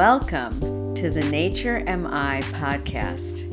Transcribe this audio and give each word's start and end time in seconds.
Welcome 0.00 0.94
to 0.94 1.10
the 1.10 1.24
Nature 1.24 1.80
MI 1.80 2.40
podcast. 2.54 3.44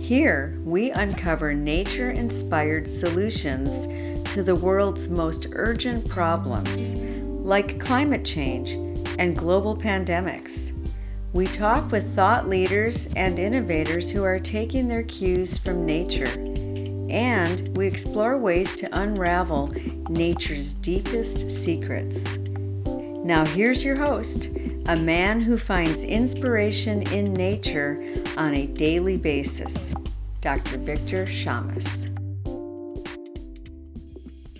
Here, 0.00 0.58
we 0.64 0.90
uncover 0.90 1.52
nature 1.52 2.10
inspired 2.10 2.88
solutions 2.88 3.86
to 4.32 4.42
the 4.42 4.54
world's 4.54 5.10
most 5.10 5.48
urgent 5.52 6.08
problems, 6.08 6.94
like 6.94 7.78
climate 7.80 8.24
change 8.24 8.70
and 9.18 9.36
global 9.36 9.76
pandemics. 9.76 10.72
We 11.34 11.46
talk 11.46 11.92
with 11.92 12.14
thought 12.14 12.48
leaders 12.48 13.06
and 13.14 13.38
innovators 13.38 14.10
who 14.10 14.24
are 14.24 14.38
taking 14.38 14.88
their 14.88 15.02
cues 15.02 15.58
from 15.58 15.84
nature, 15.84 16.32
and 17.10 17.76
we 17.76 17.86
explore 17.86 18.38
ways 18.38 18.74
to 18.76 18.98
unravel 18.98 19.66
nature's 20.08 20.72
deepest 20.72 21.50
secrets. 21.50 22.38
Now, 23.22 23.44
here's 23.44 23.84
your 23.84 23.96
host, 23.96 24.48
a 24.86 24.96
man 24.96 25.40
who 25.40 25.56
finds 25.56 26.04
inspiration 26.04 27.02
in 27.10 27.32
nature 27.32 27.98
on 28.36 28.52
a 28.54 28.66
daily 28.66 29.16
basis, 29.16 29.94
Dr. 30.42 30.76
Victor 30.76 31.24
Shamas. 31.24 32.10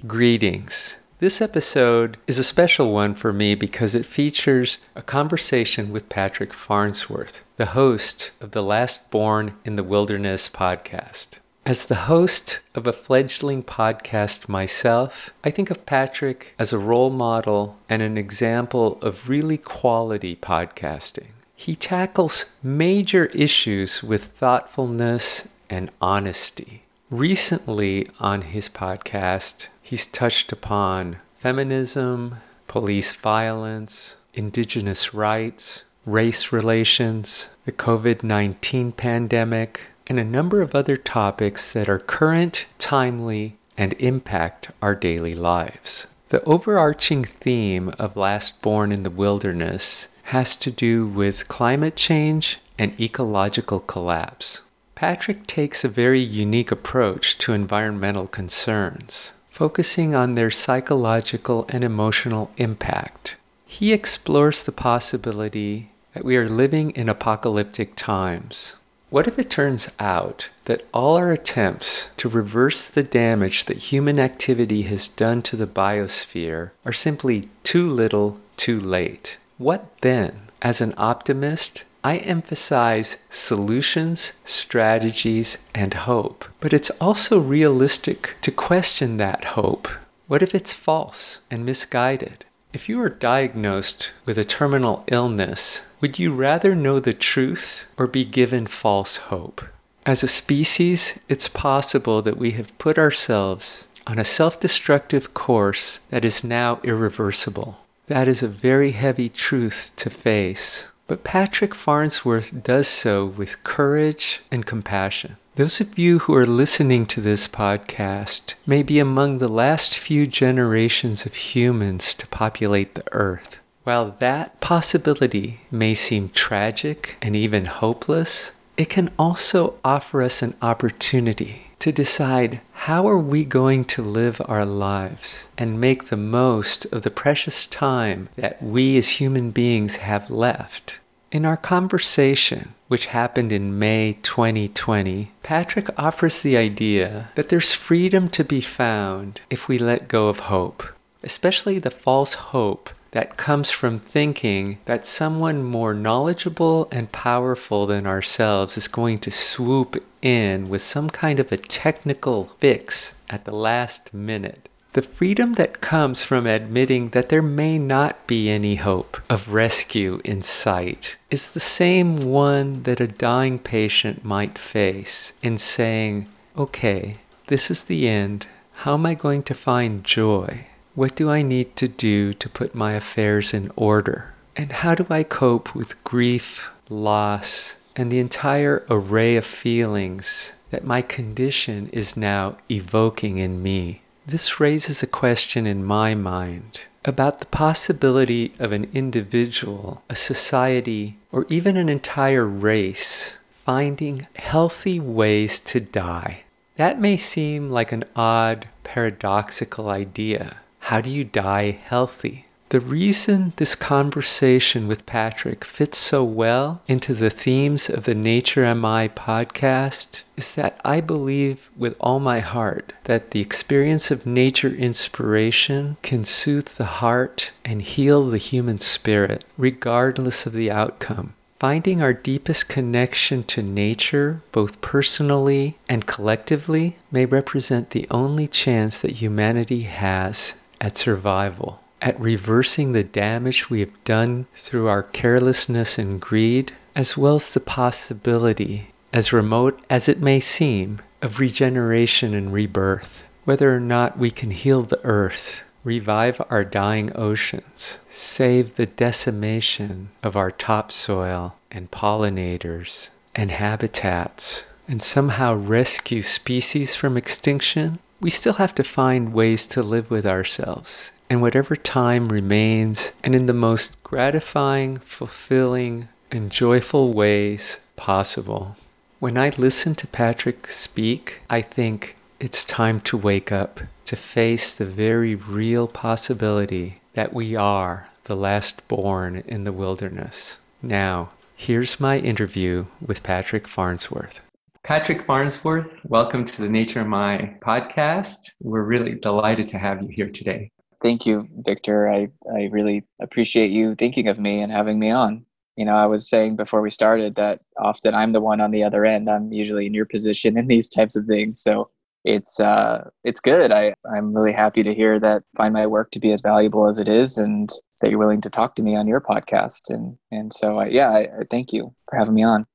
Greetings. 0.07 0.97
This 1.19 1.41
episode 1.41 2.17
is 2.27 2.39
a 2.39 2.45
special 2.45 2.91
one 2.91 3.15
for 3.15 3.33
me 3.33 3.55
because 3.55 3.95
it 3.95 4.07
features 4.07 4.79
a 4.95 5.03
conversation 5.03 5.93
with 5.93 6.09
Patrick 6.09 6.53
Farnsworth, 6.53 7.45
the 7.57 7.67
host 7.67 8.33
of 8.41 8.53
the 8.53 8.63
Last 8.63 9.11
Born 9.11 9.55
in 9.65 9.77
the 9.77 9.85
Wilderness 9.85 10.49
podcast. 10.49 11.39
As 11.67 11.87
the 11.87 11.95
host 12.13 12.59
of 12.75 12.87
a 12.87 12.93
fledgling 12.93 13.63
podcast 13.63 14.51
myself, 14.51 15.33
I 15.43 15.49
think 15.49 15.71
of 15.71 15.87
Patrick 15.87 16.55
as 16.59 16.75
a 16.75 16.79
role 16.79 17.09
model 17.09 17.79
and 17.89 18.03
an 18.03 18.19
example 18.19 18.99
of 19.01 19.31
really 19.31 19.57
quality 19.57 20.37
podcasting. 20.37 21.29
He 21.57 21.75
tackles 21.75 22.53
major 22.63 23.27
issues 23.27 24.03
with 24.03 24.25
thoughtfulness 24.25 25.49
and 25.71 25.91
honesty. 26.03 26.83
Recently 27.09 28.11
on 28.21 28.43
his 28.43 28.69
podcast, 28.69 29.69
he's 29.81 30.05
touched 30.05 30.53
upon 30.53 31.17
feminism, 31.39 32.43
police 32.67 33.15
violence, 33.15 34.17
indigenous 34.35 35.15
rights, 35.15 35.85
race 36.05 36.53
relations, 36.53 37.57
the 37.65 37.73
COVID 37.73 38.23
19 38.23 38.93
pandemic, 38.93 39.81
and 40.07 40.19
a 40.19 40.25
number 40.25 40.63
of 40.63 40.75
other 40.75 40.97
topics 40.97 41.73
that 41.73 41.89
are 41.89 41.99
current, 41.99 42.67
timely, 42.79 43.57
and 43.77 43.93
impact 43.95 44.71
our 44.81 44.95
daily 44.95 45.35
lives. 45.35 46.07
The 46.29 46.43
overarching 46.45 47.25
theme 47.25 47.93
of 47.99 48.17
Last 48.17 48.61
Born 48.63 48.93
in 48.93 49.03
the 49.03 49.11
Wilderness 49.11 50.09
has 50.25 50.57
to 50.57 50.71
do 50.71 51.07
with 51.07 51.49
climate 51.49 51.97
change 51.97 52.59
and 52.79 52.99
ecological 53.01 53.81
collapse. 53.81 54.63
Patrick 54.95 55.47
takes 55.47 55.85
a 55.85 55.89
very 55.89 56.21
unique 56.21 56.71
approach 56.71 57.37
to 57.39 57.53
environmental 57.53 58.27
concerns, 58.27 59.33
focusing 59.51 60.15
on 60.15 60.35
their 60.35 60.51
psychological 60.51 61.67
and 61.69 61.85
emotional 61.85 62.51
impact. 62.57 63.37
He 63.67 63.93
explores 63.93 64.63
the 64.63 64.73
possibility 64.73 65.91
that 66.15 66.25
we 66.25 66.37
are 66.37 66.49
living 66.49 66.91
in 66.91 67.09
apocalyptic 67.09 67.97
times, 67.97 68.77
what 69.15 69.29
if 69.29 69.39
it 69.39 69.49
turns 69.49 69.89
out 70.01 70.49
that 70.65 70.85
all 70.93 71.17
our 71.17 71.31
attempts 71.31 72.11
to 72.17 72.29
reverse 72.29 72.89
the 72.89 73.05
damage 73.05 73.67
that 73.67 73.93
human 73.93 74.19
activity 74.19 74.83
has 74.83 75.07
done 75.07 75.41
to 75.41 75.55
the 75.55 75.69
biosphere 75.69 76.73
are 76.85 76.93
simply 76.93 77.49
too 77.63 77.89
little, 77.89 78.41
too 78.57 78.81
late? 78.81 79.39
What 79.57 79.87
then? 80.01 80.51
As 80.63 80.81
an 80.81 80.95
optimist, 80.97 81.85
I 82.03 82.17
emphasize 82.17 83.17
solutions, 83.31 84.33
strategies, 84.45 85.59
and 85.73 85.95
hope. 85.95 86.47
But 86.59 86.73
it's 86.73 86.91
also 87.01 87.39
realistic 87.39 88.35
to 88.43 88.51
question 88.51 89.19
that 89.19 89.45
hope. 89.45 89.87
What 90.27 90.43
if 90.43 90.57
it's 90.57 90.73
false 90.73 91.39
and 91.53 91.65
misguided? 91.65 92.47
If 92.73 92.89
you 92.89 93.01
are 93.01 93.09
diagnosed 93.09 94.11
with 94.27 94.37
a 94.39 94.45
terminal 94.45 95.05
illness, 95.07 95.83
would 96.05 96.19
you 96.19 96.35
rather 96.35 96.75
know 96.75 97.01
the 97.01 97.15
truth 97.15 97.87
or 97.97 98.07
be 98.07 98.27
given 98.27 98.67
false 98.67 99.17
hope? 99.33 99.65
As 100.05 100.23
a 100.23 100.29
species, 100.29 101.19
it's 101.31 101.49
possible 101.49 102.21
that 102.21 102.37
we 102.37 102.51
have 102.51 102.77
put 102.77 102.99
ourselves 102.99 103.89
on 104.07 104.19
a 104.19 104.23
self 104.39 104.61
destructive 104.61 105.33
course 105.33 106.01
that 106.11 106.23
is 106.23 106.45
now 106.45 106.79
irreversible. 106.85 107.79
That 108.09 108.29
is 108.29 108.43
a 108.43 108.49
very 108.49 108.91
heavy 108.91 109.31
truth 109.31 109.93
to 109.97 110.11
face. 110.11 110.85
But 111.07 111.25
Patrick 111.25 111.75
Farnsworth 111.75 112.63
does 112.63 112.87
so 112.87 113.25
with 113.25 113.65
courage 113.65 114.43
and 114.53 114.67
compassion. 114.67 115.39
Those 115.55 115.81
of 115.81 115.99
you 115.99 116.19
who 116.19 116.35
are 116.35 116.45
listening 116.45 117.07
to 117.07 117.23
this 117.23 117.49
podcast 117.49 118.57
may 118.67 118.83
be 118.83 118.99
among 118.99 119.39
the 119.39 119.49
last 119.49 119.99
few 119.99 120.27
generations 120.27 121.25
of 121.25 121.33
humans 121.33 122.13
to 122.13 122.27
populate 122.27 122.95
the 122.95 123.11
earth. 123.15 123.59
While 123.85 124.17
that 124.19 124.61
possibility 124.63 125.61
may 125.71 125.95
seem 125.95 126.31
tragic 126.31 127.19
and 127.21 127.37
even 127.37 127.67
hopeless, 127.67 128.53
it 128.79 128.89
can 128.89 129.11
also 129.19 129.79
offer 129.85 130.23
us 130.23 130.41
an 130.41 130.55
opportunity 130.63 131.67
to 131.81 131.93
decide 131.93 132.63
how 132.73 133.07
are 133.07 133.19
we 133.19 133.45
going 133.45 133.85
to 133.85 134.01
live 134.01 134.41
our 134.47 134.65
lives 134.65 135.51
and 135.59 135.79
make 135.79 136.05
the 136.05 136.17
most 136.17 136.87
of 136.87 137.03
the 137.03 137.11
precious 137.11 137.67
time 137.67 138.31
that 138.37 138.63
we 138.63 138.97
as 138.97 139.21
human 139.21 139.51
beings 139.51 139.97
have 139.97 140.31
left. 140.31 140.99
In 141.31 141.45
our 141.45 141.59
conversation, 141.59 142.75
which 142.89 143.07
happened 143.07 143.53
in 143.53 143.79
May 143.79 144.17
2020, 144.23 145.31
Patrick 145.43 145.91
offers 145.99 146.41
the 146.41 146.57
idea 146.57 147.29
that 147.35 147.51
there's 147.51 147.75
freedom 147.75 148.31
to 148.31 148.45
be 148.45 148.63
found 148.63 149.43
if 149.51 149.69
we 149.69 149.77
let 149.77 150.09
go 150.09 150.29
of 150.29 150.49
hope, 150.49 150.85
especially 151.23 151.79
the 151.79 151.91
false 151.91 152.33
hope 152.35 152.89
that 153.15 153.37
comes 153.37 153.71
from 153.71 153.97
thinking 154.01 154.77
that 154.87 155.07
someone 155.07 155.63
more 155.63 155.95
knowledgeable 155.95 156.89
and 156.91 157.13
powerful 157.13 157.87
than 157.87 158.09
ourselves 158.09 158.77
is 158.77 158.89
going 158.89 159.21
to 159.21 159.31
swoop 159.31 160.05
in 160.21 160.69
with 160.69 160.83
some 160.83 161.09
kind 161.09 161.39
of 161.39 161.53
a 161.53 161.57
technical 161.57 162.43
fix 162.43 163.15
at 163.31 163.45
the 163.45 163.55
last 163.55 164.13
minute. 164.13 164.69
The 164.95 165.03
freedom 165.03 165.53
that 165.53 165.81
comes 165.81 166.25
from 166.25 166.49
admitting 166.49 167.11
that 167.11 167.29
there 167.29 167.43
may 167.43 167.79
not 167.79 168.27
be 168.27 168.51
any 168.51 168.75
hope 168.75 169.21
of 169.31 169.55
rescue 169.55 170.21
in 170.25 170.43
sight 170.43 171.17
is 171.31 171.51
the 171.51 171.61
same 171.61 172.17
one 172.17 172.83
that 172.83 173.01
a 173.01 173.07
dying 173.07 173.61
patient 173.61 174.25
might 174.25 174.59
face 174.59 175.35
in 175.41 175.59
saying, 175.59 176.29
okay, 176.59 177.19
this 177.47 177.71
is 177.71 177.85
the 177.85 178.09
end. 178.09 178.49
How 178.79 178.95
am 178.95 179.07
I 179.07 179.15
going 179.15 179.45
to 179.45 179.55
find 179.55 180.03
joy? 180.03 180.67
What 180.95 181.17
do 181.17 181.29
I 181.29 181.43
need 181.43 181.75
to 181.77 181.89
do 181.89 182.33
to 182.35 182.49
put 182.49 182.73
my 182.73 182.93
affairs 182.93 183.53
in 183.53 183.73
order? 183.75 184.33
And 184.55 184.71
how 184.71 184.95
do 184.95 185.05
I 185.11 185.25
cope 185.25 185.75
with 185.75 186.03
grief, 186.05 186.71
loss, 186.89 187.75
and 187.97 188.13
the 188.13 188.21
entire 188.21 188.85
array 188.89 189.35
of 189.37 189.45
feelings 189.45 190.53
that 190.71 190.87
my 190.87 191.03
condition 191.03 191.89
is 191.89 192.17
now 192.17 192.59
evoking 192.71 193.39
in 193.39 193.61
me? 193.61 194.03
This 194.25 194.61
raises 194.61 195.03
a 195.03 195.09
question 195.09 195.67
in 195.67 195.85
my 195.85 196.15
mind 196.15 196.83
about 197.05 197.41
the 197.41 197.47
possibility 197.47 198.53
of 198.61 198.71
an 198.71 198.89
individual, 198.95 200.05
a 200.09 200.15
society, 200.15 201.19
or 201.33 201.45
even 201.49 201.77
an 201.77 201.89
entire 201.89 202.47
race 202.47 203.33
finding 203.65 204.29
healthy 204.37 205.01
ways 205.01 205.59
to 205.59 205.81
die. 205.81 206.45
That 206.77 207.01
may 207.01 207.17
seem 207.17 207.71
like 207.71 207.91
an 207.91 208.05
odd, 208.15 208.69
paradoxical 208.85 209.89
idea. 209.89 210.59
How 210.89 211.01
do 211.01 211.09
you 211.09 211.25
die 211.25 211.71
healthy? 211.71 212.45
The 212.69 212.79
reason 212.79 213.55
this 213.57 213.75
conversation 213.75 214.87
with 214.87 215.07
Patrick 215.07 215.65
fits 215.65 215.97
so 215.97 216.23
well 216.23 216.83
into 216.87 217.15
the 217.15 217.31
themes 217.31 217.89
of 217.89 218.05
the 218.05 218.15
Nature 218.15 218.63
MI 218.75 219.09
podcast 219.09 220.21
is 220.37 220.55
that 220.57 220.79
I 220.85 221.01
believe 221.01 221.71
with 221.75 221.97
all 222.01 222.21
my 222.21 222.41
heart 222.41 222.93
that 223.05 223.31
the 223.31 223.41
experience 223.41 224.11
of 224.11 224.27
nature 224.27 224.69
inspiration 224.69 225.97
can 226.03 226.23
soothe 226.23 226.69
the 226.69 227.01
heart 227.01 227.53
and 227.65 227.81
heal 227.81 228.29
the 228.29 228.37
human 228.37 228.79
spirit, 228.79 229.43
regardless 229.57 230.45
of 230.45 230.53
the 230.53 230.71
outcome. 230.71 231.33
Finding 231.59 232.03
our 232.03 232.13
deepest 232.13 232.69
connection 232.69 233.43
to 233.45 233.63
nature, 233.63 234.43
both 234.53 234.83
personally 234.83 235.79
and 235.89 236.05
collectively, 236.05 236.99
may 237.11 237.25
represent 237.25 237.91
the 237.91 238.07
only 238.11 238.47
chance 238.47 238.99
that 238.99 239.13
humanity 239.13 239.83
has 239.85 240.53
at 240.81 240.97
survival 240.97 241.81
at 242.05 242.21
reversing 242.21 242.93
the 242.93 243.03
damage 243.03 243.71
we 243.71 243.81
have 243.81 244.05
done 244.05 244.47
through 244.55 244.87
our 244.87 245.03
carelessness 245.03 245.99
and 245.99 246.21
greed, 246.21 246.71
as 246.95 247.17
well 247.17 247.37
as 247.37 247.55
the 247.55 247.61
possibility, 247.61 248.91
as 249.11 249.33
remote 249.33 249.83
as 249.89 250.07
it 250.07 250.21
may 250.21 250.39
seem, 250.39 251.01
of 251.23 251.41
regeneration 251.41 252.35
and 252.35 252.53
rebirth. 252.53 253.25
Whether 253.45 253.75
or 253.75 253.81
not 253.81 254.19
we 254.19 254.31
can 254.31 254.51
heal 254.51 254.83
the 254.83 255.03
earth, 255.03 255.63
revive 255.83 256.43
our 256.51 256.63
dying 256.63 257.11
oceans, 257.15 257.99
save 258.11 258.77
the 258.77 258.87
decimation 258.87 260.11
of 260.23 260.37
our 260.37 260.51
topsoil 260.51 261.57
and 261.71 261.91
pollinators 261.91 263.09
and 263.35 263.51
habitats, 263.51 264.65
and 264.87 265.03
somehow 265.03 265.55
rescue 265.55 266.21
species 266.21 266.95
from 266.95 267.17
extinction, 267.17 267.99
we 268.25 268.31
still 268.31 268.55
have 268.55 268.75
to 268.75 268.83
find 268.83 269.35
ways 269.35 269.67
to 269.67 269.83
live 269.83 270.11
with 270.11 270.25
ourselves 270.25 271.13
in 271.29 271.43
whatever 271.43 271.77
time 271.77 272.25
remains 272.25 273.13
and 273.23 273.35
in 273.35 273.45
the 273.45 273.53
most 273.53 274.03
gratifying, 274.03 274.97
fulfilling, 275.01 276.09
and 276.31 276.51
joyful 276.51 277.13
ways 277.13 277.81
possible. 277.97 278.77
When 279.21 279.37
I 279.37 279.51
listen 279.59 279.95
to 279.97 280.07
Patrick 280.07 280.69
speak, 280.69 281.43
I 281.51 281.61
think 281.61 282.17
it's 282.41 282.65
time 282.65 283.03
to 283.03 283.19
wake 283.19 283.53
up, 283.53 283.83
to 284.07 284.17
face 284.17 284.73
the 284.73 284.87
very 284.87 285.35
real 285.35 285.87
possibility 285.87 287.03
that 287.13 287.35
we 287.35 287.55
are 287.55 288.09
the 288.23 288.37
last 288.37 288.89
born 288.89 289.45
in 289.47 289.65
the 289.65 289.73
wilderness. 289.73 290.57
Now, 290.81 291.29
here's 291.57 292.01
my 292.01 292.21
interview 292.21 292.87
with 293.07 293.23
Patrick 293.23 293.69
Farnsworth. 293.69 294.41
Patrick 294.85 295.25
Farnsworth, 295.25 295.87
welcome 296.05 296.45
to 296.45 296.61
the 296.61 296.69
Nature 296.69 297.01
of 297.01 297.07
My 297.07 297.57
podcast. 297.65 298.51
We're 298.61 298.83
really 298.83 299.15
delighted 299.15 299.67
to 299.69 299.79
have 299.79 300.03
you 300.03 300.09
here 300.11 300.29
today. 300.29 300.71
Thank 301.03 301.25
you, 301.25 301.49
Victor. 301.65 302.11
I, 302.11 302.29
I 302.55 302.65
really 302.65 303.03
appreciate 303.23 303.71
you 303.71 303.95
thinking 303.95 304.29
of 304.29 304.39
me 304.39 304.61
and 304.61 304.71
having 304.71 304.99
me 304.99 305.11
on. 305.11 305.47
You 305.77 305.87
know, 305.87 305.95
I 305.95 306.05
was 306.05 306.29
saying 306.29 306.57
before 306.57 306.83
we 306.83 306.91
started 306.91 307.35
that 307.37 307.61
often 307.79 308.15
I'm 308.15 308.35
the 308.35 308.43
one 308.43 308.61
on 308.61 308.73
the 308.73 308.85
other 308.85 309.07
end. 309.07 309.31
I'm 309.31 309.51
usually 309.51 309.87
in 309.87 309.95
your 309.95 310.05
position 310.05 310.59
in 310.59 310.67
these 310.67 310.91
types 310.91 311.17
of 311.17 311.25
things. 311.25 311.63
So 311.63 311.89
it's 312.25 312.61
uh, 312.61 313.09
it's 313.25 313.41
good. 313.41 313.73
I 313.73 313.95
I'm 314.15 314.35
really 314.35 314.53
happy 314.53 314.83
to 314.83 314.95
hear 314.95 315.19
that. 315.19 315.45
Find 315.57 315.73
my 315.73 315.87
work 315.87 316.11
to 316.11 316.21
be 316.21 316.33
as 316.33 316.43
valuable 316.43 316.89
as 316.89 316.99
it 316.99 317.09
is, 317.09 317.39
and 317.39 317.71
that 318.03 318.11
you're 318.11 318.19
willing 318.19 318.43
to 318.43 318.51
talk 318.51 318.77
to 318.77 318.83
me 318.83 318.97
on 318.97 319.07
your 319.07 319.23
podcast. 319.23 319.89
And 319.89 320.19
and 320.31 320.53
so 320.53 320.79
I, 320.79 320.89
yeah, 320.89 321.09
I, 321.09 321.21
I 321.21 321.45
thank 321.51 321.73
you 321.73 321.95
for 322.11 322.19
having 322.19 322.35
me 322.35 322.43
on. 322.43 322.67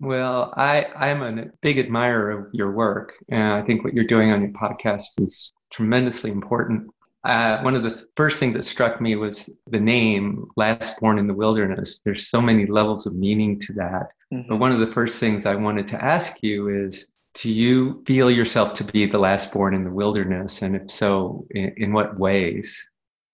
Well, 0.00 0.52
I 0.56 0.86
I'm 0.96 1.22
a 1.22 1.46
big 1.62 1.78
admirer 1.78 2.30
of 2.30 2.46
your 2.52 2.72
work, 2.72 3.14
and 3.28 3.52
I 3.54 3.62
think 3.62 3.82
what 3.82 3.94
you're 3.94 4.04
doing 4.04 4.30
on 4.30 4.42
your 4.42 4.50
podcast 4.50 5.20
is 5.20 5.52
tremendously 5.70 6.30
important. 6.30 6.90
Uh, 7.24 7.60
one 7.62 7.74
of 7.74 7.82
the 7.82 8.04
first 8.16 8.38
things 8.38 8.54
that 8.54 8.64
struck 8.64 9.00
me 9.00 9.16
was 9.16 9.50
the 9.68 9.80
name 9.80 10.46
"Last 10.56 11.00
Born 11.00 11.18
in 11.18 11.26
the 11.26 11.34
Wilderness." 11.34 12.00
There's 12.04 12.28
so 12.28 12.40
many 12.40 12.66
levels 12.66 13.06
of 13.06 13.16
meaning 13.16 13.58
to 13.60 13.72
that. 13.74 14.12
Mm-hmm. 14.32 14.48
But 14.48 14.58
one 14.58 14.72
of 14.72 14.80
the 14.80 14.92
first 14.92 15.18
things 15.18 15.46
I 15.46 15.54
wanted 15.54 15.86
to 15.88 16.04
ask 16.04 16.42
you 16.42 16.68
is 16.68 17.10
do 17.42 17.52
you 17.52 18.02
feel 18.06 18.30
yourself 18.30 18.72
to 18.74 18.84
be 18.84 19.04
the 19.04 19.18
last 19.18 19.52
born 19.52 19.74
in 19.74 19.84
the 19.84 19.90
wilderness? 19.90 20.62
And 20.62 20.74
if 20.74 20.90
so, 20.90 21.46
in, 21.50 21.72
in 21.76 21.92
what 21.92 22.18
ways? 22.18 22.82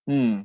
Hmm. 0.07 0.41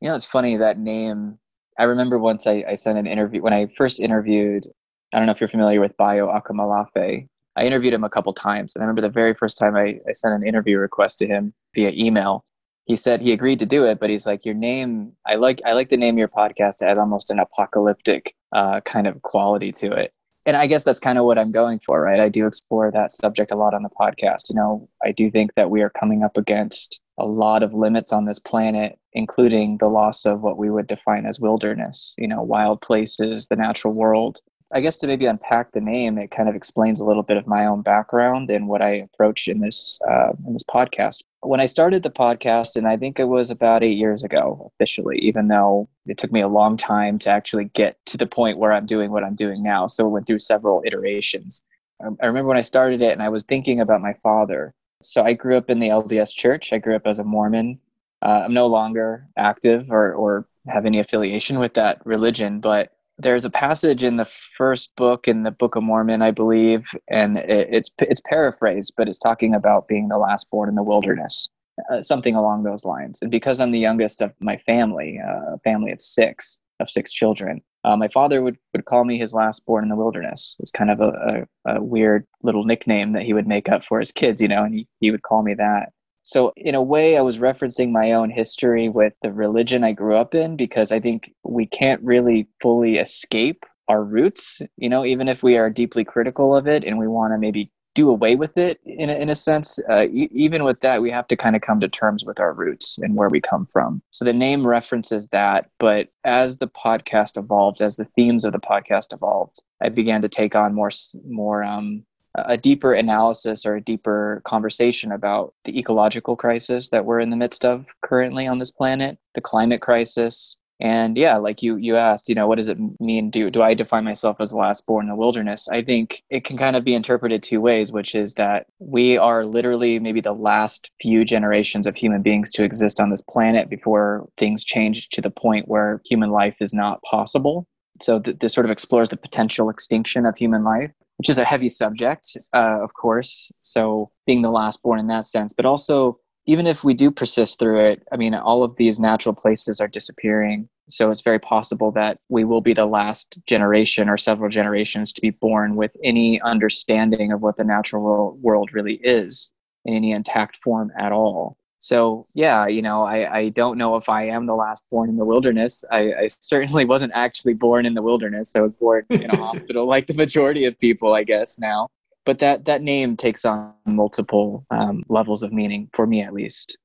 You 0.00 0.08
know, 0.08 0.14
it's 0.14 0.26
funny 0.26 0.56
that 0.56 0.78
name. 0.78 1.38
I 1.78 1.84
remember 1.84 2.18
once 2.18 2.46
I, 2.46 2.64
I 2.68 2.74
sent 2.74 2.98
an 2.98 3.06
interview 3.06 3.42
when 3.42 3.52
I 3.52 3.68
first 3.76 4.00
interviewed. 4.00 4.66
I 5.12 5.18
don't 5.18 5.26
know 5.26 5.32
if 5.32 5.40
you're 5.40 5.48
familiar 5.48 5.80
with 5.80 5.96
Bayo 5.96 6.28
Akomolafe. 6.28 7.28
I 7.58 7.64
interviewed 7.64 7.94
him 7.94 8.04
a 8.04 8.10
couple 8.10 8.32
times, 8.34 8.74
and 8.74 8.82
I 8.82 8.86
remember 8.86 9.02
the 9.02 9.08
very 9.08 9.34
first 9.34 9.56
time 9.56 9.76
I, 9.76 9.98
I 10.06 10.12
sent 10.12 10.34
an 10.34 10.46
interview 10.46 10.78
request 10.78 11.18
to 11.20 11.26
him 11.26 11.54
via 11.74 11.90
email. 11.94 12.44
He 12.84 12.96
said 12.96 13.20
he 13.20 13.32
agreed 13.32 13.58
to 13.60 13.66
do 13.66 13.84
it, 13.86 13.98
but 13.98 14.10
he's 14.10 14.26
like, 14.26 14.44
"Your 14.44 14.54
name, 14.54 15.12
I 15.26 15.36
like, 15.36 15.62
I 15.64 15.72
like 15.72 15.88
the 15.88 15.96
name 15.96 16.16
of 16.16 16.18
your 16.18 16.28
podcast. 16.28 16.82
It 16.82 16.88
has 16.88 16.98
almost 16.98 17.30
an 17.30 17.38
apocalyptic 17.38 18.34
uh, 18.52 18.80
kind 18.82 19.06
of 19.06 19.22
quality 19.22 19.72
to 19.72 19.92
it." 19.92 20.12
and 20.46 20.56
I 20.56 20.68
guess 20.68 20.84
that's 20.84 21.00
kind 21.00 21.18
of 21.18 21.24
what 21.24 21.38
I'm 21.38 21.50
going 21.50 21.80
for, 21.84 22.00
right? 22.00 22.20
I 22.20 22.28
do 22.28 22.46
explore 22.46 22.92
that 22.92 23.10
subject 23.10 23.50
a 23.50 23.56
lot 23.56 23.74
on 23.74 23.82
the 23.82 23.90
podcast. 23.90 24.48
You 24.48 24.54
know, 24.54 24.88
I 25.04 25.10
do 25.10 25.28
think 25.28 25.52
that 25.56 25.70
we 25.70 25.82
are 25.82 25.90
coming 25.90 26.22
up 26.22 26.36
against 26.36 27.02
a 27.18 27.26
lot 27.26 27.64
of 27.64 27.74
limits 27.74 28.12
on 28.12 28.26
this 28.26 28.38
planet, 28.38 28.96
including 29.12 29.78
the 29.78 29.88
loss 29.88 30.24
of 30.24 30.42
what 30.42 30.56
we 30.56 30.70
would 30.70 30.86
define 30.86 31.26
as 31.26 31.40
wilderness, 31.40 32.14
you 32.16 32.28
know, 32.28 32.42
wild 32.42 32.80
places, 32.80 33.48
the 33.48 33.56
natural 33.56 33.92
world. 33.92 34.38
I 34.72 34.80
guess 34.80 34.96
to 34.98 35.06
maybe 35.06 35.26
unpack 35.26 35.72
the 35.72 35.80
name, 35.80 36.18
it 36.18 36.32
kind 36.32 36.48
of 36.48 36.56
explains 36.56 37.00
a 37.00 37.04
little 37.04 37.22
bit 37.22 37.36
of 37.36 37.46
my 37.46 37.66
own 37.66 37.82
background 37.82 38.50
and 38.50 38.66
what 38.66 38.82
I 38.82 38.90
approach 38.94 39.46
in 39.46 39.60
this 39.60 40.00
uh, 40.08 40.32
in 40.44 40.54
this 40.54 40.64
podcast. 40.64 41.22
When 41.40 41.60
I 41.60 41.66
started 41.66 42.02
the 42.02 42.10
podcast, 42.10 42.74
and 42.74 42.88
I 42.88 42.96
think 42.96 43.20
it 43.20 43.26
was 43.26 43.50
about 43.50 43.84
eight 43.84 43.96
years 43.96 44.24
ago 44.24 44.72
officially, 44.74 45.18
even 45.18 45.46
though 45.46 45.88
it 46.06 46.18
took 46.18 46.32
me 46.32 46.40
a 46.40 46.48
long 46.48 46.76
time 46.76 47.18
to 47.20 47.30
actually 47.30 47.66
get 47.74 48.04
to 48.06 48.16
the 48.16 48.26
point 48.26 48.58
where 48.58 48.72
I'm 48.72 48.86
doing 48.86 49.12
what 49.12 49.22
I'm 49.22 49.36
doing 49.36 49.62
now. 49.62 49.86
So 49.86 50.06
it 50.06 50.10
went 50.10 50.26
through 50.26 50.40
several 50.40 50.82
iterations. 50.84 51.62
Um, 52.04 52.16
I 52.20 52.26
remember 52.26 52.48
when 52.48 52.58
I 52.58 52.62
started 52.62 53.00
it, 53.02 53.12
and 53.12 53.22
I 53.22 53.28
was 53.28 53.44
thinking 53.44 53.80
about 53.80 54.02
my 54.02 54.14
father. 54.14 54.74
So 55.00 55.22
I 55.22 55.34
grew 55.34 55.56
up 55.56 55.70
in 55.70 55.78
the 55.78 55.88
LDS 55.88 56.34
Church. 56.34 56.72
I 56.72 56.78
grew 56.78 56.96
up 56.96 57.06
as 57.06 57.20
a 57.20 57.24
Mormon. 57.24 57.78
Uh, 58.20 58.42
I'm 58.44 58.54
no 58.54 58.66
longer 58.66 59.28
active 59.36 59.92
or 59.92 60.12
or 60.14 60.48
have 60.66 60.86
any 60.86 60.98
affiliation 60.98 61.60
with 61.60 61.74
that 61.74 62.04
religion, 62.04 62.58
but 62.58 62.95
there's 63.18 63.44
a 63.44 63.50
passage 63.50 64.02
in 64.02 64.16
the 64.16 64.30
first 64.56 64.94
book 64.96 65.26
in 65.26 65.42
the 65.42 65.50
Book 65.50 65.76
of 65.76 65.82
Mormon, 65.82 66.22
I 66.22 66.30
believe, 66.30 66.94
and 67.08 67.38
it, 67.38 67.68
it's 67.70 67.90
it's 67.98 68.20
paraphrased, 68.20 68.94
but 68.96 69.08
it's 69.08 69.18
talking 69.18 69.54
about 69.54 69.88
being 69.88 70.08
the 70.08 70.18
last 70.18 70.50
born 70.50 70.68
in 70.68 70.74
the 70.74 70.82
wilderness, 70.82 71.48
uh, 71.90 72.02
something 72.02 72.34
along 72.34 72.62
those 72.62 72.84
lines. 72.84 73.18
And 73.22 73.30
because 73.30 73.60
I'm 73.60 73.70
the 73.70 73.78
youngest 73.78 74.20
of 74.20 74.32
my 74.40 74.58
family, 74.58 75.18
uh, 75.24 75.54
a 75.54 75.58
family 75.64 75.92
of 75.92 76.00
six 76.00 76.58
of 76.78 76.90
six 76.90 77.10
children, 77.10 77.62
uh, 77.84 77.96
my 77.96 78.08
father 78.08 78.42
would 78.42 78.58
would 78.74 78.84
call 78.84 79.04
me 79.04 79.18
his 79.18 79.32
last 79.32 79.64
born 79.64 79.84
in 79.84 79.88
the 79.88 79.96
wilderness. 79.96 80.56
It's 80.60 80.70
kind 80.70 80.90
of 80.90 81.00
a, 81.00 81.46
a, 81.64 81.76
a 81.76 81.82
weird 81.82 82.26
little 82.42 82.64
nickname 82.64 83.12
that 83.12 83.22
he 83.22 83.32
would 83.32 83.46
make 83.46 83.70
up 83.70 83.82
for 83.84 83.98
his 83.98 84.12
kids, 84.12 84.42
you 84.42 84.48
know, 84.48 84.64
and 84.64 84.74
he, 84.74 84.88
he 85.00 85.10
would 85.10 85.22
call 85.22 85.42
me 85.42 85.54
that. 85.54 85.92
So, 86.26 86.52
in 86.56 86.74
a 86.74 86.82
way, 86.82 87.16
I 87.16 87.20
was 87.20 87.38
referencing 87.38 87.92
my 87.92 88.10
own 88.10 88.30
history 88.30 88.88
with 88.88 89.12
the 89.22 89.32
religion 89.32 89.84
I 89.84 89.92
grew 89.92 90.16
up 90.16 90.34
in 90.34 90.56
because 90.56 90.90
I 90.90 90.98
think 90.98 91.32
we 91.44 91.66
can't 91.66 92.02
really 92.02 92.48
fully 92.60 92.96
escape 92.96 93.64
our 93.86 94.02
roots, 94.02 94.60
you 94.76 94.88
know, 94.88 95.04
even 95.04 95.28
if 95.28 95.44
we 95.44 95.56
are 95.56 95.70
deeply 95.70 96.02
critical 96.02 96.56
of 96.56 96.66
it 96.66 96.82
and 96.82 96.98
we 96.98 97.06
want 97.06 97.32
to 97.32 97.38
maybe 97.38 97.70
do 97.94 98.10
away 98.10 98.34
with 98.34 98.58
it 98.58 98.80
in 98.84 99.08
a, 99.08 99.14
in 99.14 99.28
a 99.28 99.36
sense. 99.36 99.78
Uh, 99.88 100.08
e- 100.08 100.28
even 100.32 100.64
with 100.64 100.80
that, 100.80 101.00
we 101.00 101.12
have 101.12 101.28
to 101.28 101.36
kind 101.36 101.54
of 101.54 101.62
come 101.62 101.78
to 101.78 101.88
terms 101.88 102.24
with 102.24 102.40
our 102.40 102.52
roots 102.52 102.98
and 102.98 103.14
where 103.14 103.28
we 103.28 103.40
come 103.40 103.68
from. 103.72 104.02
So 104.10 104.24
the 104.24 104.32
name 104.32 104.66
references 104.66 105.28
that. 105.28 105.70
But 105.78 106.08
as 106.24 106.56
the 106.56 106.66
podcast 106.66 107.38
evolved, 107.38 107.80
as 107.80 107.94
the 107.94 108.08
themes 108.16 108.44
of 108.44 108.52
the 108.52 108.58
podcast 108.58 109.12
evolved, 109.12 109.62
I 109.80 109.90
began 109.90 110.22
to 110.22 110.28
take 110.28 110.56
on 110.56 110.74
more, 110.74 110.90
more 111.24 111.62
um, 111.62 112.04
a 112.44 112.56
deeper 112.56 112.92
analysis 112.92 113.64
or 113.64 113.76
a 113.76 113.80
deeper 113.80 114.42
conversation 114.44 115.12
about 115.12 115.54
the 115.64 115.78
ecological 115.78 116.36
crisis 116.36 116.90
that 116.90 117.04
we're 117.04 117.20
in 117.20 117.30
the 117.30 117.36
midst 117.36 117.64
of 117.64 117.86
currently 118.02 118.46
on 118.46 118.58
this 118.58 118.70
planet, 118.70 119.18
the 119.34 119.40
climate 119.40 119.80
crisis. 119.80 120.58
And 120.78 121.16
yeah, 121.16 121.38
like 121.38 121.62
you 121.62 121.76
you 121.76 121.96
asked, 121.96 122.28
you 122.28 122.34
know, 122.34 122.46
what 122.46 122.56
does 122.58 122.68
it 122.68 122.76
mean? 123.00 123.30
Do 123.30 123.50
do 123.50 123.62
I 123.62 123.72
define 123.72 124.04
myself 124.04 124.36
as 124.40 124.50
the 124.50 124.58
last 124.58 124.84
born 124.84 125.06
in 125.06 125.08
the 125.08 125.16
wilderness? 125.16 125.68
I 125.68 125.82
think 125.82 126.22
it 126.28 126.44
can 126.44 126.58
kind 126.58 126.76
of 126.76 126.84
be 126.84 126.94
interpreted 126.94 127.42
two 127.42 127.62
ways, 127.62 127.92
which 127.92 128.14
is 128.14 128.34
that 128.34 128.66
we 128.78 129.16
are 129.16 129.46
literally 129.46 129.98
maybe 129.98 130.20
the 130.20 130.34
last 130.34 130.90
few 131.00 131.24
generations 131.24 131.86
of 131.86 131.96
human 131.96 132.20
beings 132.20 132.50
to 132.50 132.64
exist 132.64 133.00
on 133.00 133.08
this 133.08 133.22
planet 133.22 133.70
before 133.70 134.28
things 134.36 134.64
change 134.64 135.08
to 135.10 135.22
the 135.22 135.30
point 135.30 135.66
where 135.66 136.02
human 136.04 136.30
life 136.30 136.56
is 136.60 136.74
not 136.74 137.00
possible. 137.02 137.66
So 138.02 138.20
th- 138.20 138.38
this 138.38 138.52
sort 138.52 138.64
of 138.64 138.70
explores 138.70 139.08
the 139.08 139.16
potential 139.16 139.70
extinction 139.70 140.26
of 140.26 140.36
human 140.36 140.64
life 140.64 140.92
which 141.18 141.28
is 141.28 141.38
a 141.38 141.44
heavy 141.44 141.68
subject, 141.68 142.36
uh, 142.52 142.78
of 142.82 142.94
course. 142.94 143.50
So 143.58 144.10
being 144.26 144.42
the 144.42 144.50
last 144.50 144.82
born 144.82 144.98
in 144.98 145.06
that 145.08 145.24
sense, 145.24 145.52
but 145.52 145.66
also 145.66 146.18
even 146.46 146.66
if 146.66 146.84
we 146.84 146.94
do 146.94 147.10
persist 147.10 147.58
through 147.58 147.84
it, 147.86 148.02
I 148.12 148.16
mean, 148.16 148.34
all 148.34 148.62
of 148.62 148.76
these 148.76 149.00
natural 149.00 149.34
places 149.34 149.80
are 149.80 149.88
disappearing. 149.88 150.68
So 150.88 151.10
it's 151.10 151.22
very 151.22 151.40
possible 151.40 151.90
that 151.92 152.18
we 152.28 152.44
will 152.44 152.60
be 152.60 152.72
the 152.72 152.86
last 152.86 153.38
generation 153.46 154.08
or 154.08 154.16
several 154.16 154.48
generations 154.48 155.12
to 155.14 155.20
be 155.20 155.30
born 155.30 155.74
with 155.74 155.96
any 156.04 156.40
understanding 156.42 157.32
of 157.32 157.40
what 157.40 157.56
the 157.56 157.64
natural 157.64 158.36
world 158.40 158.70
really 158.72 159.00
is 159.02 159.50
in 159.84 159.94
any 159.94 160.12
intact 160.12 160.56
form 160.62 160.92
at 160.96 161.10
all. 161.10 161.56
So 161.86 162.24
yeah, 162.34 162.66
you 162.66 162.82
know, 162.82 163.04
I, 163.04 163.32
I 163.32 163.48
don't 163.50 163.78
know 163.78 163.94
if 163.94 164.08
I 164.08 164.24
am 164.24 164.46
the 164.46 164.56
last 164.56 164.82
born 164.90 165.08
in 165.08 165.18
the 165.18 165.24
wilderness. 165.24 165.84
I, 165.92 166.14
I 166.14 166.28
certainly 166.40 166.84
wasn't 166.92 167.12
actually 167.14 167.54
born 167.54 167.86
in 167.86 167.94
the 167.94 168.02
wilderness. 168.02 168.56
I 168.56 168.62
was 168.62 168.72
born 168.72 169.06
in 169.08 169.30
a 169.30 169.36
hospital 169.46 169.86
like 169.86 170.08
the 170.08 170.14
majority 170.14 170.64
of 170.64 170.76
people, 170.80 171.14
I 171.14 171.22
guess 171.22 171.60
now. 171.60 171.86
But 172.24 172.40
that 172.40 172.64
that 172.64 172.82
name 172.82 173.16
takes 173.16 173.44
on 173.44 173.72
multiple 173.84 174.66
um, 174.72 175.04
levels 175.08 175.44
of 175.44 175.52
meaning 175.52 175.88
for 175.92 176.08
me, 176.08 176.22
at 176.22 176.32
least. 176.32 176.76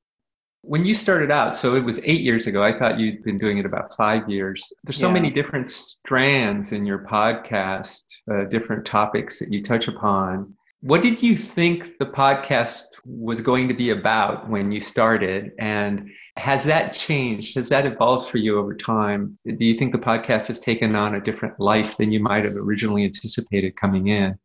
When 0.66 0.86
you 0.86 0.94
started 0.94 1.32
out, 1.32 1.58
so 1.58 1.76
it 1.76 1.84
was 1.84 2.00
eight 2.04 2.22
years 2.22 2.46
ago. 2.46 2.64
I 2.64 2.78
thought 2.78 3.00
you'd 3.00 3.24
been 3.24 3.38
doing 3.38 3.58
it 3.58 3.66
about 3.66 3.96
five 3.96 4.30
years. 4.30 4.72
There's 4.84 4.98
so 4.98 5.08
yeah. 5.08 5.14
many 5.14 5.32
different 5.32 5.72
strands 5.72 6.74
in 6.74 6.86
your 6.86 7.00
podcast, 7.00 8.04
uh, 8.32 8.44
different 8.44 8.86
topics 8.86 9.40
that 9.40 9.52
you 9.52 9.64
touch 9.64 9.88
upon. 9.88 10.54
What 10.82 11.04
did 11.04 11.22
you 11.22 11.38
think 11.38 12.00
the 12.00 12.08
podcast 12.08 12.86
was 13.06 13.40
going 13.40 13.68
to 13.68 13.74
be 13.76 13.92
about 13.92 14.50
when 14.50 14.72
you 14.72 14.80
started? 14.80 15.52
And 15.60 16.10
has 16.38 16.64
that 16.64 16.92
changed? 16.92 17.56
Has 17.56 17.70
that 17.70 17.86
evolved 17.86 18.32
for 18.32 18.40
you 18.40 18.58
over 18.58 18.76
time? 18.76 19.38
Do 19.46 19.64
you 19.64 19.76
think 19.76 19.92
the 19.92 20.00
podcast 20.00 20.48
has 20.48 20.60
taken 20.60 20.96
on 20.96 21.14
a 21.14 21.22
different 21.22 21.60
life 21.60 21.98
than 21.98 22.12
you 22.12 22.20
might 22.20 22.46
have 22.46 22.56
originally 22.56 23.04
anticipated 23.04 23.76
coming 23.76 24.08
in? 24.08 24.40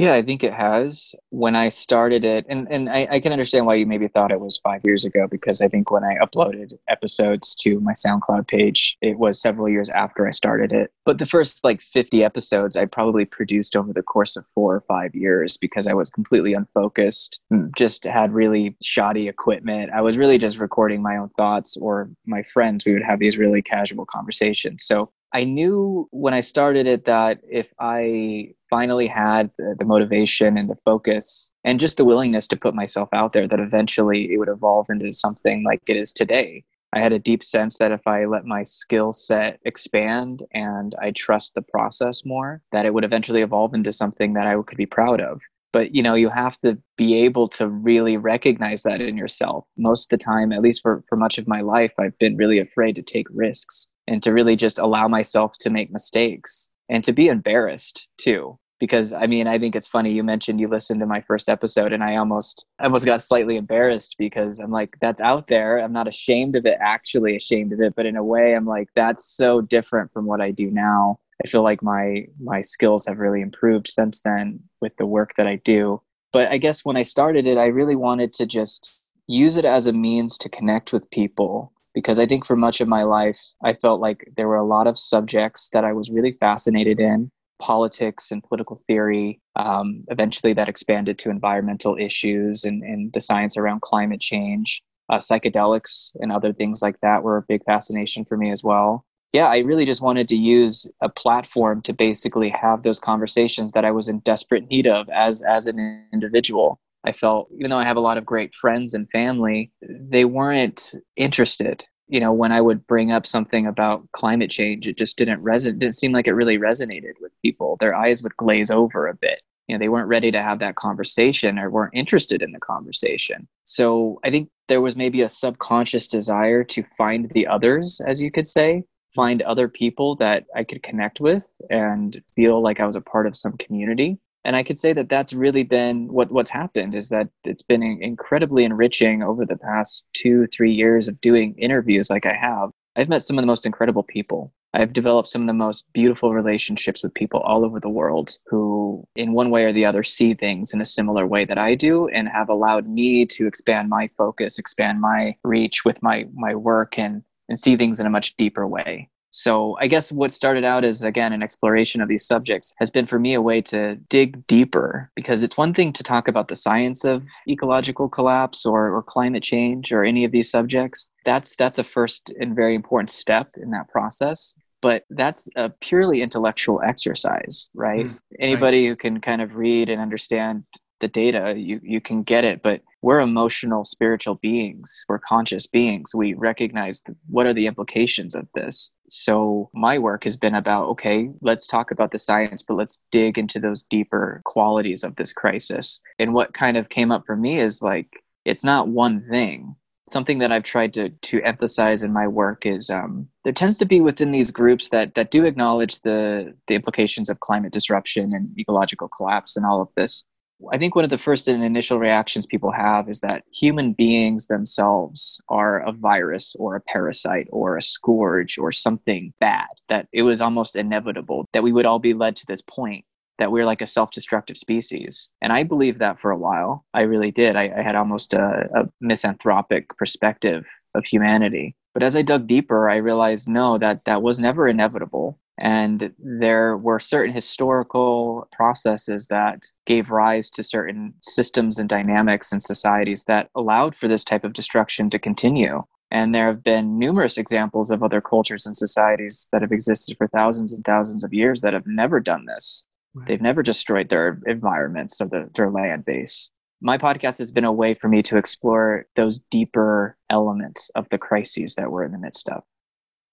Yeah, 0.00 0.14
I 0.14 0.22
think 0.22 0.42
it 0.42 0.54
has. 0.54 1.14
When 1.28 1.54
I 1.54 1.68
started 1.68 2.24
it, 2.24 2.46
and, 2.48 2.66
and 2.70 2.88
I, 2.88 3.06
I, 3.10 3.20
can 3.20 3.32
understand 3.32 3.66
why 3.66 3.74
you 3.74 3.84
maybe 3.84 4.08
thought 4.08 4.32
it 4.32 4.40
was 4.40 4.56
five 4.56 4.80
years 4.82 5.04
ago, 5.04 5.28
because 5.30 5.60
I 5.60 5.68
think 5.68 5.90
when 5.90 6.04
I 6.04 6.16
uploaded 6.24 6.72
episodes 6.88 7.54
to 7.56 7.80
my 7.80 7.92
SoundCloud 7.92 8.48
page, 8.48 8.96
it 9.02 9.18
was 9.18 9.38
several 9.38 9.68
years 9.68 9.90
after 9.90 10.26
I 10.26 10.30
started 10.30 10.72
it. 10.72 10.90
But 11.04 11.18
the 11.18 11.26
first 11.26 11.62
like 11.64 11.82
50 11.82 12.24
episodes 12.24 12.78
I 12.78 12.86
probably 12.86 13.26
produced 13.26 13.76
over 13.76 13.92
the 13.92 14.02
course 14.02 14.36
of 14.36 14.46
four 14.54 14.74
or 14.74 14.80
five 14.88 15.14
years 15.14 15.58
because 15.58 15.86
I 15.86 15.92
was 15.92 16.08
completely 16.08 16.54
unfocused, 16.54 17.38
mm, 17.52 17.70
just 17.76 18.04
had 18.04 18.32
really 18.32 18.78
shoddy 18.82 19.28
equipment. 19.28 19.90
I 19.92 20.00
was 20.00 20.16
really 20.16 20.38
just 20.38 20.62
recording 20.62 21.02
my 21.02 21.18
own 21.18 21.28
thoughts 21.36 21.76
or 21.76 22.08
my 22.24 22.42
friends. 22.42 22.86
We 22.86 22.94
would 22.94 23.02
have 23.02 23.18
these 23.18 23.36
really 23.36 23.60
casual 23.60 24.06
conversations. 24.06 24.82
So 24.82 25.12
I 25.34 25.44
knew 25.44 26.08
when 26.10 26.32
I 26.32 26.40
started 26.40 26.86
it 26.86 27.04
that 27.04 27.40
if 27.46 27.68
I 27.78 28.54
finally 28.70 29.06
had 29.06 29.50
the, 29.58 29.74
the, 29.78 29.84
motivation 29.84 30.56
and 30.56 30.70
the 30.70 30.76
focus 30.76 31.50
and 31.64 31.80
just 31.80 31.96
the 31.96 32.04
willingness 32.04 32.46
to 32.48 32.56
put 32.56 32.74
myself 32.74 33.08
out 33.12 33.32
there, 33.32 33.48
that 33.48 33.60
eventually 33.60 34.32
it 34.32 34.38
would 34.38 34.48
evolve 34.48 34.86
into 34.88 35.12
something 35.12 35.64
like 35.64 35.82
it 35.86 35.96
is 35.96 36.12
today. 36.12 36.64
I 36.92 37.00
had 37.00 37.12
a 37.12 37.18
deep 37.18 37.42
sense 37.44 37.78
that 37.78 37.92
if 37.92 38.06
I 38.06 38.24
let 38.24 38.44
my 38.44 38.62
skill 38.62 39.12
set 39.12 39.60
expand 39.64 40.44
and 40.54 40.94
I 41.00 41.12
trust 41.12 41.54
the 41.54 41.62
process 41.62 42.24
more, 42.24 42.62
that 42.72 42.86
it 42.86 42.94
would 42.94 43.04
eventually 43.04 43.42
evolve 43.42 43.74
into 43.74 43.92
something 43.92 44.32
that 44.34 44.46
I 44.46 44.60
could 44.62 44.78
be 44.78 44.86
proud 44.86 45.20
of. 45.20 45.40
But 45.72 45.94
you 45.94 46.02
know 46.02 46.14
you 46.14 46.30
have 46.30 46.58
to 46.58 46.78
be 46.96 47.14
able 47.22 47.46
to 47.48 47.68
really 47.68 48.16
recognize 48.16 48.82
that 48.82 49.00
in 49.00 49.16
yourself. 49.16 49.66
Most 49.76 50.12
of 50.12 50.18
the 50.18 50.24
time 50.24 50.52
at 50.52 50.62
least 50.62 50.82
for, 50.82 51.04
for 51.08 51.16
much 51.16 51.38
of 51.38 51.46
my 51.46 51.60
life 51.60 51.92
i've 51.98 52.18
been 52.18 52.36
really 52.36 52.58
afraid 52.58 52.96
to 52.96 53.02
take 53.02 53.26
risks 53.30 53.88
and 54.08 54.22
to 54.24 54.32
really 54.32 54.56
just 54.56 54.78
allow 54.78 55.06
myself 55.06 55.56
to 55.58 55.70
make 55.70 55.92
mistakes 55.92 56.69
and 56.90 57.02
to 57.04 57.12
be 57.12 57.28
embarrassed 57.28 58.08
too. 58.18 58.58
Because 58.78 59.12
i 59.12 59.26
mean 59.26 59.46
i 59.46 59.58
think 59.58 59.76
it's 59.76 59.86
funny 59.86 60.10
you 60.10 60.24
mentioned 60.24 60.58
you 60.58 60.66
listened 60.66 61.00
to 61.00 61.06
my 61.06 61.20
first 61.20 61.50
episode 61.50 61.92
and 61.92 62.02
i 62.02 62.16
almost 62.16 62.64
I 62.78 62.84
almost 62.84 63.04
got 63.04 63.20
slightly 63.20 63.56
embarrassed 63.56 64.16
because 64.18 64.58
i'm 64.58 64.70
like 64.70 64.96
that's 65.02 65.20
out 65.20 65.48
there. 65.48 65.78
I'm 65.78 65.92
not 65.92 66.08
ashamed 66.08 66.56
of 66.56 66.64
it 66.64 66.78
actually 66.80 67.36
ashamed 67.36 67.74
of 67.74 67.80
it 67.82 67.94
but 67.94 68.06
in 68.06 68.16
a 68.16 68.24
way 68.24 68.54
i'm 68.54 68.64
like 68.64 68.88
that's 68.96 69.26
so 69.36 69.60
different 69.60 70.10
from 70.12 70.24
what 70.24 70.40
i 70.40 70.50
do 70.50 70.70
now. 70.70 71.18
I 71.44 71.48
feel 71.48 71.62
like 71.62 71.82
my 71.82 72.26
my 72.40 72.60
skills 72.60 73.06
have 73.06 73.18
really 73.18 73.40
improved 73.40 73.88
since 73.88 74.20
then 74.22 74.60
with 74.80 74.96
the 74.96 75.06
work 75.06 75.34
that 75.34 75.46
I 75.46 75.56
do. 75.56 76.02
But 76.32 76.50
I 76.50 76.58
guess 76.58 76.84
when 76.84 76.96
I 76.96 77.02
started 77.02 77.46
it, 77.46 77.58
I 77.58 77.66
really 77.66 77.96
wanted 77.96 78.32
to 78.34 78.46
just 78.46 79.02
use 79.26 79.56
it 79.56 79.64
as 79.64 79.86
a 79.86 79.92
means 79.92 80.36
to 80.38 80.48
connect 80.48 80.92
with 80.92 81.10
people 81.10 81.72
because 81.94 82.18
I 82.18 82.26
think 82.26 82.46
for 82.46 82.56
much 82.56 82.80
of 82.80 82.88
my 82.88 83.02
life, 83.02 83.40
I 83.64 83.74
felt 83.74 84.00
like 84.00 84.28
there 84.36 84.48
were 84.48 84.56
a 84.56 84.66
lot 84.66 84.86
of 84.86 84.98
subjects 84.98 85.70
that 85.72 85.84
I 85.84 85.92
was 85.92 86.10
really 86.10 86.32
fascinated 86.32 87.00
in 87.00 87.30
politics 87.60 88.30
and 88.30 88.42
political 88.42 88.76
theory. 88.76 89.40
Um, 89.56 90.04
eventually, 90.08 90.52
that 90.54 90.68
expanded 90.68 91.18
to 91.18 91.30
environmental 91.30 91.96
issues 91.98 92.64
and, 92.64 92.82
and 92.82 93.12
the 93.12 93.20
science 93.20 93.56
around 93.56 93.82
climate 93.82 94.20
change. 94.20 94.82
Uh, 95.08 95.18
psychedelics 95.18 96.14
and 96.20 96.30
other 96.30 96.52
things 96.52 96.82
like 96.82 96.94
that 97.02 97.24
were 97.24 97.36
a 97.36 97.42
big 97.42 97.64
fascination 97.64 98.24
for 98.24 98.36
me 98.36 98.52
as 98.52 98.62
well 98.62 99.04
yeah, 99.32 99.46
I 99.46 99.58
really 99.58 99.84
just 99.84 100.02
wanted 100.02 100.28
to 100.28 100.36
use 100.36 100.90
a 101.00 101.08
platform 101.08 101.82
to 101.82 101.92
basically 101.92 102.48
have 102.50 102.82
those 102.82 102.98
conversations 102.98 103.72
that 103.72 103.84
I 103.84 103.92
was 103.92 104.08
in 104.08 104.18
desperate 104.20 104.68
need 104.68 104.86
of 104.86 105.08
as 105.10 105.42
as 105.42 105.66
an 105.66 106.04
individual. 106.12 106.80
I 107.04 107.12
felt 107.12 107.48
even 107.56 107.70
though 107.70 107.78
I 107.78 107.84
have 107.84 107.96
a 107.96 108.00
lot 108.00 108.18
of 108.18 108.26
great 108.26 108.54
friends 108.54 108.94
and 108.94 109.08
family, 109.10 109.72
they 109.82 110.24
weren't 110.24 110.94
interested. 111.16 111.84
You 112.08 112.20
know, 112.20 112.32
when 112.32 112.52
I 112.52 112.60
would 112.60 112.86
bring 112.86 113.12
up 113.12 113.24
something 113.24 113.66
about 113.66 114.10
climate 114.12 114.50
change, 114.50 114.88
it 114.88 114.98
just 114.98 115.16
didn't 115.16 115.42
resonate. 115.42 115.78
Didn't 115.78 115.96
seem 115.96 116.12
like 116.12 116.26
it 116.26 116.34
really 116.34 116.58
resonated 116.58 117.12
with 117.20 117.32
people. 117.42 117.76
Their 117.78 117.94
eyes 117.94 118.22
would 118.22 118.36
glaze 118.36 118.70
over 118.70 119.06
a 119.06 119.14
bit. 119.14 119.42
You 119.68 119.76
know, 119.76 119.78
they 119.78 119.88
weren't 119.88 120.08
ready 120.08 120.32
to 120.32 120.42
have 120.42 120.58
that 120.58 120.74
conversation 120.74 121.56
or 121.56 121.70
weren't 121.70 121.94
interested 121.94 122.42
in 122.42 122.50
the 122.50 122.58
conversation. 122.58 123.46
So 123.64 124.18
I 124.24 124.30
think 124.30 124.50
there 124.66 124.80
was 124.80 124.96
maybe 124.96 125.22
a 125.22 125.28
subconscious 125.28 126.08
desire 126.08 126.64
to 126.64 126.82
find 126.98 127.30
the 127.30 127.46
others, 127.46 128.00
as 128.04 128.20
you 128.20 128.32
could 128.32 128.48
say, 128.48 128.82
find 129.14 129.42
other 129.42 129.68
people 129.68 130.16
that 130.16 130.46
I 130.56 130.64
could 130.64 130.82
connect 130.82 131.20
with 131.20 131.60
and 131.70 132.20
feel 132.34 132.60
like 132.60 132.80
I 132.80 132.86
was 132.86 132.96
a 132.96 133.00
part 133.00 133.28
of 133.28 133.36
some 133.36 133.56
community. 133.58 134.18
And 134.44 134.56
I 134.56 134.62
could 134.62 134.78
say 134.78 134.92
that 134.92 135.08
that's 135.08 135.32
really 135.32 135.64
been 135.64 136.08
what 136.12 136.30
what's 136.30 136.50
happened 136.50 136.94
is 136.94 137.10
that 137.10 137.28
it's 137.44 137.62
been 137.62 137.82
incredibly 137.82 138.64
enriching 138.64 139.22
over 139.22 139.44
the 139.44 139.56
past 139.56 140.06
two, 140.14 140.46
three 140.46 140.72
years 140.72 141.08
of 141.08 141.20
doing 141.20 141.54
interviews 141.58 142.10
like 142.10 142.26
I 142.26 142.34
have. 142.34 142.70
I've 142.96 143.08
met 143.08 143.22
some 143.22 143.38
of 143.38 143.42
the 143.42 143.46
most 143.46 143.66
incredible 143.66 144.02
people. 144.02 144.52
I've 144.72 144.92
developed 144.92 145.28
some 145.28 145.42
of 145.42 145.48
the 145.48 145.52
most 145.52 145.92
beautiful 145.92 146.32
relationships 146.32 147.02
with 147.02 147.12
people 147.14 147.40
all 147.40 147.64
over 147.64 147.80
the 147.80 147.88
world 147.88 148.38
who, 148.46 149.04
in 149.16 149.32
one 149.32 149.50
way 149.50 149.64
or 149.64 149.72
the 149.72 149.84
other, 149.84 150.04
see 150.04 150.32
things 150.34 150.72
in 150.72 150.80
a 150.80 150.84
similar 150.84 151.26
way 151.26 151.44
that 151.44 151.58
I 151.58 151.74
do 151.74 152.06
and 152.08 152.28
have 152.28 152.48
allowed 152.48 152.88
me 152.88 153.26
to 153.26 153.46
expand 153.46 153.88
my 153.88 154.08
focus, 154.16 154.58
expand 154.58 155.00
my 155.00 155.36
reach 155.42 155.84
with 155.84 156.00
my, 156.02 156.26
my 156.34 156.54
work 156.54 156.98
and 156.98 157.22
and 157.50 157.58
see 157.58 157.76
things 157.76 158.00
in 158.00 158.06
a 158.06 158.10
much 158.10 158.36
deeper 158.36 158.66
way. 158.66 159.10
So, 159.32 159.76
I 159.80 159.86
guess 159.86 160.10
what 160.10 160.32
started 160.32 160.64
out 160.64 160.84
as, 160.84 161.02
again, 161.02 161.32
an 161.32 161.42
exploration 161.42 162.00
of 162.00 162.08
these 162.08 162.26
subjects 162.26 162.72
has 162.78 162.90
been 162.90 163.06
for 163.06 163.18
me 163.18 163.34
a 163.34 163.40
way 163.40 163.60
to 163.62 163.96
dig 164.08 164.46
deeper 164.46 165.10
because 165.14 165.42
it's 165.42 165.56
one 165.56 165.72
thing 165.72 165.92
to 165.92 166.02
talk 166.02 166.28
about 166.28 166.48
the 166.48 166.56
science 166.56 167.04
of 167.04 167.24
ecological 167.48 168.08
collapse 168.08 168.66
or, 168.66 168.88
or 168.88 169.02
climate 169.02 169.42
change 169.42 169.92
or 169.92 170.04
any 170.04 170.24
of 170.24 170.32
these 170.32 170.50
subjects. 170.50 171.10
That's, 171.24 171.54
that's 171.56 171.78
a 171.78 171.84
first 171.84 172.32
and 172.40 172.56
very 172.56 172.74
important 172.74 173.10
step 173.10 173.50
in 173.56 173.70
that 173.70 173.88
process. 173.88 174.54
But 174.82 175.04
that's 175.10 175.48
a 175.56 175.68
purely 175.68 176.22
intellectual 176.22 176.80
exercise, 176.82 177.68
right? 177.74 178.06
Mm, 178.06 178.18
Anybody 178.40 178.84
right. 178.84 178.88
who 178.88 178.96
can 178.96 179.20
kind 179.20 179.42
of 179.42 179.56
read 179.56 179.90
and 179.90 180.00
understand 180.00 180.64
the 181.00 181.08
data 181.08 181.54
you 181.56 181.80
you 181.82 182.00
can 182.00 182.22
get 182.22 182.44
it 182.44 182.62
but 182.62 182.82
we're 183.02 183.20
emotional 183.20 183.84
spiritual 183.84 184.34
beings. 184.36 185.04
We're 185.08 185.18
conscious 185.18 185.66
beings. 185.66 186.14
We 186.14 186.34
recognize 186.34 187.00
the, 187.02 187.16
what 187.28 187.46
are 187.46 187.54
the 187.54 187.66
implications 187.66 188.34
of 188.34 188.46
this. 188.54 188.92
So 189.08 189.70
my 189.72 189.98
work 189.98 190.24
has 190.24 190.36
been 190.36 190.54
about 190.54 190.88
okay 190.88 191.30
let's 191.40 191.66
talk 191.66 191.90
about 191.90 192.10
the 192.10 192.18
science 192.18 192.62
but 192.62 192.74
let's 192.74 193.00
dig 193.10 193.38
into 193.38 193.58
those 193.58 193.82
deeper 193.84 194.42
qualities 194.44 195.02
of 195.02 195.16
this 195.16 195.32
crisis. 195.32 196.00
And 196.18 196.34
what 196.34 196.54
kind 196.54 196.76
of 196.76 196.88
came 196.88 197.10
up 197.10 197.24
for 197.26 197.36
me 197.36 197.58
is 197.58 197.82
like 197.82 198.08
it's 198.44 198.64
not 198.64 198.88
one 198.88 199.26
thing. 199.30 199.76
Something 200.08 200.40
that 200.40 200.52
I've 200.52 200.64
tried 200.64 200.92
to 200.94 201.08
to 201.08 201.42
emphasize 201.42 202.02
in 202.02 202.12
my 202.12 202.26
work 202.26 202.66
is 202.66 202.90
um, 202.90 203.28
there 203.44 203.52
tends 203.52 203.78
to 203.78 203.86
be 203.86 204.00
within 204.00 204.32
these 204.32 204.50
groups 204.50 204.88
that 204.90 205.14
that 205.14 205.30
do 205.30 205.44
acknowledge 205.44 206.00
the 206.00 206.54
the 206.66 206.74
implications 206.74 207.30
of 207.30 207.40
climate 207.40 207.72
disruption 207.72 208.34
and 208.34 208.58
ecological 208.58 209.08
collapse 209.08 209.56
and 209.56 209.64
all 209.64 209.80
of 209.80 209.88
this. 209.96 210.26
I 210.72 210.78
think 210.78 210.94
one 210.94 211.04
of 211.04 211.10
the 211.10 211.18
first 211.18 211.48
and 211.48 211.64
initial 211.64 211.98
reactions 211.98 212.46
people 212.46 212.70
have 212.70 213.08
is 213.08 213.20
that 213.20 213.44
human 213.52 213.92
beings 213.92 214.46
themselves 214.46 215.40
are 215.48 215.80
a 215.80 215.92
virus 215.92 216.54
or 216.58 216.76
a 216.76 216.80
parasite 216.80 217.48
or 217.50 217.76
a 217.76 217.82
scourge 217.82 218.58
or 218.58 218.72
something 218.72 219.32
bad, 219.40 219.68
that 219.88 220.08
it 220.12 220.22
was 220.22 220.40
almost 220.40 220.76
inevitable 220.76 221.46
that 221.52 221.62
we 221.62 221.72
would 221.72 221.86
all 221.86 221.98
be 221.98 222.14
led 222.14 222.36
to 222.36 222.46
this 222.46 222.62
point 222.62 223.04
that 223.40 223.50
we're 223.50 223.64
like 223.64 223.80
a 223.80 223.86
self 223.86 224.12
destructive 224.12 224.56
species. 224.56 225.30
And 225.40 225.52
I 225.52 225.64
believed 225.64 225.98
that 225.98 226.20
for 226.20 226.30
a 226.30 226.38
while. 226.38 226.84
I 226.94 227.02
really 227.02 227.32
did. 227.32 227.56
I, 227.56 227.72
I 227.76 227.82
had 227.82 227.96
almost 227.96 228.34
a, 228.34 228.68
a 228.74 228.88
misanthropic 229.00 229.96
perspective 229.96 230.66
of 230.94 231.04
humanity. 231.06 231.74
But 231.94 232.04
as 232.04 232.14
I 232.14 232.22
dug 232.22 232.46
deeper, 232.46 232.88
I 232.88 232.96
realized 232.96 233.48
no, 233.48 233.78
that 233.78 234.04
that 234.04 234.22
was 234.22 234.38
never 234.38 234.68
inevitable. 234.68 235.38
And 235.60 236.12
there 236.18 236.76
were 236.76 236.98
certain 236.98 237.34
historical 237.34 238.48
processes 238.52 239.26
that 239.28 239.62
gave 239.86 240.10
rise 240.10 240.48
to 240.50 240.62
certain 240.62 241.14
systems 241.20 241.78
and 241.78 241.88
dynamics 241.88 242.52
in 242.52 242.60
societies 242.60 243.24
that 243.24 243.50
allowed 243.54 243.94
for 243.94 244.08
this 244.08 244.24
type 244.24 244.44
of 244.44 244.54
destruction 244.54 245.10
to 245.10 245.18
continue. 245.18 245.82
And 246.10 246.34
there 246.34 246.46
have 246.46 246.64
been 246.64 246.98
numerous 246.98 247.38
examples 247.38 247.90
of 247.90 248.02
other 248.02 248.20
cultures 248.20 248.66
and 248.66 248.76
societies 248.76 249.48
that 249.52 249.62
have 249.62 249.70
existed 249.70 250.16
for 250.16 250.28
thousands 250.28 250.72
and 250.72 250.84
thousands 250.84 251.22
of 251.22 251.32
years 251.32 251.60
that 251.60 251.74
have 251.74 251.86
never 251.86 252.20
done 252.20 252.46
this. 252.46 252.86
Right. 253.14 253.26
They've 253.26 253.40
never 253.40 253.62
destroyed 253.62 254.08
their 254.08 254.40
environments 254.46 255.20
or 255.20 255.28
the, 255.28 255.50
their 255.54 255.70
land 255.70 256.04
base. 256.04 256.50
My 256.80 256.96
podcast 256.96 257.38
has 257.38 257.52
been 257.52 257.64
a 257.64 257.72
way 257.72 257.94
for 257.94 258.08
me 258.08 258.22
to 258.22 258.38
explore 258.38 259.06
those 259.14 259.40
deeper 259.50 260.16
elements 260.30 260.90
of 260.94 261.08
the 261.10 261.18
crises 261.18 261.74
that 261.74 261.92
we're 261.92 262.04
in 262.04 262.12
the 262.12 262.18
midst 262.18 262.48
of 262.48 262.62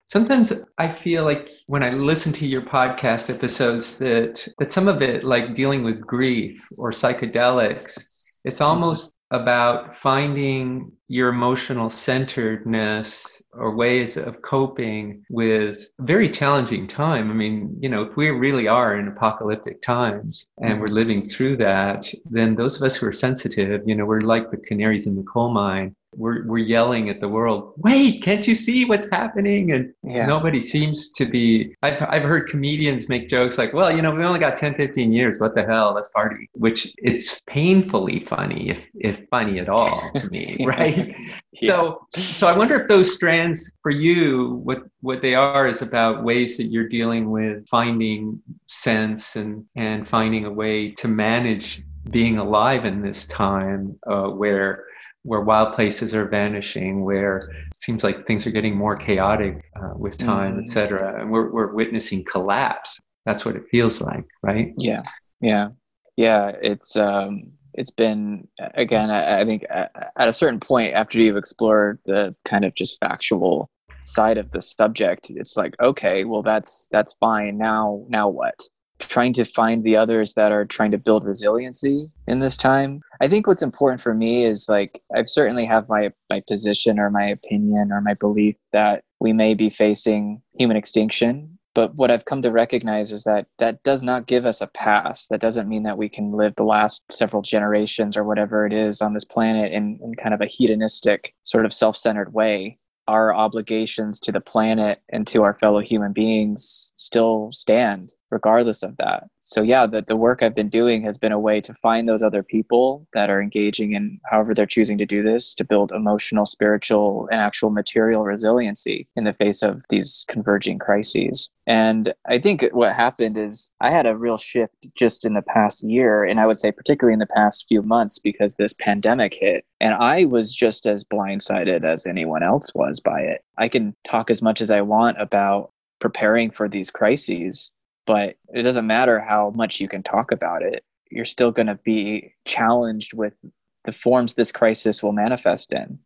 sometimes 0.08 0.54
i 0.78 0.88
feel 0.88 1.24
like 1.24 1.50
when 1.68 1.84
i 1.84 1.90
listen 1.92 2.32
to 2.34 2.48
your 2.48 2.62
podcast 2.62 3.30
episodes 3.30 3.98
that 3.98 4.48
that 4.58 4.72
some 4.72 4.88
of 4.88 5.02
it 5.02 5.24
like 5.24 5.54
dealing 5.54 5.84
with 5.84 6.02
grief 6.02 6.66
or 6.78 6.92
psychedelics 6.92 7.98
it's 8.44 8.56
mm-hmm. 8.56 8.64
almost 8.64 9.14
about 9.32 9.96
finding 9.98 10.92
your 11.08 11.30
emotional 11.30 11.90
centeredness 11.90 13.42
or 13.54 13.76
ways 13.76 14.18
of 14.18 14.42
coping 14.42 15.24
with 15.30 15.90
very 16.00 16.30
challenging 16.30 16.88
time. 16.88 17.32
I 17.32 17.34
mean, 17.34 17.76
you 17.80 17.90
know, 17.90 18.04
if 18.04 18.16
we 18.16 18.30
really 18.30 18.68
are 18.68 18.98
in 18.98 19.08
apocalyptic 19.08 19.82
times 19.82 20.50
and 20.60 20.74
mm-hmm. 20.74 20.82
we're 20.82 20.88
living 20.88 21.24
through 21.24 21.58
that, 21.58 22.06
then 22.30 22.56
those 22.56 22.78
of 22.78 22.84
us 22.84 22.96
who 22.96 23.08
are 23.08 23.14
sensitive, 23.14 23.82
you 23.86 23.96
know, 23.96 24.06
we're 24.06 24.22
like 24.22 24.52
the 24.52 24.58
canaries 24.58 25.08
in 25.08 25.16
the 25.16 25.24
coal 25.24 25.50
mine. 25.50 25.96
We're 26.16 26.48
we're 26.48 26.60
yelling 26.60 27.10
at 27.10 27.20
the 27.20 27.28
world 27.28 27.74
wait 27.78 28.24
can't 28.24 28.48
you 28.48 28.56
see 28.56 28.86
what's 28.86 29.08
happening? 29.12 29.74
And 29.74 29.94
yeah. 30.04 30.26
nobody 30.26 30.62
seems 30.62 31.12
to 31.12 31.26
be 31.26 31.76
I've, 31.84 32.02
I've 32.02 32.24
heard 32.24 32.48
comedians 32.48 33.10
make 33.10 33.28
jokes 33.28 33.58
like 33.58 33.74
well 33.74 33.94
you 33.94 34.02
know 34.02 34.16
we 34.16 34.24
only 34.24 34.40
got 34.40 34.56
10 34.56 34.76
15 34.76 35.12
years. 35.12 35.40
What 35.40 35.54
the 35.54 35.66
hell? 35.66 35.94
Let's 35.94 36.10
party 36.10 36.50
which 36.54 36.92
it's 36.98 37.42
painfully 37.42 38.24
funny 38.26 38.70
if 38.70 38.88
if 38.96 39.28
funny 39.30 39.60
at 39.60 39.68
all 39.68 40.10
to 40.16 40.30
me 40.30 40.58
right 40.66 40.97
yeah. 41.54 41.70
so 41.70 42.08
so 42.10 42.48
i 42.48 42.58
wonder 42.58 42.82
if 42.82 42.88
those 42.88 43.13
strands 43.13 43.72
for 43.82 43.92
you 43.92 44.62
what 44.63 44.80
what 45.01 45.22
they 45.22 45.36
are 45.36 45.68
is 45.68 45.82
about 45.82 46.24
ways 46.24 46.58
that 46.58 46.66
you're 46.66 46.88
dealing 46.88 47.30
with 47.32 47.68
finding 47.68 48.42
sense 48.68 49.36
and 49.36 49.63
and 49.75 50.10
finding 50.10 50.46
a 50.46 50.51
way 50.51 50.92
to 50.92 51.08
manage 51.08 51.84
being 52.10 52.38
alive 52.38 52.86
in 52.86 53.01
this 53.01 53.25
time 53.27 53.98
uh, 54.08 54.27
where 54.27 54.86
where 55.27 55.42
wild 55.42 55.74
places 55.74 56.13
are 56.13 56.25
vanishing, 56.25 57.04
where 57.04 57.38
it 57.38 57.75
seems 57.75 58.01
like 58.01 58.25
things 58.25 58.48
are 58.48 58.51
getting 58.51 58.74
more 58.74 58.96
chaotic 58.96 59.62
uh, 59.75 59.92
with 59.98 60.18
time, 60.18 60.54
mm-hmm. 60.54 60.62
et 60.62 60.68
cetera. 60.68 61.20
And 61.20 61.30
we're, 61.30 61.51
we're 61.51 61.74
witnessing 61.74 62.24
collapse. 62.24 62.98
That's 63.25 63.44
what 63.44 63.58
it 63.58 63.63
feels 63.70 64.00
like, 64.00 64.24
right? 64.42 64.74
Yeah. 64.77 65.01
Yeah. 65.42 65.70
Yeah. 66.16 66.54
It's, 66.62 66.96
um, 66.96 67.51
it's 67.77 67.91
been 67.91 68.48
again 68.74 69.10
I, 69.10 69.41
I 69.41 69.46
think 69.46 69.65
at 69.69 69.91
a 70.17 70.34
certain 70.34 70.60
point 70.60 70.93
after 70.93 71.17
you've 71.17 71.38
explored 71.38 72.00
the 72.05 72.36
kind 72.46 72.65
of 72.65 72.75
just 72.75 73.00
factual 73.00 73.69
side 74.03 74.38
of 74.38 74.51
the 74.51 74.62
subject 74.62 75.27
it's 75.29 75.57
like 75.57 75.75
okay 75.81 76.24
well 76.24 76.41
that's 76.41 76.88
that's 76.91 77.13
fine 77.19 77.57
now 77.57 78.05
now 78.10 78.27
what 78.27 78.60
trying 79.00 79.34
to 79.34 79.46
find 79.46 79.84
the 79.84 79.96
others 79.96 80.34
that 80.34 80.51
are 80.51 80.65
trying 80.65 80.91
to 80.91 80.98
build 80.98 81.24
resiliency 81.24 82.10
in 82.27 82.39
this 82.39 82.57
time. 82.57 83.01
I 83.22 83.27
think 83.27 83.48
what's 83.48 83.62
important 83.62 84.01
for 84.01 84.13
me 84.13 84.43
is 84.43 84.67
like 84.67 85.01
I 85.15 85.24
certainly 85.25 85.65
have 85.65 85.88
my 85.89 86.12
my 86.29 86.41
position 86.48 87.00
or 87.00 87.10
my 87.10 87.25
opinion 87.25 87.91
or 87.91 88.01
my 88.01 88.13
belief 88.13 88.55
that 88.74 89.03
we 89.19 89.34
may 89.34 89.53
be 89.53 89.69
facing 89.69 90.41
human 90.57 90.77
extinction. 90.77 91.57
But 91.77 91.93
what 91.93 92.10
I've 92.10 92.25
come 92.25 92.41
to 92.41 92.50
recognize 92.50 93.12
is 93.12 93.24
that 93.25 93.46
that 93.60 93.84
does 93.84 94.01
not 94.01 94.25
give 94.25 94.48
us 94.48 94.62
a 94.62 94.67
pass. 94.67 95.27
That 95.27 95.41
doesn't 95.41 95.69
mean 95.69 95.84
that 95.84 96.00
we 96.00 96.10
can 96.10 96.31
live 96.31 96.55
the 96.55 96.63
last 96.63 97.05
several 97.12 97.43
generations 97.43 98.17
or 98.17 98.24
whatever 98.24 98.65
it 98.65 98.74
is 98.74 99.00
on 99.00 99.13
this 99.13 99.24
planet 99.24 99.72
in, 99.72 100.00
in 100.01 100.15
kind 100.15 100.34
of 100.34 100.41
a 100.41 100.48
hedonistic, 100.48 101.36
sort 101.43 101.67
of 101.67 101.74
self 101.74 101.96
centered 101.96 102.34
way 102.34 102.79
our 103.07 103.31
obligations 103.31 104.19
to 104.22 104.31
the 104.31 104.41
planet 104.41 105.03
and 105.10 105.27
to 105.27 105.43
our 105.43 105.53
fellow 105.53 105.79
human 105.79 106.13
beings 106.13 106.91
still 106.96 107.51
stand 107.53 108.13
regardless 108.31 108.84
of 108.84 108.98
that 108.98 109.25
so 109.48 109.62
yeah 109.62 109.86
the, 109.86 110.04
the 110.08 110.16
work 110.16 110.44
i've 110.44 110.54
been 110.54 110.70
doing 110.70 111.01
has 111.01 111.18
been 111.18 111.32
a 111.32 111.39
way 111.39 111.62
to 111.62 111.74
find 111.75 112.08
those 112.08 112.22
other 112.22 112.44
people 112.44 113.08
that 113.13 113.30
are 113.30 113.42
engaging 113.42 113.94
in 113.94 114.20
however 114.30 114.54
they're 114.54 114.66
choosing 114.66 114.98
to 114.98 115.06
do 115.06 115.24
this 115.24 115.56
to 115.56 115.63
build 115.63 115.92
emotional 115.94 116.46
spiritual 116.46 117.30
and 117.32 117.39
actual 117.39 117.70
material 117.70 118.24
resiliency 118.24 119.08
in 119.16 119.24
the 119.24 119.32
face 119.32 119.63
of 119.63 119.82
these 119.89 120.25
converging 120.27 120.77
crises. 120.77 121.50
And 121.66 122.13
i 122.27 122.38
think 122.38 122.68
what 122.72 122.94
happened 122.94 123.38
is 123.38 123.72
i 123.80 123.89
had 123.89 124.06
a 124.06 124.18
real 124.18 124.38
shift 124.38 124.88
just 124.98 125.25
in 125.25 125.34
the 125.34 125.42
past 125.42 125.82
year 125.84 126.25
and 126.25 126.39
i 126.39 126.46
would 126.46 126.58
say 126.58 126.72
particularly 126.72 127.13
in 127.13 127.20
the 127.20 127.25
past 127.25 127.66
few 127.70 127.82
months 127.82 128.20
because 128.20 128.56
this 128.56 128.74
pandemic 128.74 129.34
hit 129.34 129.66
and 129.80 129.94
i 129.94 130.25
was 130.25 130.54
just 130.54 130.86
as 130.86 131.06
blindsided 131.06 131.86
as 131.86 132.06
anyone 132.06 132.44
else 132.44 132.75
was 132.75 133.00
by 133.00 133.22
it. 133.22 133.42
I 133.58 133.70
can 133.70 133.96
talk 134.10 134.30
as 134.30 134.42
much 134.42 134.60
as 134.60 134.72
i 134.72 134.82
want 134.82 135.22
about 135.22 135.72
preparing 136.00 136.51
for 136.51 136.68
these 136.70 136.92
crises 136.92 137.72
but 138.08 138.38
it 138.54 138.64
doesn't 138.64 138.88
matter 138.88 139.20
how 139.20 139.52
much 139.54 139.80
you 139.80 139.88
can 139.88 140.02
talk 140.02 140.32
about 140.32 140.64
it. 140.64 140.84
You're 141.12 141.26
still 141.26 141.52
going 141.52 141.68
to 141.68 141.76
be 141.76 142.34
challenged 142.46 143.14
with 143.14 143.38
the 143.84 143.92
forms 143.92 144.34
this 144.34 144.52
crisis 144.52 145.04
will 145.04 145.12
manifest 145.12 145.72
in. 145.72 146.00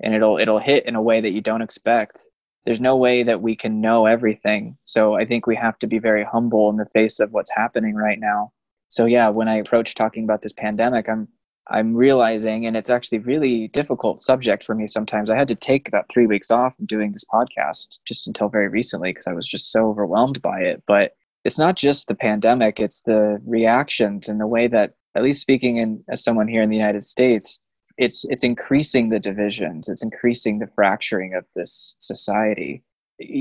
And 0.00 0.14
it'll 0.14 0.38
it'll 0.38 0.60
hit 0.60 0.86
in 0.86 0.94
a 0.94 1.02
way 1.02 1.20
that 1.20 1.32
you 1.32 1.40
don't 1.40 1.62
expect. 1.62 2.22
There's 2.64 2.80
no 2.80 2.96
way 2.96 3.22
that 3.24 3.42
we 3.42 3.56
can 3.56 3.80
know 3.80 4.06
everything. 4.06 4.78
So 4.84 5.14
i 5.14 5.24
think 5.24 5.46
we 5.46 5.56
have 5.56 5.78
to 5.80 5.86
be 5.86 5.98
very 5.98 6.24
humble 6.24 6.70
in 6.70 6.76
the 6.76 6.86
face 6.86 7.18
of 7.20 7.32
what's 7.32 7.54
happening 7.54 7.94
right 7.94 8.20
now. 8.20 8.52
So 8.88 9.06
yeah 9.06 9.28
when 9.28 9.48
i 9.48 9.56
approach 9.56 9.94
talking 9.94 10.24
about 10.24 10.42
this 10.42 10.52
pandemic 10.52 11.08
i'm 11.08 11.28
i'm 11.68 11.94
realizing 11.94 12.66
and 12.66 12.76
it's 12.76 12.90
actually 12.90 13.18
really 13.18 13.68
difficult 13.68 14.20
subject 14.20 14.64
for 14.64 14.74
me 14.74 14.86
sometimes. 14.86 15.28
I 15.28 15.36
had 15.36 15.48
to 15.48 15.54
take 15.54 15.88
about 15.88 16.08
three 16.08 16.26
weeks 16.26 16.50
off 16.50 16.76
from 16.76 16.86
doing 16.86 17.10
this 17.12 17.24
podcast 17.24 17.98
just 18.06 18.26
until 18.28 18.48
very 18.48 18.68
recently 18.68 19.10
because 19.10 19.26
i 19.26 19.32
was 19.32 19.48
just 19.48 19.72
so 19.72 19.88
overwhelmed 19.88 20.40
by 20.40 20.60
it. 20.60 20.82
But 20.86 21.17
it's 21.48 21.58
not 21.58 21.76
just 21.76 22.08
the 22.08 22.14
pandemic 22.14 22.78
it's 22.78 23.00
the 23.02 23.40
reactions 23.46 24.28
and 24.28 24.38
the 24.38 24.46
way 24.46 24.68
that 24.68 24.92
at 25.14 25.22
least 25.22 25.40
speaking 25.40 25.78
in 25.78 26.04
as 26.10 26.22
someone 26.22 26.46
here 26.46 26.62
in 26.62 26.68
the 26.68 26.76
united 26.76 27.02
states 27.02 27.60
it's 27.98 28.24
it's 28.28 28.44
increasing 28.44 29.08
the 29.08 29.18
divisions 29.18 29.88
it's 29.88 30.02
increasing 30.02 30.58
the 30.58 30.68
fracturing 30.74 31.34
of 31.34 31.44
this 31.54 31.96
society. 31.98 32.82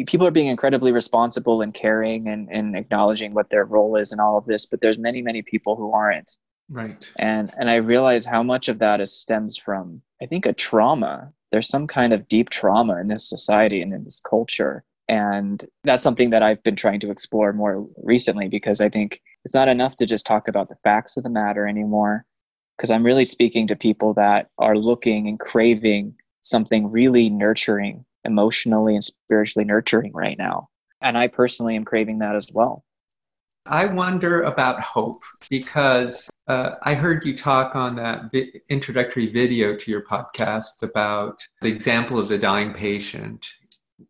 People 0.08 0.26
are 0.26 0.32
being 0.32 0.48
incredibly 0.48 0.92
responsible 0.92 1.62
and 1.62 1.72
caring 1.72 2.30
and, 2.30 2.50
and 2.52 2.76
acknowledging 2.76 3.36
what 3.36 3.52
their 3.52 3.66
role 3.66 3.96
is 3.96 4.12
in 4.12 4.20
all 4.20 4.38
of 4.38 4.46
this 4.46 4.66
but 4.66 4.82
there's 4.82 4.98
many 4.98 5.22
many 5.22 5.42
people 5.44 5.76
who 5.76 5.92
aren't. 5.92 6.32
Right. 6.72 6.98
And 7.20 7.54
and 7.60 7.70
i 7.70 7.76
realize 7.76 8.26
how 8.26 8.44
much 8.44 8.68
of 8.68 8.80
that 8.80 9.00
is 9.00 9.14
stems 9.14 9.58
from 9.58 10.02
i 10.22 10.26
think 10.26 10.46
a 10.46 10.54
trauma. 10.54 11.32
There's 11.52 11.70
some 11.70 11.88
kind 11.88 12.12
of 12.12 12.28
deep 12.28 12.50
trauma 12.50 12.98
in 12.98 13.08
this 13.08 13.30
society 13.30 13.82
and 13.82 13.94
in 13.94 14.04
this 14.04 14.22
culture 14.28 14.84
and 15.10 15.66
that's 15.84 16.04
something 16.04 16.32
that 16.32 16.44
I've 16.44 16.62
been 16.64 16.76
trying 16.76 17.00
to 17.02 17.12
explore 17.12 17.54
more 17.54 17.88
recently 18.04 18.50
because 18.50 18.82
I 18.82 18.90
think 18.90 19.22
it's 19.46 19.54
not 19.54 19.70
enough 19.70 19.96
to 19.98 20.06
just 20.06 20.26
talk 20.26 20.48
about 20.48 20.70
the 20.70 20.78
facts 20.84 21.16
of 21.16 21.24
the 21.24 21.30
matter 21.30 21.66
anymore. 21.68 22.26
Because 22.78 22.92
I'm 22.92 23.06
really 23.06 23.26
speaking 23.26 23.66
to 23.68 23.76
people 23.76 24.14
that 24.16 24.50
are 24.60 24.78
looking 24.78 25.28
and 25.28 25.40
craving 25.40 26.16
something 26.44 26.92
really 26.92 27.30
nurturing, 27.30 28.06
emotionally 28.24 28.94
and 28.94 29.04
spiritually 29.04 29.66
nurturing 29.66 30.14
right 30.14 30.38
now. 30.38 30.68
And 31.02 31.18
I 31.18 31.28
personally 31.28 31.76
am 31.76 31.86
craving 31.86 32.20
that 32.20 32.36
as 32.36 32.48
well. 32.54 32.84
I 33.66 33.86
wonder 33.86 34.44
about 34.44 34.80
hope 34.82 35.18
because 35.50 36.30
uh, 36.48 36.76
I 36.84 36.94
heard 36.94 37.26
you 37.26 37.36
talk 37.36 37.76
on 37.76 37.96
that 37.98 38.32
vi- 38.32 38.62
introductory 38.70 39.32
video 39.32 39.76
to 39.76 39.92
your 39.92 40.04
podcast 40.04 40.84
about 40.84 41.46
the 41.62 41.68
example 41.68 42.20
of 42.20 42.30
the 42.30 42.38
dying 42.38 42.74
patient 42.74 43.46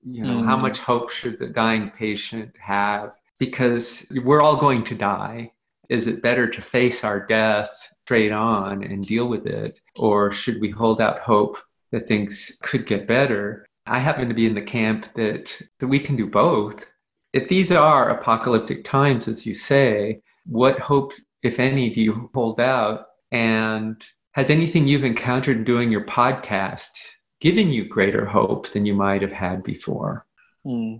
you 0.03 0.23
know, 0.23 0.39
mm. 0.39 0.45
how 0.45 0.57
much 0.57 0.79
hope 0.79 1.09
should 1.09 1.39
the 1.39 1.47
dying 1.47 1.91
patient 1.91 2.53
have? 2.59 3.11
Because 3.39 4.11
we're 4.23 4.41
all 4.41 4.57
going 4.57 4.83
to 4.85 4.95
die. 4.95 5.51
Is 5.89 6.07
it 6.07 6.21
better 6.21 6.49
to 6.49 6.61
face 6.61 7.03
our 7.03 7.25
death 7.25 7.69
straight 8.05 8.31
on 8.31 8.83
and 8.83 9.03
deal 9.03 9.27
with 9.27 9.45
it? 9.45 9.79
Or 9.97 10.31
should 10.31 10.59
we 10.59 10.69
hold 10.69 11.01
out 11.01 11.19
hope 11.19 11.57
that 11.91 12.07
things 12.07 12.57
could 12.61 12.85
get 12.85 13.07
better? 13.07 13.65
I 13.85 13.99
happen 13.99 14.27
to 14.27 14.35
be 14.35 14.45
in 14.45 14.55
the 14.55 14.61
camp 14.61 15.13
that, 15.13 15.61
that 15.79 15.87
we 15.87 15.99
can 15.99 16.15
do 16.15 16.27
both. 16.27 16.85
If 17.33 17.47
these 17.47 17.71
are 17.71 18.09
apocalyptic 18.09 18.83
times, 18.83 19.27
as 19.27 19.45
you 19.45 19.55
say, 19.55 20.21
what 20.45 20.79
hope, 20.79 21.13
if 21.43 21.59
any, 21.59 21.89
do 21.89 22.01
you 22.01 22.29
hold 22.33 22.59
out? 22.59 23.05
And 23.31 24.03
has 24.31 24.49
anything 24.49 24.87
you've 24.87 25.03
encountered 25.03 25.65
doing 25.65 25.91
your 25.91 26.05
podcast 26.05 26.91
given 27.39 27.69
you 27.69 27.85
greater 27.85 28.25
hope 28.25 28.69
than 28.69 28.85
you 28.85 28.93
might 28.93 29.21
have 29.21 29.31
had 29.31 29.63
before? 29.63 30.25
Hmm. 30.63 30.97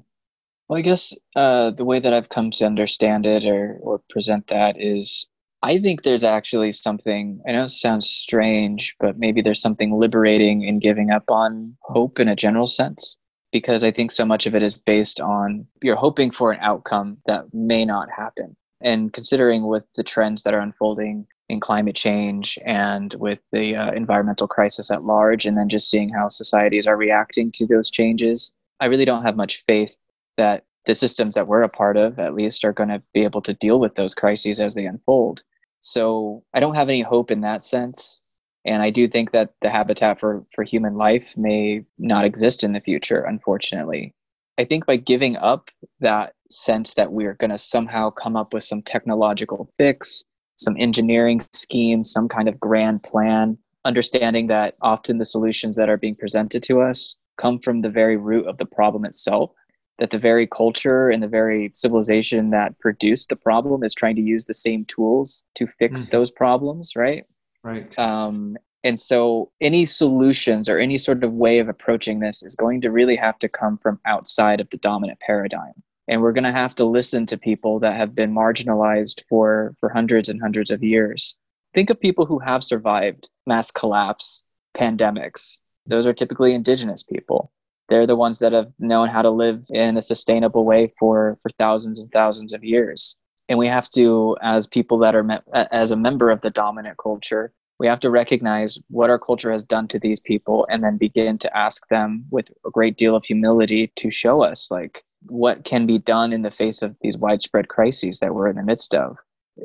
Well, 0.67 0.79
I 0.79 0.81
guess 0.81 1.13
uh, 1.35 1.71
the 1.71 1.85
way 1.85 1.99
that 1.99 2.13
I've 2.13 2.29
come 2.29 2.51
to 2.51 2.65
understand 2.65 3.25
it 3.25 3.45
or, 3.45 3.77
or 3.81 4.01
present 4.09 4.47
that 4.47 4.75
is 4.77 5.29
I 5.63 5.79
think 5.79 6.03
there's 6.03 6.23
actually 6.23 6.71
something, 6.71 7.41
I 7.47 7.51
know 7.51 7.63
it 7.63 7.69
sounds 7.69 8.07
strange, 8.07 8.95
but 8.99 9.17
maybe 9.17 9.41
there's 9.41 9.61
something 9.61 9.97
liberating 9.97 10.63
in 10.63 10.79
giving 10.79 11.09
up 11.11 11.31
on 11.31 11.75
hope 11.81 12.19
in 12.19 12.27
a 12.27 12.35
general 12.35 12.67
sense. 12.67 13.17
Because 13.51 13.83
I 13.83 13.91
think 13.91 14.11
so 14.11 14.25
much 14.25 14.45
of 14.45 14.55
it 14.55 14.61
is 14.61 14.77
based 14.77 15.21
on 15.21 15.65
you're 15.81 15.95
hoping 15.95 16.31
for 16.31 16.51
an 16.51 16.59
outcome 16.61 17.17
that 17.25 17.45
may 17.53 17.85
not 17.85 18.09
happen. 18.11 18.55
And 18.81 19.11
considering 19.13 19.65
with 19.65 19.85
the 19.95 20.03
trends 20.03 20.43
that 20.43 20.53
are 20.53 20.59
unfolding 20.59 21.25
in 21.49 21.59
climate 21.59 21.95
change 21.95 22.57
and 22.65 23.13
with 23.15 23.39
the 23.51 23.75
uh, 23.75 23.91
environmental 23.93 24.47
crisis 24.47 24.91
at 24.91 25.03
large, 25.03 25.45
and 25.45 25.57
then 25.57 25.69
just 25.69 25.89
seeing 25.89 26.09
how 26.09 26.27
societies 26.27 26.87
are 26.87 26.97
reacting 26.97 27.51
to 27.53 27.65
those 27.65 27.89
changes. 27.89 28.53
I 28.79 28.85
really 28.85 29.05
don't 29.05 29.23
have 29.23 29.35
much 29.35 29.63
faith 29.65 30.05
that 30.37 30.65
the 30.85 30.95
systems 30.95 31.33
that 31.35 31.47
we're 31.47 31.63
a 31.63 31.69
part 31.69 31.97
of, 31.97 32.19
at 32.19 32.33
least, 32.33 32.63
are 32.63 32.73
going 32.73 32.89
to 32.89 33.01
be 33.13 33.23
able 33.23 33.41
to 33.41 33.53
deal 33.53 33.79
with 33.79 33.95
those 33.95 34.15
crises 34.15 34.59
as 34.59 34.73
they 34.73 34.85
unfold. 34.85 35.43
So 35.79 36.43
I 36.53 36.59
don't 36.59 36.75
have 36.75 36.89
any 36.89 37.01
hope 37.01 37.31
in 37.31 37.41
that 37.41 37.63
sense. 37.63 38.21
And 38.65 38.81
I 38.81 38.89
do 38.89 39.07
think 39.07 39.31
that 39.31 39.53
the 39.61 39.69
habitat 39.69 40.19
for, 40.19 40.43
for 40.53 40.63
human 40.63 40.95
life 40.95 41.37
may 41.37 41.85
not 41.97 42.25
exist 42.25 42.63
in 42.63 42.73
the 42.73 42.81
future, 42.81 43.21
unfortunately. 43.21 44.13
I 44.57 44.65
think 44.65 44.85
by 44.85 44.97
giving 44.97 45.37
up 45.37 45.69
that 45.99 46.33
sense 46.49 46.93
that 46.95 47.11
we're 47.11 47.35
going 47.35 47.51
to 47.51 47.57
somehow 47.57 48.09
come 48.09 48.35
up 48.35 48.53
with 48.53 48.63
some 48.63 48.81
technological 48.81 49.69
fix 49.77 50.25
some 50.57 50.75
engineering 50.77 51.41
scheme, 51.53 52.03
some 52.03 52.27
kind 52.27 52.49
of 52.49 52.59
grand 52.59 53.03
plan, 53.03 53.57
understanding 53.85 54.47
that 54.47 54.75
often 54.81 55.17
the 55.17 55.25
solutions 55.25 55.75
that 55.75 55.89
are 55.89 55.97
being 55.97 56.15
presented 56.15 56.61
to 56.63 56.81
us 56.81 57.15
come 57.37 57.59
from 57.59 57.81
the 57.81 57.89
very 57.89 58.17
root 58.17 58.45
of 58.47 58.57
the 58.57 58.65
problem 58.65 59.05
itself 59.05 59.51
that 59.99 60.09
the 60.11 60.17
very 60.19 60.45
culture 60.45 61.09
and 61.09 61.23
the 61.23 61.27
very 61.27 61.71
civilization 61.73 62.51
that 62.51 62.77
produced 62.79 63.29
the 63.29 63.35
problem 63.35 63.83
is 63.83 63.95
trying 63.95 64.15
to 64.15 64.21
use 64.21 64.45
the 64.45 64.53
same 64.53 64.85
tools 64.85 65.43
to 65.55 65.65
fix 65.65 66.01
mm-hmm. 66.01 66.11
those 66.11 66.31
problems 66.31 66.95
right? 66.95 67.25
Right. 67.63 67.97
Um, 67.97 68.57
and 68.83 68.99
so 68.99 69.51
any 69.59 69.85
solutions 69.85 70.69
or 70.69 70.77
any 70.77 70.97
sort 70.97 71.23
of 71.23 71.33
way 71.33 71.59
of 71.59 71.67
approaching 71.67 72.19
this 72.19 72.43
is 72.43 72.55
going 72.55 72.81
to 72.81 72.91
really 72.91 73.15
have 73.15 73.39
to 73.39 73.49
come 73.49 73.77
from 73.77 73.99
outside 74.05 74.61
of 74.61 74.69
the 74.69 74.77
dominant 74.77 75.19
paradigm 75.19 75.73
and 76.07 76.21
we're 76.21 76.31
going 76.31 76.43
to 76.43 76.51
have 76.51 76.75
to 76.75 76.85
listen 76.85 77.25
to 77.25 77.37
people 77.37 77.79
that 77.79 77.95
have 77.95 78.15
been 78.15 78.33
marginalized 78.33 79.23
for 79.29 79.75
for 79.79 79.89
hundreds 79.89 80.29
and 80.29 80.41
hundreds 80.41 80.71
of 80.71 80.83
years. 80.83 81.35
Think 81.73 81.89
of 81.89 81.99
people 81.99 82.25
who 82.25 82.39
have 82.39 82.63
survived 82.63 83.29
mass 83.45 83.71
collapse 83.71 84.43
pandemics. 84.77 85.59
Those 85.85 86.07
are 86.07 86.13
typically 86.13 86.53
indigenous 86.53 87.03
people. 87.03 87.51
They're 87.89 88.07
the 88.07 88.15
ones 88.15 88.39
that 88.39 88.51
have 88.51 88.71
known 88.79 89.07
how 89.09 89.21
to 89.21 89.29
live 89.29 89.63
in 89.69 89.97
a 89.97 90.01
sustainable 90.01 90.65
way 90.65 90.93
for 90.99 91.37
for 91.41 91.49
thousands 91.57 91.99
and 91.99 92.11
thousands 92.11 92.53
of 92.53 92.63
years. 92.63 93.15
And 93.49 93.57
we 93.57 93.67
have 93.67 93.89
to 93.91 94.37
as 94.41 94.67
people 94.67 94.97
that 94.99 95.15
are 95.15 95.41
as 95.71 95.91
a 95.91 95.95
member 95.95 96.29
of 96.29 96.41
the 96.41 96.49
dominant 96.49 96.97
culture 96.97 97.53
we 97.79 97.87
have 97.87 97.99
to 97.99 98.09
recognize 98.09 98.79
what 98.89 99.09
our 99.09 99.19
culture 99.19 99.51
has 99.51 99.63
done 99.63 99.87
to 99.89 99.99
these 99.99 100.19
people 100.19 100.65
and 100.69 100.83
then 100.83 100.97
begin 100.97 101.37
to 101.37 101.57
ask 101.57 101.87
them 101.89 102.25
with 102.31 102.49
a 102.65 102.71
great 102.71 102.97
deal 102.97 103.15
of 103.15 103.25
humility 103.25 103.91
to 103.95 104.09
show 104.09 104.43
us 104.43 104.71
like 104.71 105.03
what 105.27 105.63
can 105.63 105.85
be 105.85 105.97
done 105.97 106.31
in 106.31 106.41
the 106.41 106.51
face 106.51 106.81
of 106.81 106.95
these 107.01 107.17
widespread 107.17 107.67
crises 107.67 108.19
that 108.19 108.33
we're 108.33 108.47
in 108.47 108.55
the 108.55 108.63
midst 108.63 108.93
of 108.93 109.17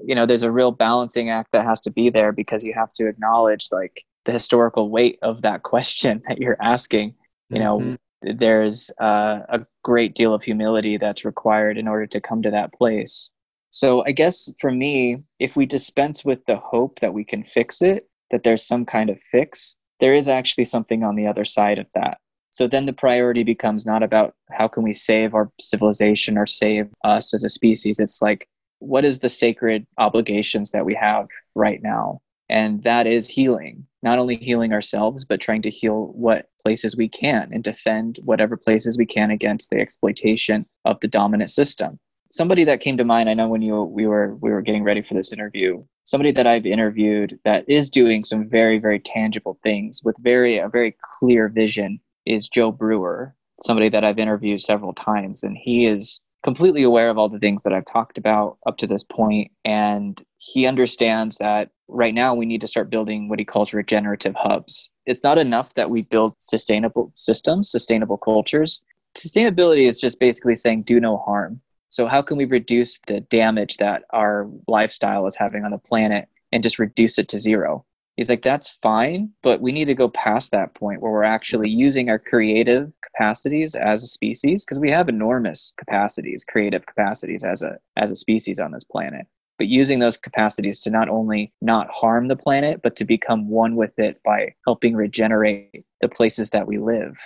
you 0.04 0.14
know 0.14 0.24
there's 0.24 0.42
a 0.42 0.50
real 0.50 0.72
balancing 0.72 1.28
act 1.28 1.50
that 1.52 1.64
has 1.64 1.80
to 1.80 1.90
be 1.90 2.08
there 2.08 2.32
because 2.32 2.64
you 2.64 2.72
have 2.72 2.92
to 2.92 3.06
acknowledge 3.06 3.66
like 3.70 4.04
the 4.24 4.32
historical 4.32 4.88
weight 4.88 5.18
of 5.22 5.42
that 5.42 5.62
question 5.62 6.22
that 6.28 6.38
you're 6.38 6.56
asking 6.60 7.14
you 7.50 7.58
know 7.58 7.78
mm-hmm 7.78 7.94
there's 8.22 8.90
uh, 9.00 9.40
a 9.48 9.66
great 9.82 10.14
deal 10.14 10.32
of 10.32 10.42
humility 10.42 10.96
that's 10.96 11.24
required 11.24 11.76
in 11.76 11.88
order 11.88 12.06
to 12.06 12.20
come 12.20 12.42
to 12.42 12.50
that 12.50 12.72
place. 12.72 13.32
So 13.70 14.04
I 14.04 14.12
guess 14.12 14.52
for 14.60 14.70
me, 14.70 15.22
if 15.38 15.56
we 15.56 15.66
dispense 15.66 16.24
with 16.24 16.44
the 16.46 16.56
hope 16.56 17.00
that 17.00 17.14
we 17.14 17.24
can 17.24 17.42
fix 17.42 17.82
it, 17.82 18.08
that 18.30 18.42
there's 18.42 18.66
some 18.66 18.84
kind 18.84 19.10
of 19.10 19.20
fix, 19.20 19.76
there 20.00 20.14
is 20.14 20.28
actually 20.28 20.66
something 20.66 21.02
on 21.02 21.16
the 21.16 21.26
other 21.26 21.44
side 21.44 21.78
of 21.78 21.86
that. 21.94 22.18
So 22.52 22.68
then 22.68 22.86
the 22.86 22.92
priority 22.92 23.42
becomes 23.42 23.84
not 23.84 24.02
about 24.02 24.34
how 24.52 24.68
can 24.68 24.84
we 24.84 24.92
save 24.92 25.34
our 25.34 25.50
civilization 25.60 26.38
or 26.38 26.46
save 26.46 26.88
us 27.04 27.34
as 27.34 27.42
a 27.42 27.48
species. 27.48 27.98
It's 27.98 28.22
like, 28.22 28.48
what 28.78 29.04
is 29.04 29.18
the 29.18 29.28
sacred 29.28 29.86
obligations 29.98 30.70
that 30.70 30.84
we 30.84 30.94
have 30.94 31.26
right 31.54 31.82
now? 31.82 32.20
And 32.48 32.82
that 32.84 33.06
is 33.06 33.26
healing 33.26 33.86
not 34.02 34.18
only 34.18 34.36
healing 34.36 34.72
ourselves, 34.72 35.24
but 35.24 35.40
trying 35.40 35.62
to 35.62 35.70
heal 35.70 36.12
what 36.14 36.48
places 36.60 36.96
we 36.96 37.08
can 37.08 37.48
and 37.52 37.62
defend 37.62 38.18
whatever 38.24 38.56
places 38.56 38.98
we 38.98 39.06
can 39.06 39.30
against 39.30 39.70
the 39.70 39.78
exploitation 39.78 40.66
of 40.84 40.98
the 41.00 41.08
dominant 41.08 41.50
system. 41.50 41.98
Somebody 42.30 42.64
that 42.64 42.80
came 42.80 42.96
to 42.96 43.04
mind, 43.04 43.28
I 43.28 43.34
know 43.34 43.48
when 43.48 43.62
you 43.62 43.82
we 43.82 44.06
were 44.06 44.36
we 44.36 44.50
were 44.50 44.62
getting 44.62 44.82
ready 44.82 45.02
for 45.02 45.14
this 45.14 45.32
interview, 45.32 45.84
somebody 46.04 46.32
that 46.32 46.46
I've 46.46 46.66
interviewed 46.66 47.38
that 47.44 47.68
is 47.68 47.90
doing 47.90 48.24
some 48.24 48.48
very, 48.48 48.78
very 48.78 48.98
tangible 48.98 49.58
things 49.62 50.00
with 50.02 50.16
very 50.20 50.58
a 50.58 50.68
very 50.68 50.96
clear 51.18 51.48
vision 51.48 52.00
is 52.26 52.48
Joe 52.48 52.72
Brewer, 52.72 53.34
somebody 53.62 53.88
that 53.90 54.04
I've 54.04 54.18
interviewed 54.18 54.60
several 54.60 54.92
times. 54.92 55.42
And 55.42 55.56
he 55.56 55.86
is 55.86 56.20
completely 56.42 56.82
aware 56.82 57.08
of 57.08 57.18
all 57.18 57.28
the 57.28 57.38
things 57.38 57.62
that 57.62 57.72
I've 57.72 57.84
talked 57.84 58.18
about 58.18 58.58
up 58.66 58.76
to 58.78 58.86
this 58.86 59.04
point, 59.04 59.50
and 59.64 60.20
he 60.38 60.66
understands 60.66 61.38
that 61.38 61.70
right 61.88 62.14
now 62.14 62.34
we 62.34 62.46
need 62.46 62.60
to 62.62 62.66
start 62.66 62.90
building 62.90 63.28
what 63.28 63.38
he 63.38 63.44
calls 63.44 63.72
regenerative 63.72 64.34
hubs. 64.36 64.90
It's 65.06 65.22
not 65.22 65.38
enough 65.38 65.74
that 65.74 65.90
we 65.90 66.02
build 66.02 66.34
sustainable 66.38 67.12
systems, 67.14 67.70
sustainable 67.70 68.16
cultures. 68.16 68.84
Sustainability 69.16 69.88
is 69.88 70.00
just 70.00 70.18
basically 70.18 70.54
saying 70.54 70.82
do 70.82 70.98
no 70.98 71.18
harm. 71.18 71.60
So, 71.90 72.06
how 72.06 72.22
can 72.22 72.38
we 72.38 72.46
reduce 72.46 72.98
the 73.06 73.20
damage 73.20 73.76
that 73.76 74.04
our 74.10 74.48
lifestyle 74.66 75.26
is 75.26 75.36
having 75.36 75.64
on 75.64 75.72
the 75.72 75.78
planet 75.78 76.28
and 76.50 76.62
just 76.62 76.78
reduce 76.78 77.18
it 77.18 77.28
to 77.28 77.38
zero? 77.38 77.84
He's 78.16 78.28
like, 78.28 78.42
that's 78.42 78.68
fine, 78.68 79.30
but 79.42 79.62
we 79.62 79.72
need 79.72 79.86
to 79.86 79.94
go 79.94 80.08
past 80.08 80.50
that 80.52 80.74
point 80.74 81.00
where 81.00 81.10
we're 81.10 81.22
actually 81.22 81.70
using 81.70 82.10
our 82.10 82.18
creative 82.18 82.92
capacities 83.02 83.74
as 83.74 84.02
a 84.02 84.06
species 84.06 84.64
because 84.64 84.78
we 84.78 84.90
have 84.90 85.08
enormous 85.08 85.72
capacities, 85.78 86.44
creative 86.44 86.84
capacities 86.86 87.42
as 87.42 87.62
a 87.62 87.78
as 87.96 88.10
a 88.10 88.16
species 88.16 88.60
on 88.60 88.72
this 88.72 88.84
planet 88.84 89.26
but 89.62 89.68
using 89.68 90.00
those 90.00 90.16
capacities 90.16 90.80
to 90.80 90.90
not 90.90 91.08
only 91.08 91.52
not 91.60 91.88
harm 91.92 92.26
the 92.26 92.34
planet, 92.34 92.80
but 92.82 92.96
to 92.96 93.04
become 93.04 93.48
one 93.48 93.76
with 93.76 93.96
it 93.96 94.20
by 94.24 94.52
helping 94.66 94.96
regenerate 94.96 95.84
the 96.00 96.08
places 96.08 96.50
that 96.50 96.66
we 96.66 96.78
live. 96.78 97.16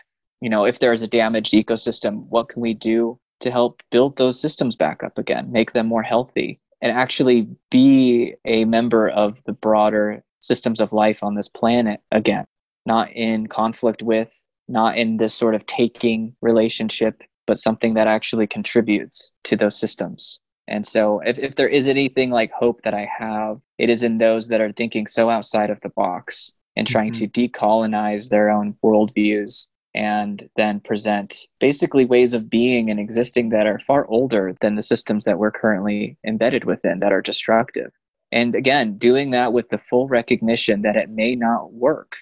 You 0.43 0.51
know, 0.51 0.67
if 0.67 0.79
there 0.79 0.93
is 0.93 1.03
a 1.03 1.09
damaged 1.09 1.55
ecosystem, 1.55 2.27
what 2.29 2.51
can 2.51 2.61
we 2.61 2.75
do 2.75 3.19
to 3.41 3.51
help 3.51 3.83
build 3.91 4.19
those 4.19 4.39
systems 4.39 4.77
back 4.77 5.03
up 5.03 5.17
again, 5.17 5.51
make 5.51 5.73
them 5.73 5.87
more 5.87 6.03
healthy, 6.03 6.61
and 6.83 6.93
actually 6.93 7.49
be 7.71 8.35
a 8.45 8.67
member 8.67 9.09
of 9.09 9.39
the 9.47 9.55
broader 9.55 10.23
systems 10.41 10.81
of 10.81 10.93
life 10.93 11.23
on 11.23 11.35
this 11.35 11.49
planet 11.49 12.01
again, 12.13 12.45
not 12.85 13.11
in 13.13 13.47
conflict 13.47 14.03
with, 14.03 14.49
not 14.69 14.97
in 14.97 15.17
this 15.17 15.35
sort 15.35 15.55
of 15.55 15.67
taking 15.67 16.35
relationship, 16.43 17.23
but 17.47 17.59
something 17.59 17.95
that 17.95 18.07
actually 18.07 18.47
contributes 18.47 19.33
to 19.45 19.57
those 19.57 19.79
systems. 19.79 20.41
And 20.69 20.85
so, 20.85 21.21
if, 21.21 21.39
if 21.39 21.55
there 21.55 21.69
is 21.69 21.87
anything 21.87 22.31
like 22.31 22.51
hope 22.51 22.83
that 22.83 22.95
I 22.95 23.09
have, 23.19 23.61
it 23.79 23.89
is 23.89 24.03
in 24.03 24.19
those 24.19 24.49
that 24.49 24.61
are 24.61 24.73
thinking 24.73 25.07
so 25.07 25.31
outside 25.31 25.71
of 25.71 25.81
the 25.81 25.91
box 25.91 26.53
and 26.75 26.87
trying 26.87 27.13
mm-hmm. 27.13 27.27
to 27.31 27.49
decolonize 27.49 28.29
their 28.29 28.51
own 28.51 28.75
worldviews 28.85 29.69
and 29.95 30.49
then 30.57 30.79
present 30.81 31.47
basically 31.59 32.05
ways 32.05 32.35
of 32.35 32.51
being 32.51 32.91
and 32.91 33.01
existing 33.01 33.49
that 33.49 33.67
are 33.67 33.79
far 33.79 34.07
older 34.09 34.55
than 34.61 34.75
the 34.75 34.83
systems 34.83 35.25
that 35.25 35.39
we're 35.39 35.51
currently 35.51 36.19
embedded 36.27 36.65
within 36.65 37.01
that 37.01 37.13
are 37.13 37.23
destructive. 37.23 37.91
And 38.33 38.55
again, 38.55 38.99
doing 38.99 39.31
that 39.31 39.53
with 39.53 39.69
the 39.69 39.79
full 39.79 40.09
recognition 40.09 40.83
that 40.83 40.97
it 40.97 41.11
may 41.11 41.35
not 41.37 41.73
work. 41.73 42.17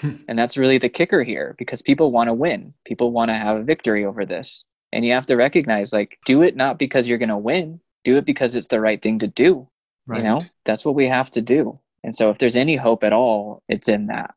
Hmm. 0.00 0.16
and 0.28 0.38
that's 0.38 0.58
really 0.58 0.76
the 0.76 0.90
kicker 0.90 1.22
here 1.22 1.54
because 1.56 1.80
people 1.80 2.12
want 2.12 2.28
to 2.28 2.34
win. 2.34 2.74
People 2.84 3.12
want 3.12 3.30
to 3.30 3.34
have 3.34 3.56
a 3.56 3.62
victory 3.62 4.04
over 4.04 4.26
this. 4.26 4.66
And 4.92 5.06
you 5.06 5.12
have 5.12 5.26
to 5.26 5.36
recognize 5.36 5.92
like, 5.92 6.18
do 6.26 6.42
it 6.42 6.54
not 6.54 6.78
because 6.78 7.08
you're 7.08 7.18
going 7.18 7.30
to 7.30 7.36
win, 7.38 7.80
do 8.04 8.16
it 8.16 8.26
because 8.26 8.56
it's 8.56 8.68
the 8.68 8.80
right 8.80 9.00
thing 9.00 9.18
to 9.20 9.26
do. 9.26 9.68
Right. 10.06 10.18
You 10.18 10.24
know, 10.24 10.44
that's 10.64 10.84
what 10.84 10.94
we 10.94 11.08
have 11.08 11.30
to 11.30 11.42
do. 11.42 11.80
And 12.04 12.14
so 12.14 12.30
if 12.30 12.38
there's 12.38 12.56
any 12.56 12.76
hope 12.76 13.02
at 13.04 13.12
all, 13.12 13.62
it's 13.68 13.88
in 13.88 14.06
that. 14.06 14.34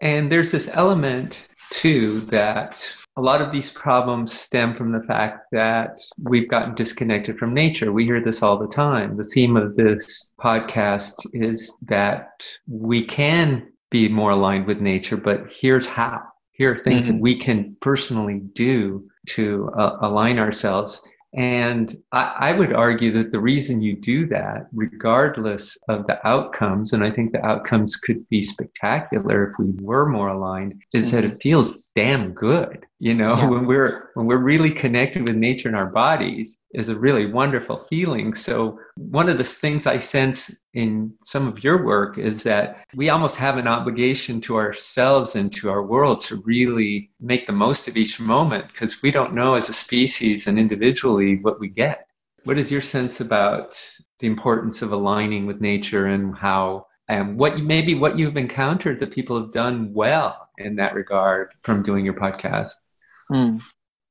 And 0.00 0.32
there's 0.32 0.50
this 0.50 0.68
element 0.72 1.46
too 1.70 2.20
that 2.22 2.82
a 3.16 3.22
lot 3.22 3.40
of 3.40 3.50
these 3.50 3.70
problems 3.70 4.38
stem 4.38 4.72
from 4.72 4.92
the 4.92 5.02
fact 5.02 5.46
that 5.52 5.98
we've 6.18 6.48
gotten 6.48 6.74
disconnected 6.74 7.38
from 7.38 7.54
nature. 7.54 7.92
We 7.92 8.04
hear 8.04 8.22
this 8.22 8.42
all 8.42 8.58
the 8.58 8.68
time. 8.68 9.16
The 9.16 9.24
theme 9.24 9.56
of 9.56 9.74
this 9.74 10.32
podcast 10.38 11.14
is 11.32 11.72
that 11.82 12.46
we 12.66 13.04
can 13.04 13.72
be 13.90 14.08
more 14.08 14.32
aligned 14.32 14.66
with 14.66 14.80
nature, 14.80 15.16
but 15.16 15.50
here's 15.50 15.86
how. 15.86 16.20
Here 16.52 16.72
are 16.72 16.78
things 16.78 17.04
mm-hmm. 17.04 17.16
that 17.16 17.22
we 17.22 17.38
can 17.38 17.76
personally 17.80 18.40
do 18.52 19.08
to 19.28 19.70
uh, 19.76 19.98
align 20.00 20.38
ourselves. 20.38 21.02
And 21.36 21.94
I, 22.12 22.34
I, 22.38 22.52
would 22.52 22.72
argue 22.72 23.12
that 23.12 23.30
the 23.30 23.38
reason 23.38 23.82
you 23.82 23.94
do 23.94 24.26
that, 24.28 24.68
regardless 24.72 25.76
of 25.86 26.06
the 26.06 26.26
outcomes, 26.26 26.94
and 26.94 27.04
I 27.04 27.10
think 27.10 27.32
the 27.32 27.44
outcomes 27.44 27.94
could 27.96 28.26
be 28.30 28.42
spectacular 28.42 29.50
if 29.50 29.58
we 29.58 29.72
were 29.82 30.06
more 30.06 30.28
aligned, 30.28 30.80
is 30.94 31.10
that 31.10 31.24
it 31.24 31.28
mm-hmm. 31.28 31.38
feels 31.38 31.90
damn 31.94 32.32
good. 32.32 32.86
You 32.98 33.14
know, 33.14 33.34
yeah. 33.36 33.48
when 33.48 33.66
we're 33.66 34.10
when 34.14 34.24
we're 34.24 34.38
really 34.38 34.70
connected 34.70 35.28
with 35.28 35.36
nature 35.36 35.68
and 35.68 35.76
our 35.76 35.90
bodies 35.90 36.58
is 36.72 36.88
a 36.88 36.98
really 36.98 37.26
wonderful 37.30 37.86
feeling. 37.90 38.32
So 38.32 38.78
one 38.96 39.28
of 39.28 39.36
the 39.36 39.44
things 39.44 39.86
I 39.86 39.98
sense 39.98 40.62
in 40.72 41.12
some 41.22 41.46
of 41.46 41.62
your 41.62 41.84
work 41.84 42.16
is 42.16 42.42
that 42.44 42.86
we 42.94 43.10
almost 43.10 43.36
have 43.36 43.58
an 43.58 43.68
obligation 43.68 44.40
to 44.42 44.56
ourselves 44.56 45.36
and 45.36 45.52
to 45.56 45.68
our 45.68 45.82
world 45.82 46.22
to 46.22 46.36
really 46.46 47.10
make 47.20 47.46
the 47.46 47.52
most 47.52 47.86
of 47.86 47.98
each 47.98 48.18
moment 48.18 48.68
because 48.72 49.02
we 49.02 49.10
don't 49.10 49.34
know 49.34 49.56
as 49.56 49.68
a 49.68 49.74
species 49.74 50.46
and 50.46 50.58
individually 50.58 51.36
what 51.42 51.60
we 51.60 51.68
get. 51.68 52.08
What 52.44 52.56
is 52.56 52.72
your 52.72 52.80
sense 52.80 53.20
about 53.20 53.78
the 54.20 54.26
importance 54.26 54.80
of 54.80 54.92
aligning 54.92 55.44
with 55.44 55.60
nature 55.60 56.06
and 56.06 56.34
how 56.34 56.86
and 57.08 57.38
what 57.38 57.58
you, 57.58 57.64
maybe 57.64 57.94
what 57.94 58.18
you've 58.18 58.36
encountered 58.36 58.98
that 59.00 59.10
people 59.10 59.38
have 59.38 59.52
done 59.52 59.92
well 59.92 60.48
in 60.58 60.76
that 60.76 60.94
regard 60.94 61.52
from 61.62 61.82
doing 61.82 62.04
your 62.04 62.14
podcast? 62.14 62.72
Hmm. 63.28 63.58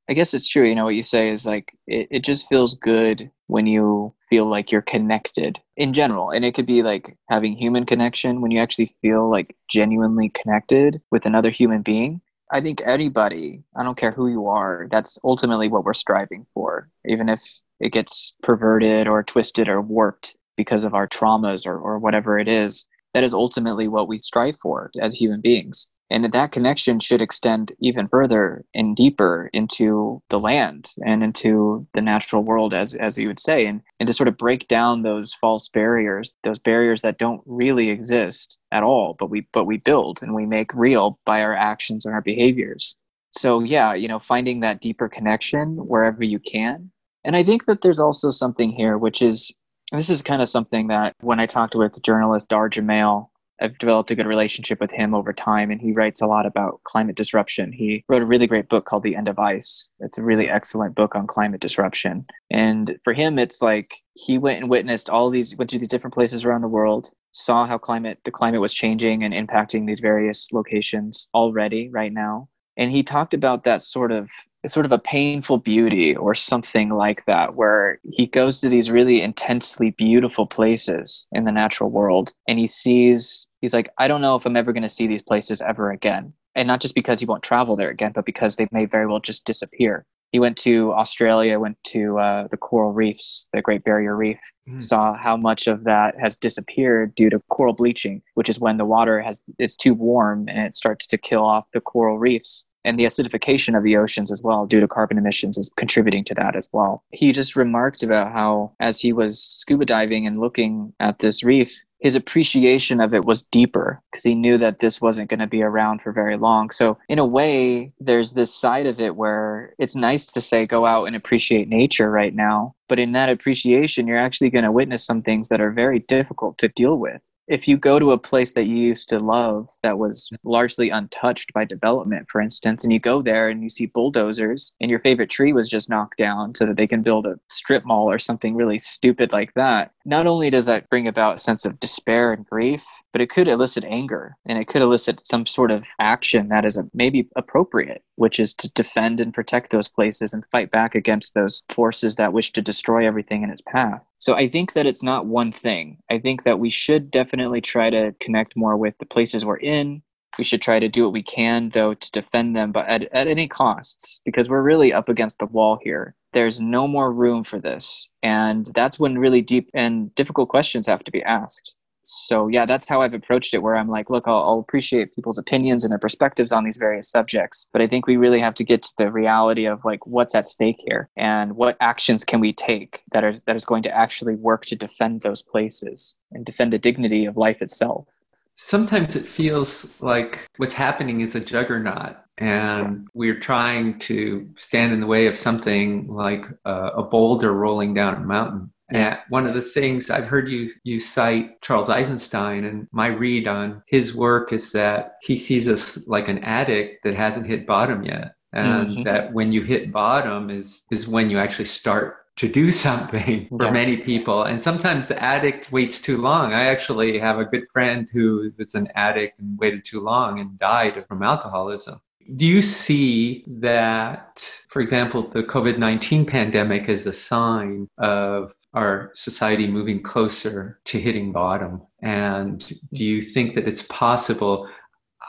I 0.09 0.13
guess 0.13 0.33
it's 0.33 0.47
true. 0.47 0.67
You 0.67 0.75
know, 0.75 0.85
what 0.85 0.95
you 0.95 1.03
say 1.03 1.29
is 1.29 1.45
like, 1.45 1.77
it, 1.87 2.07
it 2.11 2.23
just 2.23 2.47
feels 2.47 2.75
good 2.75 3.31
when 3.47 3.65
you 3.67 4.13
feel 4.29 4.45
like 4.45 4.71
you're 4.71 4.81
connected 4.81 5.59
in 5.77 5.93
general. 5.93 6.31
And 6.31 6.45
it 6.45 6.53
could 6.53 6.67
be 6.67 6.83
like 6.83 7.17
having 7.29 7.55
human 7.55 7.85
connection 7.85 8.41
when 8.41 8.51
you 8.51 8.59
actually 8.59 8.95
feel 9.01 9.29
like 9.29 9.55
genuinely 9.69 10.29
connected 10.29 11.01
with 11.11 11.25
another 11.25 11.49
human 11.49 11.81
being. 11.81 12.21
I 12.51 12.61
think 12.61 12.81
anybody, 12.85 13.63
I 13.75 13.83
don't 13.83 13.97
care 13.97 14.11
who 14.11 14.29
you 14.29 14.47
are, 14.47 14.87
that's 14.91 15.17
ultimately 15.23 15.67
what 15.69 15.83
we're 15.83 15.93
striving 15.93 16.45
for, 16.53 16.89
even 17.07 17.27
if 17.29 17.41
it 17.79 17.91
gets 17.91 18.37
perverted 18.43 19.07
or 19.07 19.23
twisted 19.23 19.67
or 19.67 19.81
warped 19.81 20.35
because 20.55 20.83
of 20.83 20.93
our 20.93 21.07
traumas 21.07 21.65
or, 21.65 21.79
or 21.79 21.97
whatever 21.99 22.37
it 22.37 22.47
is. 22.47 22.87
that 23.13 23.23
is 23.23 23.33
ultimately 23.33 23.87
what 23.87 24.07
we 24.07 24.19
strive 24.19 24.57
for 24.59 24.91
as 25.01 25.15
human 25.15 25.41
beings 25.41 25.89
and 26.15 26.31
that 26.31 26.53
connection 26.53 27.01
should 27.01 27.21
extend 27.21 27.73
even 27.79 28.07
further 28.07 28.63
and 28.73 28.95
deeper 28.95 29.49
into 29.51 30.21
the 30.29 30.39
land 30.39 30.93
and 31.05 31.21
into 31.21 31.85
the 31.93 32.01
natural 32.01 32.41
world 32.41 32.73
as 32.73 32.95
as 32.95 33.17
you 33.17 33.27
would 33.27 33.39
say 33.39 33.65
and 33.65 33.81
and 33.99 34.07
to 34.07 34.13
sort 34.13 34.29
of 34.29 34.37
break 34.37 34.67
down 34.69 35.01
those 35.01 35.33
false 35.33 35.67
barriers 35.67 36.37
those 36.43 36.57
barriers 36.57 37.01
that 37.01 37.17
don't 37.17 37.41
really 37.45 37.89
exist 37.89 38.57
at 38.71 38.81
all 38.81 39.15
but 39.19 39.29
we 39.29 39.45
but 39.51 39.65
we 39.65 39.77
build 39.77 40.19
and 40.21 40.33
we 40.33 40.45
make 40.45 40.73
real 40.73 41.19
by 41.25 41.43
our 41.43 41.55
actions 41.55 42.05
and 42.05 42.15
our 42.15 42.21
behaviors. 42.21 42.95
So 43.31 43.59
yeah 43.59 43.93
you 43.93 44.07
know 44.07 44.19
finding 44.19 44.61
that 44.61 44.79
deeper 44.79 45.09
connection 45.09 45.75
wherever 45.85 46.23
you 46.23 46.39
can. 46.39 46.91
And 47.25 47.35
i 47.35 47.43
think 47.43 47.65
that 47.65 47.81
there's 47.81 47.99
also 47.99 48.31
something 48.31 48.71
here 48.71 48.97
which 48.97 49.21
is 49.21 49.53
this 49.91 50.09
is 50.09 50.21
kind 50.21 50.41
of 50.41 50.49
something 50.49 50.87
that 50.87 51.13
when 51.21 51.41
i 51.41 51.45
talked 51.45 51.75
with 51.75 52.01
journalist 52.01 52.49
Dahr 52.49 52.69
Jamail 52.69 53.29
I've 53.61 53.77
developed 53.77 54.11
a 54.11 54.15
good 54.15 54.27
relationship 54.27 54.79
with 54.79 54.91
him 54.91 55.13
over 55.13 55.31
time, 55.33 55.71
and 55.71 55.79
he 55.79 55.93
writes 55.93 56.21
a 56.21 56.27
lot 56.27 56.45
about 56.45 56.81
climate 56.83 57.15
disruption. 57.15 57.71
He 57.71 58.03
wrote 58.09 58.21
a 58.21 58.25
really 58.25 58.47
great 58.47 58.69
book 58.69 58.85
called 58.85 59.03
The 59.03 59.15
End 59.15 59.27
of 59.27 59.39
Ice. 59.39 59.89
It's 59.99 60.17
a 60.17 60.23
really 60.23 60.49
excellent 60.49 60.95
book 60.95 61.15
on 61.15 61.27
climate 61.27 61.61
disruption. 61.61 62.25
And 62.51 62.97
for 63.03 63.13
him, 63.13 63.39
it's 63.39 63.61
like 63.61 63.95
he 64.13 64.37
went 64.37 64.59
and 64.59 64.69
witnessed 64.69 65.09
all 65.09 65.29
these, 65.29 65.55
went 65.55 65.69
to 65.69 65.79
these 65.79 65.87
different 65.87 66.13
places 66.13 66.43
around 66.43 66.61
the 66.61 66.67
world, 66.67 67.09
saw 67.31 67.65
how 67.65 67.77
climate, 67.77 68.19
the 68.25 68.31
climate 68.31 68.61
was 68.61 68.73
changing 68.73 69.23
and 69.23 69.33
impacting 69.33 69.87
these 69.87 69.99
various 69.99 70.51
locations 70.51 71.29
already 71.33 71.89
right 71.89 72.13
now. 72.13 72.49
And 72.77 72.91
he 72.91 73.03
talked 73.03 73.33
about 73.33 73.63
that 73.63 73.83
sort 73.83 74.11
of 74.11 74.29
sort 74.67 74.85
of 74.85 74.91
a 74.91 74.99
painful 74.99 75.57
beauty 75.57 76.15
or 76.15 76.35
something 76.35 76.89
like 76.89 77.25
that, 77.25 77.55
where 77.55 77.99
he 78.11 78.27
goes 78.27 78.61
to 78.61 78.69
these 78.69 78.91
really 78.91 79.21
intensely 79.21 79.91
beautiful 79.91 80.45
places 80.45 81.27
in 81.31 81.45
the 81.45 81.51
natural 81.51 81.89
world 81.89 82.33
and 82.47 82.59
he 82.59 82.67
sees, 82.67 83.47
he's 83.61 83.73
like, 83.73 83.89
I 83.97 84.07
don't 84.07 84.21
know 84.21 84.35
if 84.35 84.45
I'm 84.45 84.57
ever 84.57 84.73
going 84.73 84.83
to 84.83 84.89
see 84.89 85.07
these 85.07 85.21
places 85.21 85.61
ever 85.61 85.91
again. 85.91 86.33
And 86.55 86.67
not 86.67 86.81
just 86.81 86.95
because 86.95 87.19
he 87.19 87.25
won't 87.25 87.43
travel 87.43 87.75
there 87.75 87.89
again, 87.89 88.13
but 88.15 88.25
because 88.25 88.55
they 88.55 88.67
may 88.71 88.85
very 88.85 89.07
well 89.07 89.19
just 89.19 89.45
disappear. 89.45 90.05
He 90.31 90.39
went 90.39 90.57
to 90.59 90.91
Australia, 90.93 91.59
went 91.59 91.77
to 91.85 92.17
uh, 92.19 92.47
the 92.49 92.57
coral 92.57 92.91
reefs, 92.91 93.47
the 93.53 93.61
Great 93.61 93.83
Barrier 93.83 94.15
Reef, 94.15 94.39
mm. 94.67 94.81
saw 94.81 95.15
how 95.15 95.37
much 95.37 95.67
of 95.67 95.83
that 95.83 96.15
has 96.19 96.35
disappeared 96.35 97.15
due 97.15 97.29
to 97.29 97.39
coral 97.49 97.73
bleaching, 97.73 98.21
which 98.33 98.49
is 98.49 98.59
when 98.59 98.77
the 98.77 98.85
water 98.85 99.21
has 99.21 99.43
is 99.59 99.75
too 99.75 99.93
warm 99.93 100.49
and 100.49 100.59
it 100.59 100.75
starts 100.75 101.07
to 101.07 101.17
kill 101.17 101.45
off 101.45 101.65
the 101.73 101.81
coral 101.81 102.19
reefs 102.19 102.65
and 102.85 102.97
the 102.97 103.03
acidification 103.05 103.75
of 103.77 103.83
the 103.83 103.97
oceans 103.97 104.31
as 104.31 104.41
well 104.41 104.65
due 104.65 104.79
to 104.79 104.87
carbon 104.87 105.17
emissions 105.17 105.57
is 105.57 105.69
contributing 105.75 106.23
to 106.23 106.35
that 106.35 106.55
as 106.55 106.69
well. 106.71 107.03
He 107.11 107.31
just 107.31 107.55
remarked 107.55 108.03
about 108.03 108.31
how, 108.31 108.71
as 108.79 108.99
he 108.99 109.11
was 109.11 109.41
scuba 109.41 109.85
diving 109.85 110.25
and 110.25 110.37
looking 110.37 110.93
at 110.99 111.19
this 111.19 111.43
reef, 111.43 111.81
his 111.99 112.15
appreciation 112.15 112.99
of 112.99 113.13
it 113.13 113.25
was 113.25 113.43
deeper 113.43 114.01
because 114.11 114.23
he 114.23 114.35
knew 114.35 114.57
that 114.57 114.79
this 114.79 115.01
wasn't 115.01 115.29
going 115.29 115.39
to 115.39 115.47
be 115.47 115.63
around 115.63 116.01
for 116.01 116.11
very 116.11 116.37
long. 116.37 116.69
So, 116.69 116.97
in 117.09 117.19
a 117.19 117.25
way, 117.25 117.89
there's 117.99 118.33
this 118.33 118.53
side 118.53 118.85
of 118.85 118.99
it 118.99 119.15
where 119.15 119.73
it's 119.79 119.95
nice 119.95 120.25
to 120.27 120.41
say, 120.41 120.65
go 120.65 120.85
out 120.85 121.05
and 121.05 121.15
appreciate 121.15 121.67
nature 121.67 122.11
right 122.11 122.33
now. 122.33 122.75
But 122.87 122.99
in 122.99 123.13
that 123.13 123.29
appreciation, 123.29 124.07
you're 124.07 124.17
actually 124.17 124.51
going 124.51 124.65
to 124.65 124.71
witness 124.71 125.05
some 125.05 125.21
things 125.21 125.49
that 125.49 125.61
are 125.61 125.71
very 125.71 125.99
difficult 125.99 126.57
to 126.59 126.67
deal 126.67 126.99
with 126.99 127.33
if 127.47 127.67
you 127.67 127.77
go 127.77 127.99
to 127.99 128.11
a 128.11 128.17
place 128.17 128.53
that 128.53 128.65
you 128.65 128.75
used 128.75 129.09
to 129.09 129.19
love 129.19 129.69
that 129.83 129.99
was 129.99 130.29
largely 130.43 130.89
untouched 130.89 131.53
by 131.53 131.63
development, 131.63 132.27
for 132.29 132.41
instance, 132.41 132.83
and 132.83 132.91
you 132.91 132.99
go 132.99 133.21
there 133.21 133.49
and 133.49 133.61
you 133.61 133.69
see 133.69 133.85
bulldozers 133.87 134.75
and 134.81 134.89
your 134.89 134.99
favorite 134.99 135.29
tree 135.29 135.53
was 135.53 135.69
just 135.69 135.89
knocked 135.89 136.17
down 136.17 136.55
so 136.55 136.65
that 136.65 136.77
they 136.77 136.87
can 136.87 137.03
build 137.03 137.25
a 137.25 137.39
strip 137.49 137.85
mall 137.85 138.09
or 138.09 138.17
something 138.17 138.55
really 138.55 138.79
stupid 138.79 139.31
like 139.31 139.53
that, 139.53 139.91
not 140.05 140.27
only 140.27 140.49
does 140.49 140.65
that 140.65 140.89
bring 140.89 141.07
about 141.07 141.35
a 141.35 141.39
sense 141.39 141.65
of 141.65 141.79
despair 141.79 142.31
and 142.31 142.45
grief, 142.45 142.85
but 143.11 143.21
it 143.21 143.29
could 143.29 143.47
elicit 143.47 143.83
anger 143.85 144.37
and 144.45 144.59
it 144.59 144.67
could 144.67 144.83
elicit 144.83 145.25
some 145.25 145.45
sort 145.45 145.71
of 145.71 145.87
action 145.99 146.47
that 146.49 146.63
is 146.63 146.79
maybe 146.93 147.27
appropriate, 147.35 148.03
which 148.15 148.39
is 148.39 148.53
to 148.53 148.71
defend 148.73 149.19
and 149.19 149.33
protect 149.33 149.71
those 149.71 149.87
places 149.87 150.33
and 150.33 150.45
fight 150.51 150.69
back 150.69 150.93
against 150.93 151.33
those 151.33 151.63
forces 151.69 152.15
that 152.15 152.33
wish 152.33 152.51
to 152.53 152.61
destroy 152.61 153.05
everything 153.05 153.41
in 153.41 153.49
its 153.49 153.61
path. 153.61 154.01
So 154.19 154.35
I 154.35 154.47
think 154.47 154.73
that 154.73 154.85
it's 154.85 155.03
not 155.03 155.25
one 155.25 155.51
thing. 155.51 155.97
I 156.11 156.19
think 156.19 156.43
that 156.43 156.59
we 156.59 156.69
should 156.69 157.09
definitely 157.09 157.61
try 157.61 157.89
to 157.89 158.15
connect 158.19 158.55
more 158.55 158.77
with 158.77 158.97
the 158.99 159.05
places 159.05 159.43
we're 159.43 159.57
in. 159.57 160.01
We 160.37 160.43
should 160.43 160.61
try 160.61 160.79
to 160.79 160.89
do 160.89 161.03
what 161.03 161.13
we 161.13 161.23
can, 161.23 161.69
though, 161.69 161.93
to 161.93 162.11
defend 162.11 162.55
them, 162.55 162.71
but 162.71 162.87
at, 162.87 163.03
at 163.13 163.27
any 163.27 163.47
costs, 163.47 164.21
because 164.25 164.49
we're 164.49 164.61
really 164.61 164.93
up 164.93 165.09
against 165.09 165.39
the 165.39 165.45
wall 165.45 165.79
here. 165.81 166.15
There's 166.33 166.59
no 166.59 166.87
more 166.87 167.13
room 167.13 167.43
for 167.43 167.59
this. 167.59 168.09
And 168.23 168.65
that's 168.73 168.99
when 168.99 169.17
really 169.17 169.41
deep 169.41 169.69
and 169.73 170.13
difficult 170.15 170.49
questions 170.49 170.87
have 170.87 171.03
to 171.05 171.11
be 171.11 171.23
asked 171.23 171.75
so 172.05 172.47
yeah 172.47 172.65
that's 172.65 172.87
how 172.87 173.01
i've 173.01 173.13
approached 173.13 173.53
it 173.53 173.59
where 173.63 173.75
i'm 173.75 173.89
like 173.89 174.09
look 174.09 174.27
I'll, 174.27 174.43
I'll, 174.43 174.59
appreciate 174.59 175.13
people's 175.13 175.39
opinions 175.39 175.83
and 175.83 175.91
their 175.91 175.99
perspectives 175.99 176.51
on 176.51 176.63
these 176.63 176.77
various 176.77 177.09
subjects 177.09 177.67
but 177.73 177.81
i 177.81 177.87
think 177.87 178.05
we 178.05 178.15
really 178.15 178.39
have 178.39 178.53
to 178.55 178.63
get 178.63 178.83
to 178.83 178.93
the 178.97 179.11
reality 179.11 179.65
of 179.65 179.83
like 179.83 180.05
what's 180.05 180.35
at 180.35 180.45
stake 180.45 180.81
here 180.85 181.09
and 181.17 181.55
what 181.55 181.77
actions 181.79 182.23
can 182.23 182.39
we 182.39 182.53
take 182.53 183.01
that 183.11 183.23
is 183.23 183.43
that 183.43 183.55
is 183.55 183.65
going 183.65 183.83
to 183.83 183.95
actually 183.95 184.35
work 184.35 184.65
to 184.65 184.75
defend 184.75 185.21
those 185.21 185.41
places 185.41 186.17
and 186.31 186.45
defend 186.45 186.71
the 186.71 186.79
dignity 186.79 187.25
of 187.25 187.37
life 187.37 187.61
itself 187.61 188.07
sometimes 188.55 189.15
it 189.15 189.25
feels 189.25 190.01
like 190.01 190.47
what's 190.57 190.73
happening 190.73 191.21
is 191.21 191.35
a 191.35 191.39
juggernaut 191.39 192.17
and 192.37 193.07
we're 193.13 193.39
trying 193.39 193.97
to 193.99 194.49
stand 194.55 194.91
in 194.91 194.99
the 194.99 195.07
way 195.07 195.27
of 195.27 195.37
something 195.37 196.07
like 196.07 196.45
a, 196.65 196.73
a 196.97 197.03
boulder 197.03 197.53
rolling 197.53 197.93
down 197.93 198.15
a 198.15 198.19
mountain. 198.19 198.71
And 198.91 199.17
one 199.29 199.47
of 199.47 199.55
the 199.55 199.61
things 199.61 200.09
I've 200.11 200.27
heard 200.27 200.47
you 200.47 200.69
you 200.83 200.99
cite 200.99 201.59
Charles 201.61 201.89
Eisenstein, 201.89 202.65
and 202.65 202.87
my 202.91 203.07
read 203.07 203.47
on 203.47 203.81
his 203.87 204.13
work 204.13 204.53
is 204.53 204.71
that 204.73 205.15
he 205.23 205.37
sees 205.37 205.67
us 205.67 206.05
like 206.05 206.27
an 206.27 206.39
addict 206.43 207.03
that 207.03 207.15
hasn't 207.15 207.47
hit 207.47 207.65
bottom 207.65 208.03
yet, 208.03 208.35
and 208.53 208.89
mm-hmm. 208.89 209.03
that 209.03 209.33
when 209.33 209.51
you 209.51 209.63
hit 209.63 209.91
bottom 209.91 210.51
is 210.51 210.83
is 210.91 211.07
when 211.07 211.31
you 211.31 211.39
actually 211.39 211.65
start 211.65 212.24
to 212.37 212.47
do 212.47 212.71
something 212.71 213.47
for 213.57 213.65
yeah. 213.65 213.71
many 213.71 213.97
people. 213.97 214.43
And 214.43 214.59
sometimes 214.59 215.07
the 215.07 215.21
addict 215.21 215.71
waits 215.71 216.01
too 216.01 216.17
long. 216.17 216.53
I 216.53 216.65
actually 216.65 217.19
have 217.19 217.39
a 217.39 217.45
good 217.45 217.67
friend 217.69 218.09
who 218.11 218.51
was 218.57 218.75
an 218.75 218.89
addict 218.95 219.39
and 219.39 219.57
waited 219.57 219.85
too 219.85 220.01
long 220.01 220.39
and 220.39 220.57
died 220.57 221.05
from 221.07 221.23
alcoholism. 221.23 222.01
Do 222.35 222.47
you 222.47 222.61
see 222.61 223.43
that, 223.47 224.43
for 224.69 224.81
example, 224.81 225.29
the 225.29 225.43
COVID 225.43 225.77
19 225.77 226.25
pandemic 226.25 226.89
is 226.89 227.05
a 227.05 227.13
sign 227.13 227.87
of 227.99 228.51
our 228.73 229.11
society 229.13 229.67
moving 229.67 230.01
closer 230.01 230.79
to 230.85 230.99
hitting 230.99 231.31
bottom? 231.31 231.81
And 232.01 232.67
do 232.93 233.03
you 233.03 233.21
think 233.21 233.53
that 233.55 233.67
it's 233.67 233.83
possible? 233.83 234.67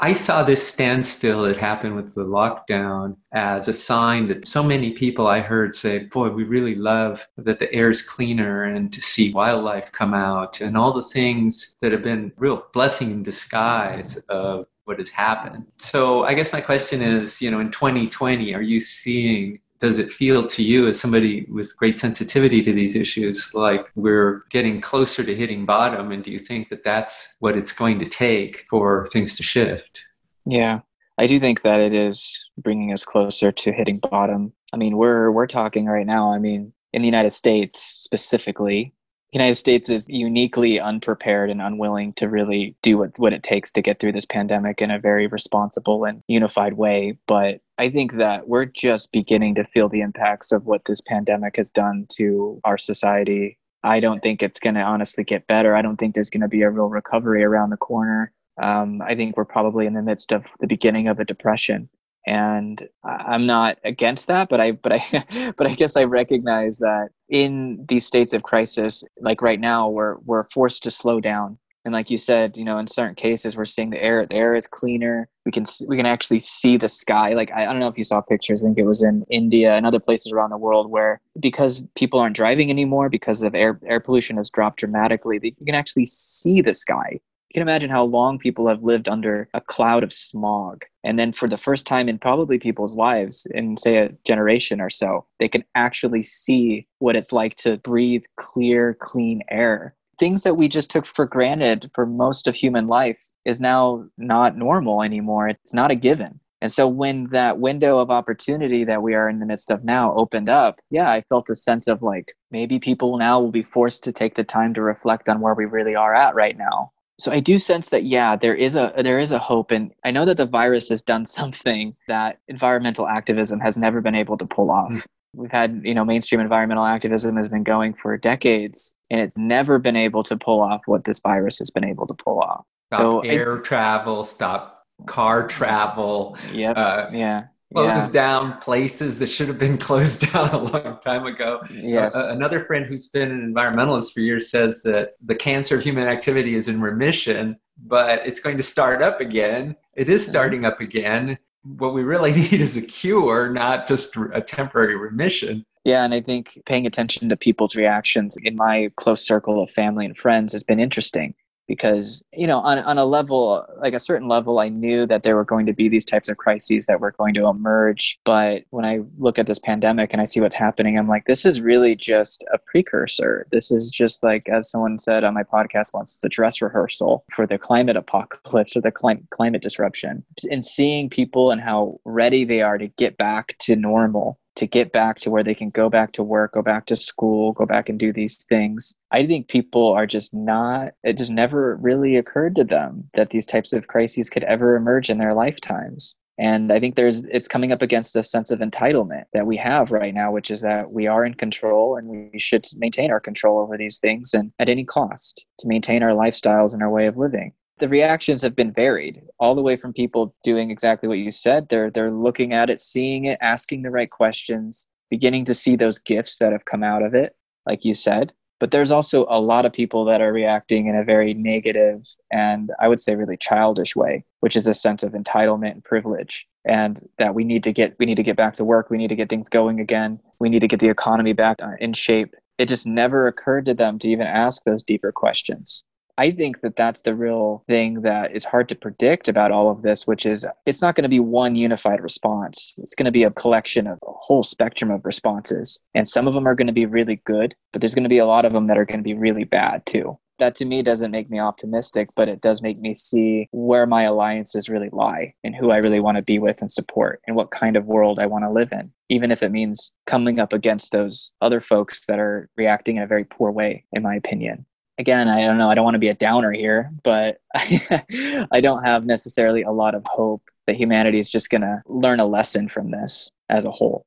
I 0.01 0.13
saw 0.13 0.43
this 0.43 0.67
standstill 0.67 1.43
that 1.45 1.57
happened 1.57 1.97
with 1.97 2.15
the 2.15 2.25
lockdown 2.25 3.17
as 3.33 3.67
a 3.67 3.73
sign 3.73 4.29
that 4.29 4.47
so 4.47 4.63
many 4.63 4.93
people 4.93 5.27
I 5.27 5.41
heard 5.41 5.75
say, 5.75 6.01
Boy, 6.01 6.29
we 6.29 6.45
really 6.45 6.75
love 6.75 7.27
that 7.39 7.59
the 7.59 7.73
air 7.73 7.91
is 7.91 8.03
cleaner 8.03 8.65
and 8.65 8.93
to 8.93 9.01
see 9.01 9.33
wildlife 9.33 9.93
come 9.93 10.13
out 10.13 10.61
and 10.61 10.77
all 10.77 10.93
the 10.93 11.03
things 11.03 11.77
that 11.81 11.93
have 11.93 12.03
been 12.03 12.33
real 12.37 12.67
blessing 12.75 13.11
in 13.11 13.23
disguise 13.23 14.17
of 14.29 14.67
what 14.85 14.99
has 14.99 15.09
happened. 15.09 15.67
So 15.79 16.25
I 16.25 16.35
guess 16.35 16.53
my 16.53 16.61
question 16.61 17.01
is, 17.03 17.41
you 17.41 17.51
know, 17.51 17.61
in 17.61 17.71
2020, 17.71 18.55
are 18.55 18.63
you 18.63 18.81
seeing 18.81 19.61
does 19.81 19.99
it 19.99 20.11
feel 20.11 20.47
to 20.47 20.63
you 20.63 20.89
as 20.89 21.01
somebody 21.01 21.47
with 21.51 21.77
great 21.77 21.99
sensitivity 21.99 22.63
to 22.63 22.73
these 22.73 22.97
issues 22.97 23.51
like 23.55 23.87
we're 23.95 24.45
getting 24.51 24.81
closer 24.81 25.23
to 25.23 25.35
hitting 25.35 25.67
bottom? 25.67 26.13
And 26.13 26.25
do 26.25 26.31
you 26.31 26.39
think 26.39 26.69
that 26.71 26.85
that's 26.85 27.37
what 27.41 27.57
it's 27.57 27.73
going 27.73 27.99
to 27.99 28.09
take 28.09 28.65
for 28.71 29.07
things 29.07 29.37
to 29.37 29.43
shift? 29.43 30.03
Yeah 30.47 30.81
i 31.19 31.27
do 31.27 31.39
think 31.39 31.63
that 31.63 31.81
it 31.81 31.95
is 31.95 32.49
bringing 32.59 32.93
us 32.93 33.05
closer 33.05 33.53
to 33.53 33.73
hitting 33.73 33.99
bottom. 33.99 34.53
I 34.73 34.77
mean 34.77 34.97
we're 34.97 35.31
we're 35.31 35.47
talking 35.47 35.87
right 35.87 36.07
now 36.07 36.33
i 36.33 36.39
mean 36.39 36.73
in 36.93 37.03
the 37.03 37.09
united 37.09 37.31
states 37.31 37.81
specifically 37.81 38.93
the 39.33 39.39
United 39.39 39.57
States 39.57 39.89
is 39.89 40.09
uniquely 40.09 40.79
unprepared 40.79 41.51
and 41.51 41.61
unwilling 41.61 42.13
to 42.15 42.29
really 42.29 42.77
do 42.83 42.99
what, 42.99 43.19
what 43.19 43.33
it 43.33 43.43
takes 43.43 43.73
to 43.73 43.83
get 43.83 43.99
through 43.99 44.13
this 44.13 44.25
pandemic 44.25 44.81
in 44.81 44.91
a 44.91 45.01
very 45.01 45.27
responsible 45.27 46.05
and 46.05 46.23
unified 46.29 46.75
way. 46.75 47.19
But 47.27 47.61
I 47.77 47.89
think 47.89 48.15
that 48.15 48.49
we're 48.49 48.67
just 48.67 49.11
beginning 49.11 49.57
to 49.57 49.65
feel 49.65 49.89
the 49.89 50.01
impacts 50.01 50.53
of 50.53 50.67
what 50.67 50.85
this 50.85 51.01
pandemic 51.01 51.57
has 51.57 51.71
done 51.71 52.07
to 52.13 52.61
our 52.65 52.79
society. 52.79 53.59
I 53.83 53.99
don't 53.99 54.23
think 54.23 54.43
it's 54.43 54.61
going 54.61 54.77
to 54.77 54.83
honestly 54.83 55.25
get 55.25 55.49
better. 55.49 55.75
I 55.75 55.83
don't 55.83 55.97
think 55.97 56.15
there's 56.15 56.31
going 56.31 56.41
to 56.43 56.49
be 56.49 56.63
a 56.63 56.71
real 56.71 56.89
recovery 56.89 57.43
around 57.43 57.71
the 57.71 57.77
corner. 57.77 58.33
Um, 58.63 59.03
I 59.03 59.15
think 59.17 59.37
we're 59.37 59.45
probably 59.45 59.87
in 59.87 59.95
the 59.95 60.03
midst 60.03 60.33
of 60.33 60.47
the 60.61 60.67
beginning 60.67 61.09
of 61.09 61.19
a 61.19 61.25
depression 61.25 61.89
and 62.27 62.89
i'm 63.05 63.47
not 63.47 63.79
against 63.85 64.27
that 64.27 64.49
but 64.49 64.61
i 64.61 64.73
but 64.73 64.93
i 64.93 65.53
but 65.57 65.67
i 65.67 65.75
guess 65.75 65.97
i 65.97 66.05
recognize 66.05 66.79
that 66.79 67.09
in 67.29 67.85
these 67.89 68.07
states 68.07 68.33
of 68.33 68.43
crisis 68.43 69.03
like 69.21 69.43
right 69.43 69.61
now 69.61 69.89
we're 69.89 70.17
we're 70.25 70.49
forced 70.51 70.83
to 70.85 70.91
slow 70.91 71.21
down. 71.21 71.59
And 71.85 71.93
like 71.93 72.11
you 72.11 72.19
said 72.19 72.57
you 72.57 72.65
know 72.65 72.79
in 72.79 72.89
certain 72.89 73.15
cases 73.15 73.57
we're 73.57 73.65
seeing 73.65 73.91
the 73.91 74.03
air 74.03 74.27
the 74.27 74.35
air 74.35 74.55
is 74.55 74.67
cleaner. 74.67 75.29
We 75.45 75.53
can 75.53 75.65
we 75.89 75.97
can 75.97 76.07
actually 76.07 76.41
see 76.41 76.77
the 76.77 76.89
sky. 76.89 77.35
Like 77.35 77.53
I, 77.53 77.63
I 77.63 77.65
don't 77.67 77.79
know 77.79 77.89
if 77.89 77.99
you 77.99 78.05
saw 78.05 78.21
pictures. 78.21 78.63
I 78.63 78.67
think 78.67 78.79
it 78.79 78.85
was 78.85 79.03
in 79.03 79.25
india 79.31 79.75
and 79.75 79.87
other 79.87 80.01
places 80.01 80.33
around 80.33 80.51
the 80.51 80.59
world 80.59 80.91
where 80.91 81.21
because 81.39 81.83
people 81.95 82.19
aren't 82.19 82.37
driving 82.37 82.71
anymore 82.71 83.09
because 83.09 83.43
of 83.43 83.55
air 83.55 83.79
air 83.87 84.01
pollution 84.01 84.37
has 84.37 84.51
dropped 84.51 84.81
dramatically 84.81 85.39
you 85.43 85.67
can 85.67 85.77
actually 85.77 86.07
see 86.07 86.61
the 86.61 86.75
sky 86.75 87.21
can 87.57 87.63
imagine 87.63 87.89
how 87.89 88.05
long 88.05 88.39
people 88.39 88.69
have 88.69 88.83
lived 88.83 89.09
under 89.09 89.49
a 89.55 89.63
cloud 89.63 90.05
of 90.05 90.13
smog. 90.13 90.85
And 91.05 91.19
then 91.19 91.33
for 91.33 91.49
the 91.49 91.57
first 91.57 91.87
time 91.87 92.07
in 92.07 92.19
probably 92.19 92.59
people's 92.59 92.95
lives, 92.95 93.47
in 93.55 93.79
say 93.79 93.97
a 93.97 94.11
generation 94.27 94.79
or 94.79 94.91
so, 94.91 95.25
they 95.41 95.49
can 95.49 95.65
actually 95.75 96.23
see 96.23 96.87
what 96.99 97.17
it's 97.17 97.33
like 97.33 97.55
to 97.55 97.79
breathe 97.79 98.25
clear, 98.37 98.93
clean 99.01 99.41
air. 99.51 99.95
Things 100.19 100.43
that 100.43 100.59
we 100.59 100.69
just 100.69 100.91
took 100.91 101.07
for 101.07 101.25
granted 101.25 101.91
for 101.95 102.05
most 102.05 102.47
of 102.47 102.55
human 102.55 102.89
life 102.89 103.23
is 103.47 103.59
now 103.59 104.05
not 104.19 104.59
normal 104.59 105.03
anymore. 105.03 105.49
It's 105.49 105.73
not 105.73 105.91
a 105.91 105.95
given. 105.95 106.39
And 106.61 106.71
so 106.71 106.87
when 106.87 107.29
that 107.31 107.59
window 107.59 108.01
of 108.01 108.11
opportunity 108.11 108.85
that 108.85 109.03
we 109.03 109.15
are 109.15 109.31
in 109.31 109.39
the 109.39 109.47
midst 109.47 109.71
of 109.71 109.83
now 109.83 110.15
opened 110.15 110.51
up, 110.51 110.79
yeah, 110.91 111.11
I 111.11 111.23
felt 111.23 111.49
a 111.49 111.57
sense 111.57 111.89
of 111.89 112.03
like 112.03 112.35
maybe 112.51 112.79
people 112.79 113.17
now 113.17 113.41
will 113.41 113.51
be 113.51 113.63
forced 113.63 114.05
to 114.05 114.13
take 114.13 114.35
the 114.35 114.45
time 114.45 114.75
to 114.75 114.83
reflect 114.83 115.31
on 115.31 115.41
where 115.41 115.55
we 115.55 115.65
really 115.65 115.95
are 115.95 116.15
at 116.15 116.35
right 116.35 116.59
now 116.59 116.93
so 117.19 117.33
i 117.33 117.41
do 117.41 117.59
sense 117.59 117.89
that 117.89 118.05
yeah 118.05 118.37
there 118.37 118.55
is 118.55 118.77
a 118.77 118.93
there 119.03 119.19
is 119.19 119.33
a 119.33 119.39
hope 119.39 119.71
and 119.71 119.93
i 120.05 120.11
know 120.11 120.25
that 120.25 120.37
the 120.37 120.47
virus 120.47 120.89
has 120.89 121.03
done 121.03 121.25
something 121.39 121.95
that 122.09 122.39
environmental 122.49 123.07
activism 123.09 123.61
has 123.61 123.77
never 123.77 124.01
been 124.01 124.15
able 124.15 124.37
to 124.37 124.47
pull 124.47 124.71
off. 124.71 124.93
Mm. 124.93 125.05
we've 125.35 125.51
had 125.51 125.81
you 125.85 125.95
know 125.95 126.05
mainstream 126.05 126.41
environmental 126.41 126.85
activism 126.85 127.37
has 127.37 127.49
been 127.49 127.65
going 127.65 127.95
for 127.95 128.17
decades 128.17 128.95
and 129.11 129.21
it's 129.21 129.39
never 129.39 129.79
been 129.79 129.97
able 129.97 130.23
to 130.23 130.37
pull 130.37 130.61
off 130.61 130.83
what 130.87 131.05
this 131.05 131.21
virus 131.21 131.59
has 131.59 131.71
been 131.71 131.85
able 131.85 132.07
to 132.07 132.15
pull 132.15 132.41
off. 132.41 132.65
Stop 132.93 133.01
so 133.01 133.21
air 133.21 133.59
travel 133.59 134.25
stop 134.25 134.85
car 135.07 135.47
travel 135.47 136.37
yep. 136.53 136.77
uh, 136.77 137.07
yeah 137.13 137.45
close 137.77 138.07
yeah. 138.07 138.09
down 138.11 138.59
places 138.59 139.19
that 139.19 139.27
should 139.27 139.49
have 139.49 139.59
been 139.59 139.77
closed 139.89 140.33
down 140.33 140.49
a 140.51 140.59
long 140.59 140.99
time 141.01 141.27
ago. 141.27 141.63
Yes. 141.71 142.17
Uh, 142.17 142.33
another 142.35 142.65
friend 142.65 142.87
who's 142.87 143.09
been 143.09 143.31
an 143.31 143.55
environmentalist 143.55 144.13
for 144.15 144.21
years 144.21 144.51
says 144.51 144.83
that 144.83 145.11
the 145.25 145.35
cancer 145.35 145.77
of 145.77 145.83
human 145.83 146.09
activity 146.09 146.55
is 146.55 146.69
in 146.69 146.81
remission, 146.81 147.57
but 147.87 148.27
it's 148.27 148.41
going 148.41 148.57
to 148.57 148.63
start 148.63 149.03
up 149.03 149.21
again. 149.21 149.77
It 149.95 150.09
is 150.09 150.23
mm-hmm. 150.23 150.31
starting 150.31 150.65
up 150.65 150.81
again. 150.81 151.39
What 151.65 151.93
we 151.93 152.03
really 152.03 152.33
need 152.41 152.55
is 152.55 152.79
a 152.79 152.83
cure, 152.83 153.51
not 153.51 153.87
just 153.87 154.17
a 154.33 154.41
temporary 154.41 154.97
remission. 154.97 155.67
Yeah, 155.85 156.05
and 156.05 156.15
I 156.15 156.21
think 156.21 156.59
paying 156.65 156.87
attention 156.87 157.29
to 157.29 157.37
people's 157.37 157.77
reactions 157.77 158.37
in 158.43 158.57
my 158.57 158.91
close 158.97 159.25
circle 159.25 159.63
of 159.63 159.71
family 159.71 160.05
and 160.05 160.17
friends 160.17 160.53
has 160.53 160.65
been 160.65 160.81
interesting 160.81 161.35
because 161.67 162.25
you 162.33 162.47
know 162.47 162.61
on, 162.61 162.79
on 162.79 162.99
a 162.99 163.05
level 163.05 163.65
like 163.81 163.95
a 163.95 164.01
certain 164.01 164.29
level 164.29 164.59
i 164.59 164.69
knew 164.69 165.07
that 165.07 165.23
there 165.23 165.37
were 165.37 165.45
going 165.45 165.67
to 165.67 165.73
be 165.73 165.89
these 165.89 166.05
types 166.05 166.29
of 166.29 166.37
crises 166.37 166.87
that 166.87 167.01
were 167.01 167.13
going 167.13 167.35
to 167.35 167.47
emerge. 167.47 168.19
But 168.25 168.65
when 168.71 168.85
i 168.85 169.01
look 169.19 169.39
at 169.39 169.47
this 169.47 169.59
pandemic 169.59 170.13
and 170.13 170.21
i 170.21 170.25
see 170.25 170.41
what's 170.41 170.55
happening 170.55 170.99
i'm 170.99 171.09
like 171.09 171.25
this 171.27 171.45
is 171.45 171.61
really 171.61 171.97
just 171.97 172.45
a 172.53 172.59
precursor. 172.59 173.47
This 173.51 173.71
is 173.71 173.91
just 173.91 174.23
like 174.23 174.49
as 174.49 174.71
someone 174.71 174.99
said 174.99 175.25
on 175.25 175.35
my 175.35 175.43
podcast 175.43 175.95
once 175.95 176.15
it's 176.15 176.25
a 176.25 176.29
dress 176.29 176.61
rehearsal 176.63 177.25
for 177.31 177.47
the 177.47 177.59
climate 177.59 177.97
apocalypse 177.97 178.77
or 178.77 178.81
the 178.81 178.91
climate 178.91 179.25
climate 179.31 179.63
disruption. 179.63 180.25
And 180.51 180.65
seeing 180.65 181.09
people 181.09 181.51
and 181.51 181.61
how 181.61 181.99
ready 182.05 182.45
they 182.45 182.63
are 182.63 182.79
to 182.79 182.89
get 182.89 183.17
back 183.17 183.57
to 183.61 183.77
normal 183.77 184.39
to 184.57 184.67
get 184.67 184.93
back 184.93 185.19
to 185.19 185.31
where 185.31 185.45
they 185.45 185.55
can 185.55 185.71
go 185.71 185.89
back 185.89 186.13
to 186.13 186.23
work, 186.23 186.53
go 186.55 186.63
back 186.63 186.87
to 186.87 186.97
school, 186.97 187.53
go 187.53 187.67
back 187.67 187.89
and 187.89 187.99
do 187.99 188.13
these 188.13 188.43
things. 188.45 188.95
I 189.11 189.27
think 189.27 189.49
people 189.49 189.93
are 189.93 190.07
just 190.07 190.35
not, 190.35 190.93
it 191.05 191.17
just 191.17 191.31
never 191.31 191.77
really 191.77 192.17
occurred 192.17 192.57
to 192.57 192.65
them 192.65 193.09
that 193.15 193.31
these 193.31 193.47
types 193.47 193.73
of 193.73 193.87
crises 193.87 194.29
could 194.29 194.45
ever 194.45 194.75
emerge 194.75 195.11
in 195.11 195.19
their 195.19 195.35
lifetimes. 195.35 196.17
And 196.39 196.71
I 196.71 196.81
think 196.81 196.97
there's, 196.97 197.25
it's 197.27 197.49
coming 197.49 197.73
up 197.73 197.81
against 197.81 198.17
a 198.17 198.23
sense 198.23 198.51
of 198.51 198.59
entitlement 198.61 199.25
that 199.33 199.47
we 199.47 199.57
have 199.57 199.91
right 199.91 200.13
now, 200.13 200.31
which 200.31 200.51
is 200.51 200.61
that 200.61 200.91
we 200.91 201.07
are 201.07 201.25
in 201.25 201.33
control 201.33 201.97
and 201.97 202.09
we 202.09 202.39
should 202.39 202.67
maintain 202.77 203.11
our 203.11 203.21
control 203.21 203.59
over 203.59 203.79
these 203.79 203.99
things 203.99 204.35
and 204.35 204.53
at 204.59 204.69
any 204.69 204.85
cost 204.85 205.47
to 205.59 205.69
maintain 205.69 206.03
our 206.03 206.11
lifestyles 206.11 206.75
and 206.75 206.83
our 206.83 206.91
way 206.91 207.07
of 207.07 207.17
living 207.17 207.53
the 207.79 207.89
reactions 207.89 208.43
have 208.43 208.57
been 208.57 208.73
varied 208.73 209.23
all 209.39 209.55
the 209.55 209.63
way 209.63 209.77
from 209.77 209.93
people 209.93 210.35
doing 210.43 210.71
exactly 210.71 211.09
what 211.09 211.19
you 211.19 211.31
said. 211.31 211.69
They're 211.69 211.91
they're 211.91 212.11
looking 212.11 212.53
at 212.53 212.71
it 212.71 212.81
seeing 212.81 213.25
it 213.25 213.39
asking 213.41 213.83
the 213.83 213.91
right 213.91 214.11
questions 214.11 214.87
beginning 215.11 215.45
to 215.45 215.55
see 215.55 215.77
those 215.77 215.99
gifts 215.99 216.39
that 216.39 216.53
have 216.53 216.65
come 216.65 216.83
out 216.83 217.03
of 217.03 217.15
it 217.15 217.37
like 217.67 217.85
you 217.85 217.95
said. 217.95 218.33
But 218.59 218.71
there's 218.71 218.91
also 218.91 219.27
a 219.29 219.39
lot 219.39 219.67
of 219.67 219.73
people 219.73 220.07
that 220.07 220.23
are 220.23 220.33
reacting 220.33 220.87
in 220.87 220.97
a 220.97 221.05
very 221.05 221.35
negative 221.35 222.07
and 222.33 222.73
i 222.81 222.89
would 222.89 222.99
say 222.99 223.15
really 223.15 223.37
childish 223.37 223.95
way 223.95 224.25
which 224.41 224.57
is 224.57 224.67
a 224.67 224.73
sense 224.73 225.03
of 225.03 225.13
entitlement 225.13 225.73
and 225.73 225.85
privilege 225.85 226.49
and 226.67 227.09
that 227.19 227.35
we 227.35 227.45
need 227.45 227.63
to 227.63 227.73
get 227.73 227.97
we 227.99 228.07
need 228.07 228.17
to 228.17 228.23
get 228.23 228.37
back 228.37 228.55
to 228.55 228.65
work. 228.65 228.91
We 228.91 228.99
need 228.99 229.09
to 229.09 229.17
get 229.17 229.29
things 229.29 229.49
going 229.49 229.81
again. 229.81 230.21
We 230.41 230.49
need 230.49 230.61
to 230.61 230.69
get 230.69 230.81
the 230.81 230.89
economy 230.89 231.33
back 231.33 231.63
uh, 231.63 231.73
in 231.81 231.93
shape. 231.93 232.35
It 232.59 232.67
just 232.67 232.87
never 232.87 233.27
occurred 233.27 233.67
to 233.67 233.75
them 233.75 233.99
to 234.01 234.09
even 234.09 234.27
ask 234.27 234.65
those 234.65 234.83
deeper 234.83 235.13
questions 235.13 235.85
I 236.19 236.31
think 236.31 236.63
that 236.63 236.77
that's 236.77 237.03
the 237.03 237.15
real 237.15 237.63
thing 237.67 238.01
that 238.01 238.35
is 238.35 238.45
hard 238.45 238.71
to 238.71 238.75
predict 238.75 239.29
about 239.29 239.53
all 239.53 239.71
of 239.71 239.83
this, 239.83 240.07
which 240.07 240.25
is 240.25 240.47
it's 240.65 240.81
not 240.81 240.95
going 240.95 241.03
to 241.03 241.11
be 241.11 241.21
one 241.21 241.57
unified 241.57 242.01
response. 242.01 242.75
It's 242.79 242.95
going 242.95 243.05
to 243.05 243.13
be 243.13 243.25
a 243.25 243.31
collection 243.31 243.87
of 243.87 243.99
a 244.03 244.13
whole 244.13 244.43
spectrum 244.43 244.91
of 244.91 245.05
responses. 245.05 245.79
And 245.95 246.09
some 246.09 246.27
of 246.27 246.33
them 246.33 246.49
are 246.49 246.55
going 246.55 246.69
to 246.69 246.73
be 246.73 246.87
really 246.87 247.21
good, 247.27 247.55
but 247.73 247.83
there's 247.83 247.95
going 247.95 248.05
to 248.05 248.09
be 248.09 248.19
a 248.19 248.27
lot 248.27 248.47
of 248.47 248.53
them 248.53 248.65
that 248.65 248.79
are 248.79 248.87
going 248.87 249.01
to 249.01 249.05
be 249.05 249.15
really 249.15 249.45
bad 249.45 249.85
too. 249.85 250.19
That 250.39 250.55
to 250.57 250.65
me 250.65 250.83
doesn't 250.83 251.11
make 251.11 251.31
me 251.31 251.39
optimistic, 251.39 252.09
but 252.15 252.29
it 252.29 252.41
does 252.41 252.63
make 252.63 252.79
me 252.79 252.95
see 252.95 253.49
where 253.53 253.87
my 253.87 254.03
alliances 254.05 254.69
really 254.71 254.91
lie 254.93 255.35
and 255.45 255.55
who 255.55 255.71
I 255.71 255.79
really 255.79 256.01
want 256.01 256.17
to 256.17 256.23
be 256.23 256.39
with 256.39 256.63
and 256.63 256.73
support 256.73 257.21
and 257.27 257.37
what 257.37 257.51
kind 257.51 257.77
of 257.77 257.87
world 257.87 258.19
I 258.19 258.27
want 258.27 258.45
to 258.45 258.51
live 258.51 258.73
in, 258.73 258.91
even 259.11 259.31
if 259.31 259.43
it 259.43 259.53
means 259.53 259.93
coming 260.07 260.39
up 260.39 260.53
against 260.53 260.93
those 260.93 261.33
other 261.43 261.61
folks 261.61 262.05
that 262.07 262.19
are 262.19 262.49
reacting 262.57 262.97
in 262.97 263.03
a 263.03 263.07
very 263.07 263.25
poor 263.25 263.51
way, 263.51 263.85
in 263.93 264.03
my 264.03 264.15
opinion 264.15 264.65
again, 264.99 265.29
I 265.29 265.43
don't 265.43 265.59
know, 265.59 265.71
I 265.71 265.75
don't 265.75 265.85
want 265.85 265.95
to 265.95 266.01
be 266.01 266.09
a 266.09 266.15
downer 266.15 266.53
here, 266.53 266.91
but 267.03 267.39
I 267.55 268.61
don't 268.61 268.85
have 268.85 269.05
necessarily 269.05 269.63
a 269.63 269.71
lot 269.71 269.95
of 269.95 270.05
hope 270.07 270.43
that 270.67 270.77
humanity 270.77 271.19
is 271.19 271.31
just 271.31 271.51
going 271.51 271.63
to 271.63 271.83
learn 271.87 272.21
a 272.21 272.27
lesson 272.27 272.69
from 272.69 272.91
this 272.91 273.31
as 273.49 273.65
a 273.65 273.71
whole. 273.71 274.05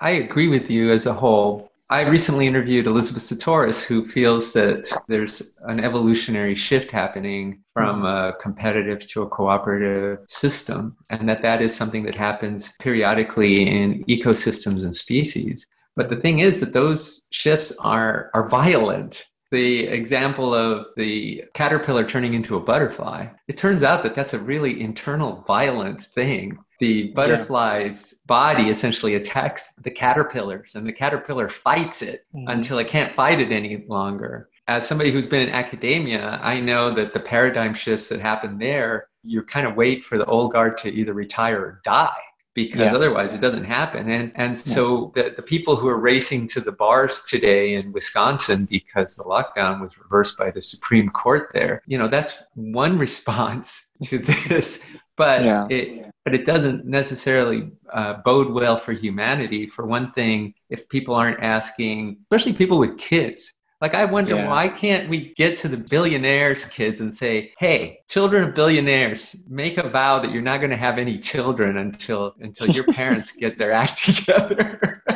I 0.00 0.10
agree 0.10 0.48
with 0.48 0.70
you 0.70 0.92
as 0.92 1.06
a 1.06 1.14
whole. 1.14 1.70
I 1.90 2.00
recently 2.02 2.46
interviewed 2.46 2.86
Elizabeth 2.86 3.22
Sahtouris, 3.22 3.84
who 3.84 4.08
feels 4.08 4.52
that 4.54 4.90
there's 5.06 5.60
an 5.64 5.80
evolutionary 5.80 6.54
shift 6.54 6.90
happening 6.90 7.62
from 7.72 8.04
a 8.04 8.34
competitive 8.40 9.06
to 9.08 9.22
a 9.22 9.28
cooperative 9.28 10.18
system, 10.28 10.96
and 11.10 11.28
that 11.28 11.42
that 11.42 11.62
is 11.62 11.74
something 11.74 12.02
that 12.04 12.14
happens 12.14 12.72
periodically 12.80 13.68
in 13.68 14.02
ecosystems 14.04 14.82
and 14.82 14.96
species. 14.96 15.66
But 15.94 16.08
the 16.08 16.16
thing 16.16 16.40
is 16.40 16.58
that 16.60 16.72
those 16.72 17.28
shifts 17.30 17.76
are, 17.78 18.30
are 18.34 18.48
violent 18.48 19.26
the 19.50 19.86
example 19.86 20.54
of 20.54 20.86
the 20.96 21.44
caterpillar 21.54 22.04
turning 22.04 22.34
into 22.34 22.56
a 22.56 22.60
butterfly, 22.60 23.26
it 23.48 23.56
turns 23.56 23.84
out 23.84 24.02
that 24.02 24.14
that's 24.14 24.34
a 24.34 24.38
really 24.38 24.80
internal, 24.80 25.44
violent 25.46 26.02
thing. 26.02 26.58
The 26.80 27.12
butterfly's 27.12 28.14
yeah. 28.14 28.18
body 28.26 28.68
essentially 28.68 29.14
attacks 29.14 29.72
the 29.74 29.90
caterpillars, 29.90 30.74
and 30.74 30.86
the 30.86 30.92
caterpillar 30.92 31.48
fights 31.48 32.02
it 32.02 32.26
mm-hmm. 32.34 32.48
until 32.48 32.78
it 32.78 32.88
can't 32.88 33.14
fight 33.14 33.40
it 33.40 33.52
any 33.52 33.84
longer. 33.88 34.48
As 34.66 34.88
somebody 34.88 35.10
who's 35.10 35.26
been 35.26 35.42
in 35.42 35.54
academia, 35.54 36.40
I 36.42 36.58
know 36.58 36.90
that 36.90 37.12
the 37.12 37.20
paradigm 37.20 37.74
shifts 37.74 38.08
that 38.08 38.20
happen 38.20 38.58
there, 38.58 39.08
you 39.22 39.42
kind 39.42 39.66
of 39.66 39.76
wait 39.76 40.04
for 40.04 40.18
the 40.18 40.24
old 40.24 40.52
guard 40.52 40.78
to 40.78 40.88
either 40.90 41.12
retire 41.12 41.60
or 41.60 41.80
die 41.84 42.16
because 42.54 42.82
yeah. 42.82 42.94
otherwise 42.94 43.34
it 43.34 43.40
doesn't 43.40 43.64
happen. 43.64 44.08
And 44.08 44.32
and 44.36 44.56
so 44.56 45.12
yeah. 45.16 45.24
the, 45.24 45.30
the 45.36 45.42
people 45.42 45.76
who 45.76 45.88
are 45.88 45.98
racing 45.98 46.46
to 46.48 46.60
the 46.60 46.72
bars 46.72 47.22
today 47.28 47.74
in 47.74 47.92
Wisconsin 47.92 48.66
because 48.66 49.16
the 49.16 49.24
lockdown 49.24 49.80
was 49.80 49.98
reversed 49.98 50.38
by 50.38 50.50
the 50.50 50.62
Supreme 50.62 51.08
Court 51.08 51.50
there, 51.52 51.82
you 51.86 51.98
know, 51.98 52.08
that's 52.08 52.42
one 52.54 52.98
response 53.06 53.86
to 54.04 54.18
this. 54.18 54.86
But 55.16 55.44
yeah. 55.44 55.66
it 55.70 56.10
but 56.24 56.34
it 56.34 56.46
doesn't 56.46 56.86
necessarily 56.86 57.70
uh, 57.92 58.14
bode 58.24 58.50
well 58.50 58.78
for 58.78 58.92
humanity. 58.92 59.66
For 59.66 59.86
one 59.86 60.12
thing, 60.12 60.54
if 60.70 60.88
people 60.88 61.14
aren't 61.14 61.40
asking, 61.40 62.18
especially 62.22 62.54
people 62.54 62.78
with 62.78 62.96
kids, 62.96 63.52
like, 63.84 63.94
I 63.94 64.06
wonder 64.06 64.34
yeah. 64.34 64.48
why 64.48 64.68
can't 64.68 65.10
we 65.10 65.34
get 65.34 65.58
to 65.58 65.68
the 65.68 65.76
billionaires' 65.76 66.64
kids 66.64 67.02
and 67.02 67.12
say, 67.12 67.52
"Hey, 67.58 67.98
children 68.08 68.42
of 68.42 68.54
billionaires, 68.54 69.44
make 69.46 69.76
a 69.76 69.90
vow 69.90 70.18
that 70.20 70.32
you're 70.32 70.40
not 70.40 70.60
going 70.60 70.70
to 70.70 70.76
have 70.78 70.96
any 70.96 71.18
children 71.18 71.76
until 71.76 72.34
until 72.40 72.68
your 72.70 72.84
parents 73.00 73.32
get 73.32 73.58
their 73.58 73.72
act 73.72 74.02
together." 74.02 75.02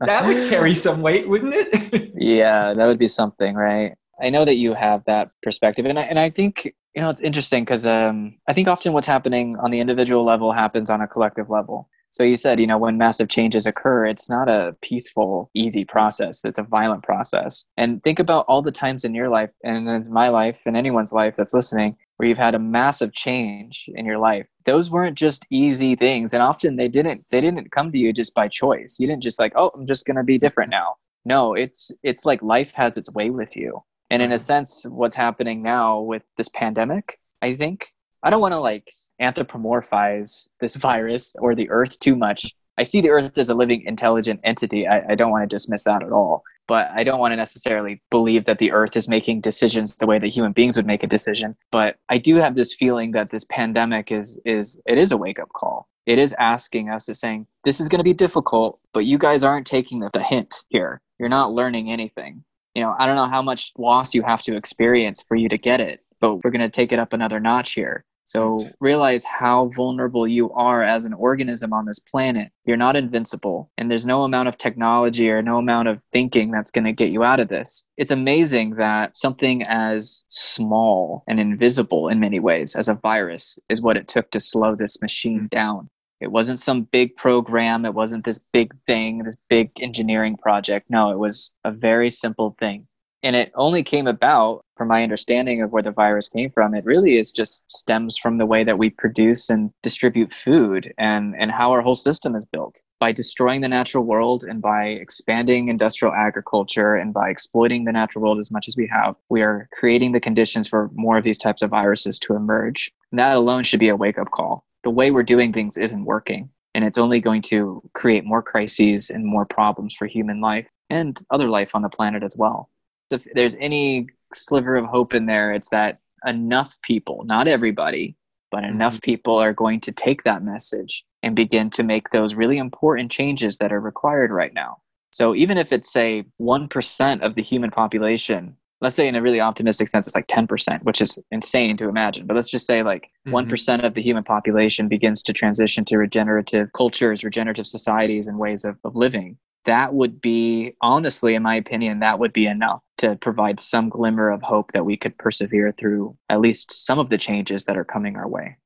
that 0.00 0.22
would 0.24 0.48
carry 0.48 0.74
some 0.74 1.02
weight, 1.02 1.28
wouldn't 1.28 1.52
it? 1.54 2.12
yeah, 2.16 2.72
that 2.72 2.86
would 2.86 2.98
be 2.98 3.06
something, 3.06 3.54
right? 3.54 3.92
I 4.18 4.30
know 4.30 4.46
that 4.46 4.56
you 4.56 4.72
have 4.72 5.04
that 5.04 5.28
perspective, 5.42 5.84
and 5.84 5.98
I, 5.98 6.04
and 6.04 6.18
I 6.18 6.30
think 6.30 6.72
you 6.94 7.02
know 7.02 7.10
it's 7.10 7.20
interesting 7.20 7.64
because 7.64 7.84
um, 7.84 8.38
I 8.48 8.54
think 8.54 8.66
often 8.66 8.94
what's 8.94 9.06
happening 9.06 9.58
on 9.58 9.70
the 9.70 9.80
individual 9.80 10.24
level 10.24 10.52
happens 10.52 10.88
on 10.88 11.02
a 11.02 11.06
collective 11.06 11.50
level. 11.50 11.90
So 12.10 12.24
you 12.24 12.36
said, 12.36 12.58
you 12.60 12.66
know, 12.66 12.78
when 12.78 12.98
massive 12.98 13.28
changes 13.28 13.66
occur, 13.66 14.06
it's 14.06 14.28
not 14.28 14.48
a 14.48 14.76
peaceful, 14.82 15.50
easy 15.54 15.84
process. 15.84 16.44
It's 16.44 16.58
a 16.58 16.64
violent 16.64 17.02
process. 17.04 17.64
And 17.76 18.02
think 18.02 18.18
about 18.18 18.46
all 18.48 18.62
the 18.62 18.72
times 18.72 19.04
in 19.04 19.14
your 19.14 19.28
life 19.28 19.50
and 19.64 19.88
in 19.88 20.12
my 20.12 20.28
life 20.28 20.60
and 20.66 20.76
anyone's 20.76 21.12
life 21.12 21.36
that's 21.36 21.54
listening 21.54 21.96
where 22.16 22.28
you've 22.28 22.38
had 22.38 22.54
a 22.54 22.58
massive 22.58 23.12
change 23.14 23.88
in 23.94 24.04
your 24.04 24.18
life. 24.18 24.46
Those 24.66 24.90
weren't 24.90 25.16
just 25.16 25.46
easy 25.50 25.94
things. 25.96 26.34
And 26.34 26.42
often 26.42 26.76
they 26.76 26.88
didn't 26.88 27.24
they 27.30 27.40
didn't 27.40 27.70
come 27.72 27.92
to 27.92 27.98
you 27.98 28.12
just 28.12 28.34
by 28.34 28.48
choice. 28.48 28.96
You 28.98 29.06
didn't 29.06 29.22
just 29.22 29.38
like, 29.38 29.52
oh, 29.56 29.70
I'm 29.74 29.86
just 29.86 30.04
gonna 30.06 30.24
be 30.24 30.38
different 30.38 30.70
now. 30.70 30.96
No, 31.24 31.54
it's 31.54 31.90
it's 32.02 32.26
like 32.26 32.42
life 32.42 32.72
has 32.72 32.96
its 32.96 33.10
way 33.12 33.30
with 33.30 33.56
you 33.56 33.82
And 34.10 34.22
in 34.22 34.32
a 34.32 34.38
sense, 34.38 34.84
what's 34.88 35.14
happening 35.16 35.62
now 35.62 36.00
with 36.00 36.24
this 36.36 36.48
pandemic, 36.48 37.16
I 37.42 37.54
think, 37.54 37.92
I 38.22 38.30
don't 38.30 38.40
want 38.40 38.54
to 38.54 38.60
like 38.60 38.90
anthropomorphize 39.20 40.48
this 40.60 40.76
virus 40.76 41.34
or 41.38 41.54
the 41.54 41.70
earth 41.70 41.98
too 42.00 42.16
much. 42.16 42.54
I 42.78 42.82
see 42.82 43.00
the 43.00 43.10
earth 43.10 43.36
as 43.36 43.48
a 43.48 43.54
living, 43.54 43.82
intelligent 43.84 44.40
entity. 44.44 44.86
I, 44.86 45.02
I 45.10 45.14
don't 45.14 45.30
want 45.30 45.42
to 45.48 45.54
dismiss 45.54 45.84
that 45.84 46.02
at 46.02 46.12
all. 46.12 46.42
But 46.66 46.88
I 46.94 47.02
don't 47.02 47.18
want 47.18 47.32
to 47.32 47.36
necessarily 47.36 48.00
believe 48.10 48.44
that 48.44 48.58
the 48.58 48.70
earth 48.70 48.96
is 48.96 49.08
making 49.08 49.40
decisions 49.40 49.96
the 49.96 50.06
way 50.06 50.18
that 50.18 50.28
human 50.28 50.52
beings 50.52 50.76
would 50.76 50.86
make 50.86 51.02
a 51.02 51.08
decision. 51.08 51.56
But 51.72 51.96
I 52.08 52.18
do 52.18 52.36
have 52.36 52.54
this 52.54 52.74
feeling 52.74 53.10
that 53.12 53.30
this 53.30 53.44
pandemic 53.50 54.12
is 54.12 54.40
is 54.44 54.80
it 54.86 54.96
is 54.96 55.10
a 55.10 55.16
wake 55.16 55.40
up 55.40 55.48
call. 55.48 55.88
It 56.06 56.18
is 56.18 56.34
asking 56.38 56.88
us, 56.88 57.08
is 57.08 57.20
saying, 57.20 57.46
this 57.64 57.80
is 57.80 57.88
going 57.88 57.98
to 57.98 58.04
be 58.04 58.14
difficult, 58.14 58.78
but 58.92 59.04
you 59.04 59.18
guys 59.18 59.44
aren't 59.44 59.66
taking 59.66 60.00
the, 60.00 60.10
the 60.12 60.22
hint 60.22 60.64
here. 60.68 61.00
You're 61.18 61.28
not 61.28 61.52
learning 61.52 61.90
anything. 61.90 62.42
You 62.74 62.82
know, 62.82 62.94
I 62.98 63.06
don't 63.06 63.16
know 63.16 63.26
how 63.26 63.42
much 63.42 63.72
loss 63.76 64.14
you 64.14 64.22
have 64.22 64.42
to 64.42 64.56
experience 64.56 65.22
for 65.22 65.36
you 65.36 65.48
to 65.48 65.58
get 65.58 65.80
it, 65.80 66.00
but 66.20 66.36
we're 66.36 66.50
going 66.50 66.60
to 66.60 66.70
take 66.70 66.92
it 66.92 66.98
up 66.98 67.12
another 67.12 67.40
notch 67.40 67.72
here. 67.72 68.04
So 68.30 68.70
realize 68.78 69.24
how 69.24 69.72
vulnerable 69.74 70.24
you 70.24 70.52
are 70.52 70.84
as 70.84 71.04
an 71.04 71.14
organism 71.14 71.72
on 71.72 71.84
this 71.84 71.98
planet. 71.98 72.52
You're 72.64 72.76
not 72.76 72.94
invincible, 72.94 73.68
and 73.76 73.90
there's 73.90 74.06
no 74.06 74.22
amount 74.22 74.46
of 74.46 74.56
technology 74.56 75.28
or 75.28 75.42
no 75.42 75.58
amount 75.58 75.88
of 75.88 76.00
thinking 76.12 76.52
that's 76.52 76.70
going 76.70 76.84
to 76.84 76.92
get 76.92 77.10
you 77.10 77.24
out 77.24 77.40
of 77.40 77.48
this. 77.48 77.82
It's 77.96 78.12
amazing 78.12 78.76
that 78.76 79.16
something 79.16 79.64
as 79.64 80.22
small 80.28 81.24
and 81.26 81.40
invisible 81.40 82.06
in 82.06 82.20
many 82.20 82.38
ways 82.38 82.76
as 82.76 82.86
a 82.86 82.94
virus 82.94 83.58
is 83.68 83.82
what 83.82 83.96
it 83.96 84.06
took 84.06 84.30
to 84.30 84.38
slow 84.38 84.76
this 84.76 85.02
machine 85.02 85.38
mm-hmm. 85.38 85.46
down. 85.46 85.90
It 86.20 86.30
wasn't 86.30 86.60
some 86.60 86.82
big 86.82 87.16
program, 87.16 87.84
it 87.84 87.94
wasn't 87.94 88.24
this 88.24 88.38
big 88.52 88.72
thing, 88.86 89.24
this 89.24 89.38
big 89.48 89.72
engineering 89.80 90.36
project. 90.36 90.88
No, 90.88 91.10
it 91.10 91.18
was 91.18 91.52
a 91.64 91.72
very 91.72 92.10
simple 92.10 92.54
thing 92.60 92.86
and 93.22 93.36
it 93.36 93.52
only 93.54 93.82
came 93.82 94.06
about 94.06 94.64
from 94.76 94.88
my 94.88 95.02
understanding 95.02 95.60
of 95.60 95.72
where 95.72 95.82
the 95.82 95.90
virus 95.90 96.28
came 96.28 96.50
from 96.50 96.74
it 96.74 96.84
really 96.84 97.18
is 97.18 97.30
just 97.30 97.70
stems 97.70 98.16
from 98.16 98.38
the 98.38 98.46
way 98.46 98.64
that 98.64 98.78
we 98.78 98.88
produce 98.90 99.50
and 99.50 99.70
distribute 99.82 100.32
food 100.32 100.92
and 100.98 101.34
and 101.38 101.50
how 101.50 101.70
our 101.70 101.82
whole 101.82 101.96
system 101.96 102.34
is 102.34 102.46
built. 102.46 102.82
By 102.98 103.12
destroying 103.12 103.60
the 103.60 103.68
natural 103.68 104.04
world 104.04 104.44
and 104.44 104.60
by 104.60 104.84
expanding 104.86 105.68
industrial 105.68 106.14
agriculture 106.14 106.94
and 106.94 107.12
by 107.12 107.30
exploiting 107.30 107.84
the 107.84 107.92
natural 107.92 108.22
world 108.22 108.38
as 108.38 108.50
much 108.50 108.68
as 108.68 108.76
we 108.76 108.88
have 108.92 109.16
we 109.28 109.42
are 109.42 109.68
creating 109.72 110.12
the 110.12 110.20
conditions 110.20 110.68
for 110.68 110.90
more 110.94 111.18
of 111.18 111.24
these 111.24 111.38
types 111.38 111.62
of 111.62 111.70
viruses 111.70 112.18
to 112.20 112.34
emerge. 112.34 112.90
And 113.10 113.18
that 113.18 113.36
alone 113.36 113.64
should 113.64 113.80
be 113.80 113.88
a 113.88 113.96
wake 113.96 114.18
up 114.18 114.30
call. 114.30 114.64
The 114.82 114.90
way 114.90 115.10
we're 115.10 115.22
doing 115.22 115.52
things 115.52 115.76
isn't 115.76 116.04
working 116.04 116.48
and 116.74 116.84
it's 116.84 116.98
only 116.98 117.20
going 117.20 117.42
to 117.42 117.82
create 117.94 118.24
more 118.24 118.42
crises 118.42 119.10
and 119.10 119.24
more 119.26 119.44
problems 119.44 119.94
for 119.94 120.06
human 120.06 120.40
life 120.40 120.68
and 120.88 121.20
other 121.30 121.48
life 121.48 121.74
on 121.74 121.82
the 121.82 121.88
planet 121.88 122.22
as 122.22 122.36
well 122.36 122.70
if 123.12 123.26
there's 123.34 123.56
any 123.56 124.08
sliver 124.32 124.76
of 124.76 124.86
hope 124.86 125.14
in 125.14 125.26
there, 125.26 125.52
it's 125.52 125.70
that 125.70 125.98
enough 126.26 126.76
people, 126.82 127.24
not 127.24 127.48
everybody, 127.48 128.16
but 128.50 128.64
enough 128.64 128.94
mm-hmm. 128.94 129.10
people 129.12 129.36
are 129.36 129.52
going 129.52 129.80
to 129.80 129.92
take 129.92 130.22
that 130.24 130.42
message 130.42 131.04
and 131.22 131.36
begin 131.36 131.70
to 131.70 131.82
make 131.82 132.10
those 132.10 132.34
really 132.34 132.58
important 132.58 133.10
changes 133.10 133.58
that 133.58 133.72
are 133.72 133.80
required 133.80 134.30
right 134.30 134.54
now. 134.54 134.78
So 135.12 135.34
even 135.34 135.58
if 135.58 135.72
it's 135.72 135.92
say 135.92 136.24
1% 136.40 137.20
of 137.22 137.34
the 137.34 137.42
human 137.42 137.70
population, 137.70 138.56
let's 138.80 138.94
say 138.94 139.08
in 139.08 139.16
a 139.16 139.22
really 139.22 139.40
optimistic 139.40 139.88
sense 139.88 140.06
it's 140.06 140.16
like 140.16 140.28
10%, 140.28 140.82
which 140.84 141.00
is 141.00 141.18
insane 141.30 141.76
to 141.76 141.88
imagine, 141.88 142.26
but 142.26 142.34
let's 142.34 142.50
just 142.50 142.66
say 142.66 142.82
like 142.82 143.10
mm-hmm. 143.26 143.52
1% 143.52 143.84
of 143.84 143.94
the 143.94 144.02
human 144.02 144.24
population 144.24 144.88
begins 144.88 145.22
to 145.24 145.32
transition 145.32 145.84
to 145.86 145.98
regenerative 145.98 146.72
cultures, 146.72 147.24
regenerative 147.24 147.66
societies 147.66 148.26
and 148.26 148.38
ways 148.38 148.64
of, 148.64 148.76
of 148.84 148.96
living 148.96 149.36
that 149.66 149.94
would 149.94 150.20
be 150.20 150.74
honestly 150.80 151.34
in 151.34 151.42
my 151.42 151.56
opinion 151.56 152.00
that 152.00 152.18
would 152.18 152.32
be 152.32 152.46
enough 152.46 152.80
to 152.98 153.16
provide 153.16 153.58
some 153.58 153.88
glimmer 153.88 154.30
of 154.30 154.42
hope 154.42 154.72
that 154.72 154.84
we 154.84 154.96
could 154.96 155.16
persevere 155.18 155.72
through 155.72 156.16
at 156.28 156.40
least 156.40 156.86
some 156.86 156.98
of 156.98 157.08
the 157.08 157.18
changes 157.18 157.64
that 157.64 157.76
are 157.76 157.84
coming 157.84 158.16
our 158.16 158.28
way. 158.28 158.56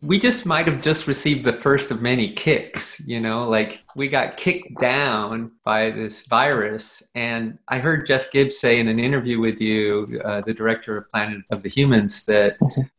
We 0.00 0.20
just 0.20 0.46
might 0.46 0.66
have 0.68 0.80
just 0.80 1.08
received 1.08 1.44
the 1.44 1.52
first 1.52 1.90
of 1.90 2.00
many 2.00 2.32
kicks 2.32 3.00
you 3.04 3.20
know 3.20 3.48
like 3.48 3.80
we 3.96 4.08
got 4.08 4.36
kicked 4.36 4.80
down 4.80 5.52
by 5.64 5.90
this 5.90 6.26
virus. 6.26 7.02
And 7.14 7.58
i 7.68 7.78
heard 7.78 8.06
jeff 8.06 8.30
gibbs 8.30 8.58
say 8.58 8.78
in 8.78 8.88
an 8.88 9.00
interview 9.00 9.40
with 9.40 9.60
you 9.60 10.20
uh, 10.24 10.40
the 10.40 10.54
director 10.54 10.96
of 10.98 11.10
planet 11.10 11.42
of 11.50 11.62
the 11.62 11.68
humans 11.68 12.24
that 12.26 12.52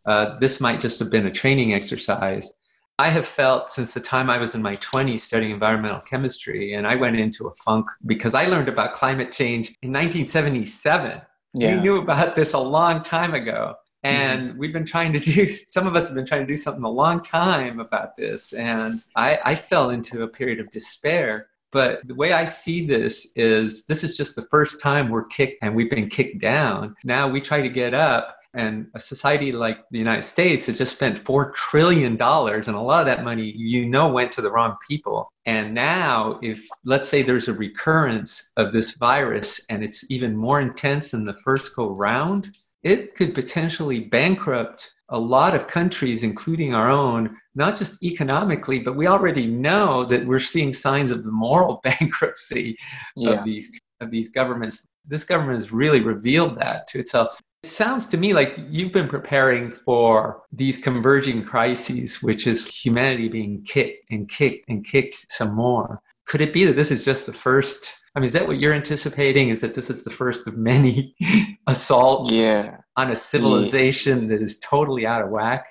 uh, 0.05 0.37
this 0.39 0.59
might 0.59 0.81
just 0.81 0.99
have 0.99 1.09
been 1.09 1.25
a 1.25 1.31
training 1.31 1.73
exercise 1.73 2.51
I 3.00 3.08
have 3.08 3.26
felt 3.26 3.72
since 3.72 3.93
the 3.93 4.02
time 4.02 4.30
I 4.30 4.38
was 4.38 4.56
in 4.56 4.62
my 4.62 4.76
20s 4.76 5.22
studying 5.22 5.54
environmental 5.54 6.02
chemistry, 6.02 6.74
and 6.74 6.86
I 6.86 6.95
went 6.95 7.18
into 7.18 7.47
a 7.47 7.54
funk 7.56 7.89
because 8.06 8.34
I 8.36 8.47
learned 8.47 8.68
about 8.68 8.91
climate 8.91 9.32
change 9.32 9.70
in 9.82 9.93
1977. 9.93 11.22
Yeah. 11.54 11.76
We 11.76 11.82
knew 11.82 11.97
about 12.00 12.36
this 12.36 12.52
a 12.52 12.60
long 12.60 13.02
time 13.02 13.34
ago. 13.34 13.76
And 14.04 14.50
mm-hmm. 14.50 14.60
we've 14.60 14.74
been 14.74 14.86
trying 14.86 15.14
to 15.14 15.20
do, 15.34 15.45
some 15.47 15.88
of 15.88 15.95
us 15.95 16.08
have 16.08 16.16
been 16.16 16.26
trying 16.26 16.41
to 16.41 16.47
do 16.47 16.58
something 16.58 16.84
a 16.84 16.89
long 16.89 17.24
time 17.24 17.80
about 17.80 18.18
this. 18.18 18.52
And 18.52 18.95
I, 19.16 19.39
I 19.45 19.56
fell 19.56 19.91
into 19.91 20.24
a 20.24 20.28
period 20.28 20.60
of 20.60 20.70
despair. 20.70 21.47
But 21.72 22.06
the 22.06 22.16
way 22.16 22.34
I 22.34 22.45
see 22.45 22.86
this 22.86 23.32
is 23.38 23.86
this 23.86 24.04
is 24.04 24.18
just 24.18 24.36
the 24.36 24.41
first 24.52 24.82
time 24.82 25.08
we're 25.08 25.26
kicked 25.26 25.60
and 25.62 25.74
we've 25.74 25.89
been 25.89 26.10
kicked 26.10 26.39
down. 26.39 26.97
Now 27.06 27.30
we 27.30 27.39
try 27.39 27.62
to 27.62 27.70
get 27.70 27.93
up 27.93 28.38
and 28.54 28.88
a 28.95 29.00
society 29.00 29.52
like 29.52 29.80
the 29.91 30.00
United 30.00 30.24
States 30.24 30.66
has 30.66 30.78
just 30.78 30.95
spent 30.95 31.24
$4 31.24 31.54
trillion, 31.54 32.14
and 32.14 32.76
a 32.76 32.82
lot 32.82 33.02
of 33.02 33.06
that 33.06 33.24
money, 33.24 33.54
you 33.56 33.86
know, 33.88 34.12
went 34.12 34.32
to 34.34 34.41
the 34.41 34.52
wrong 34.52 34.76
people. 34.88 35.32
And 35.45 35.74
now, 35.74 36.39
if 36.41 36.66
let's 36.84 37.10
say 37.10 37.22
there's 37.22 37.47
a 37.47 37.54
recurrence 37.54 38.52
of 38.58 38.72
this 38.72 38.97
virus 38.97 39.66
and 39.70 39.84
it's 39.84 40.10
even 40.10 40.36
more 40.36 40.60
intense 40.60 41.12
than 41.12 41.24
the 41.24 41.34
first 41.34 41.76
go 41.76 41.95
round, 41.95 42.56
it 42.84 43.16
could 43.16 43.36
potentially 43.36 44.00
bankrupt 44.00 44.93
a 45.10 45.20
lot 45.20 45.56
of 45.56 45.68
countries, 45.68 46.24
including 46.24 46.74
our 46.74 46.89
own, 46.89 47.36
not 47.56 47.78
just 47.78 48.02
economically, 48.04 48.80
but 48.80 48.95
we 48.95 49.08
already 49.08 49.47
know 49.47 50.06
that 50.06 50.26
we're 50.26 50.39
seeing 50.39 50.74
signs 50.74 51.12
of 51.12 51.24
the 51.24 51.32
moral 51.32 51.82
bankruptcy 51.84 52.78
yeah. 53.16 53.32
of 53.32 53.43
these 53.43 53.70
of 54.02 54.12
these 54.12 54.30
governments. 54.30 54.86
This 55.06 55.24
government 55.24 55.60
has 55.60 55.74
really 55.74 56.00
revealed 56.00 56.58
that 56.60 56.88
to 56.89 57.00
itself. 57.00 57.39
It 57.64 57.68
sounds 57.70 58.07
to 58.10 58.18
me 58.18 58.34
like 58.34 58.55
you've 58.70 58.93
been 58.93 59.10
preparing 59.10 59.72
for 59.72 60.43
these 60.51 60.78
converging 60.78 61.43
crises, 61.43 62.24
which 62.24 62.47
is 62.47 62.68
humanity 62.68 63.28
being 63.28 63.64
kicked 63.64 64.10
and 64.12 64.30
kicked 64.30 64.70
and 64.70 64.86
kicked 64.86 65.26
some 65.30 65.55
more. 65.55 66.01
Could 66.26 66.39
it 66.39 66.53
be 66.53 66.64
that 66.66 66.78
this 66.78 66.89
is 66.89 67.03
just 67.03 67.26
the 67.26 67.34
first? 67.34 67.91
I 68.16 68.20
mean, 68.20 68.28
is 68.28 68.34
that 68.34 68.47
what 68.47 68.60
you're 68.60 68.74
anticipating? 68.74 69.49
Is 69.49 69.60
that 69.60 69.76
this 69.76 69.89
is 69.89 70.05
the 70.05 70.10
first 70.10 70.47
of 70.47 70.57
many 70.57 71.16
assaults 71.68 72.32
yeah. 72.32 72.78
on 72.95 73.12
a 73.12 73.16
civilization 73.16 74.24
yeah. 74.24 74.30
that 74.30 74.41
is 74.41 74.60
totally 74.60 75.05
out 75.05 75.22
of 75.22 75.30
whack? 75.30 75.66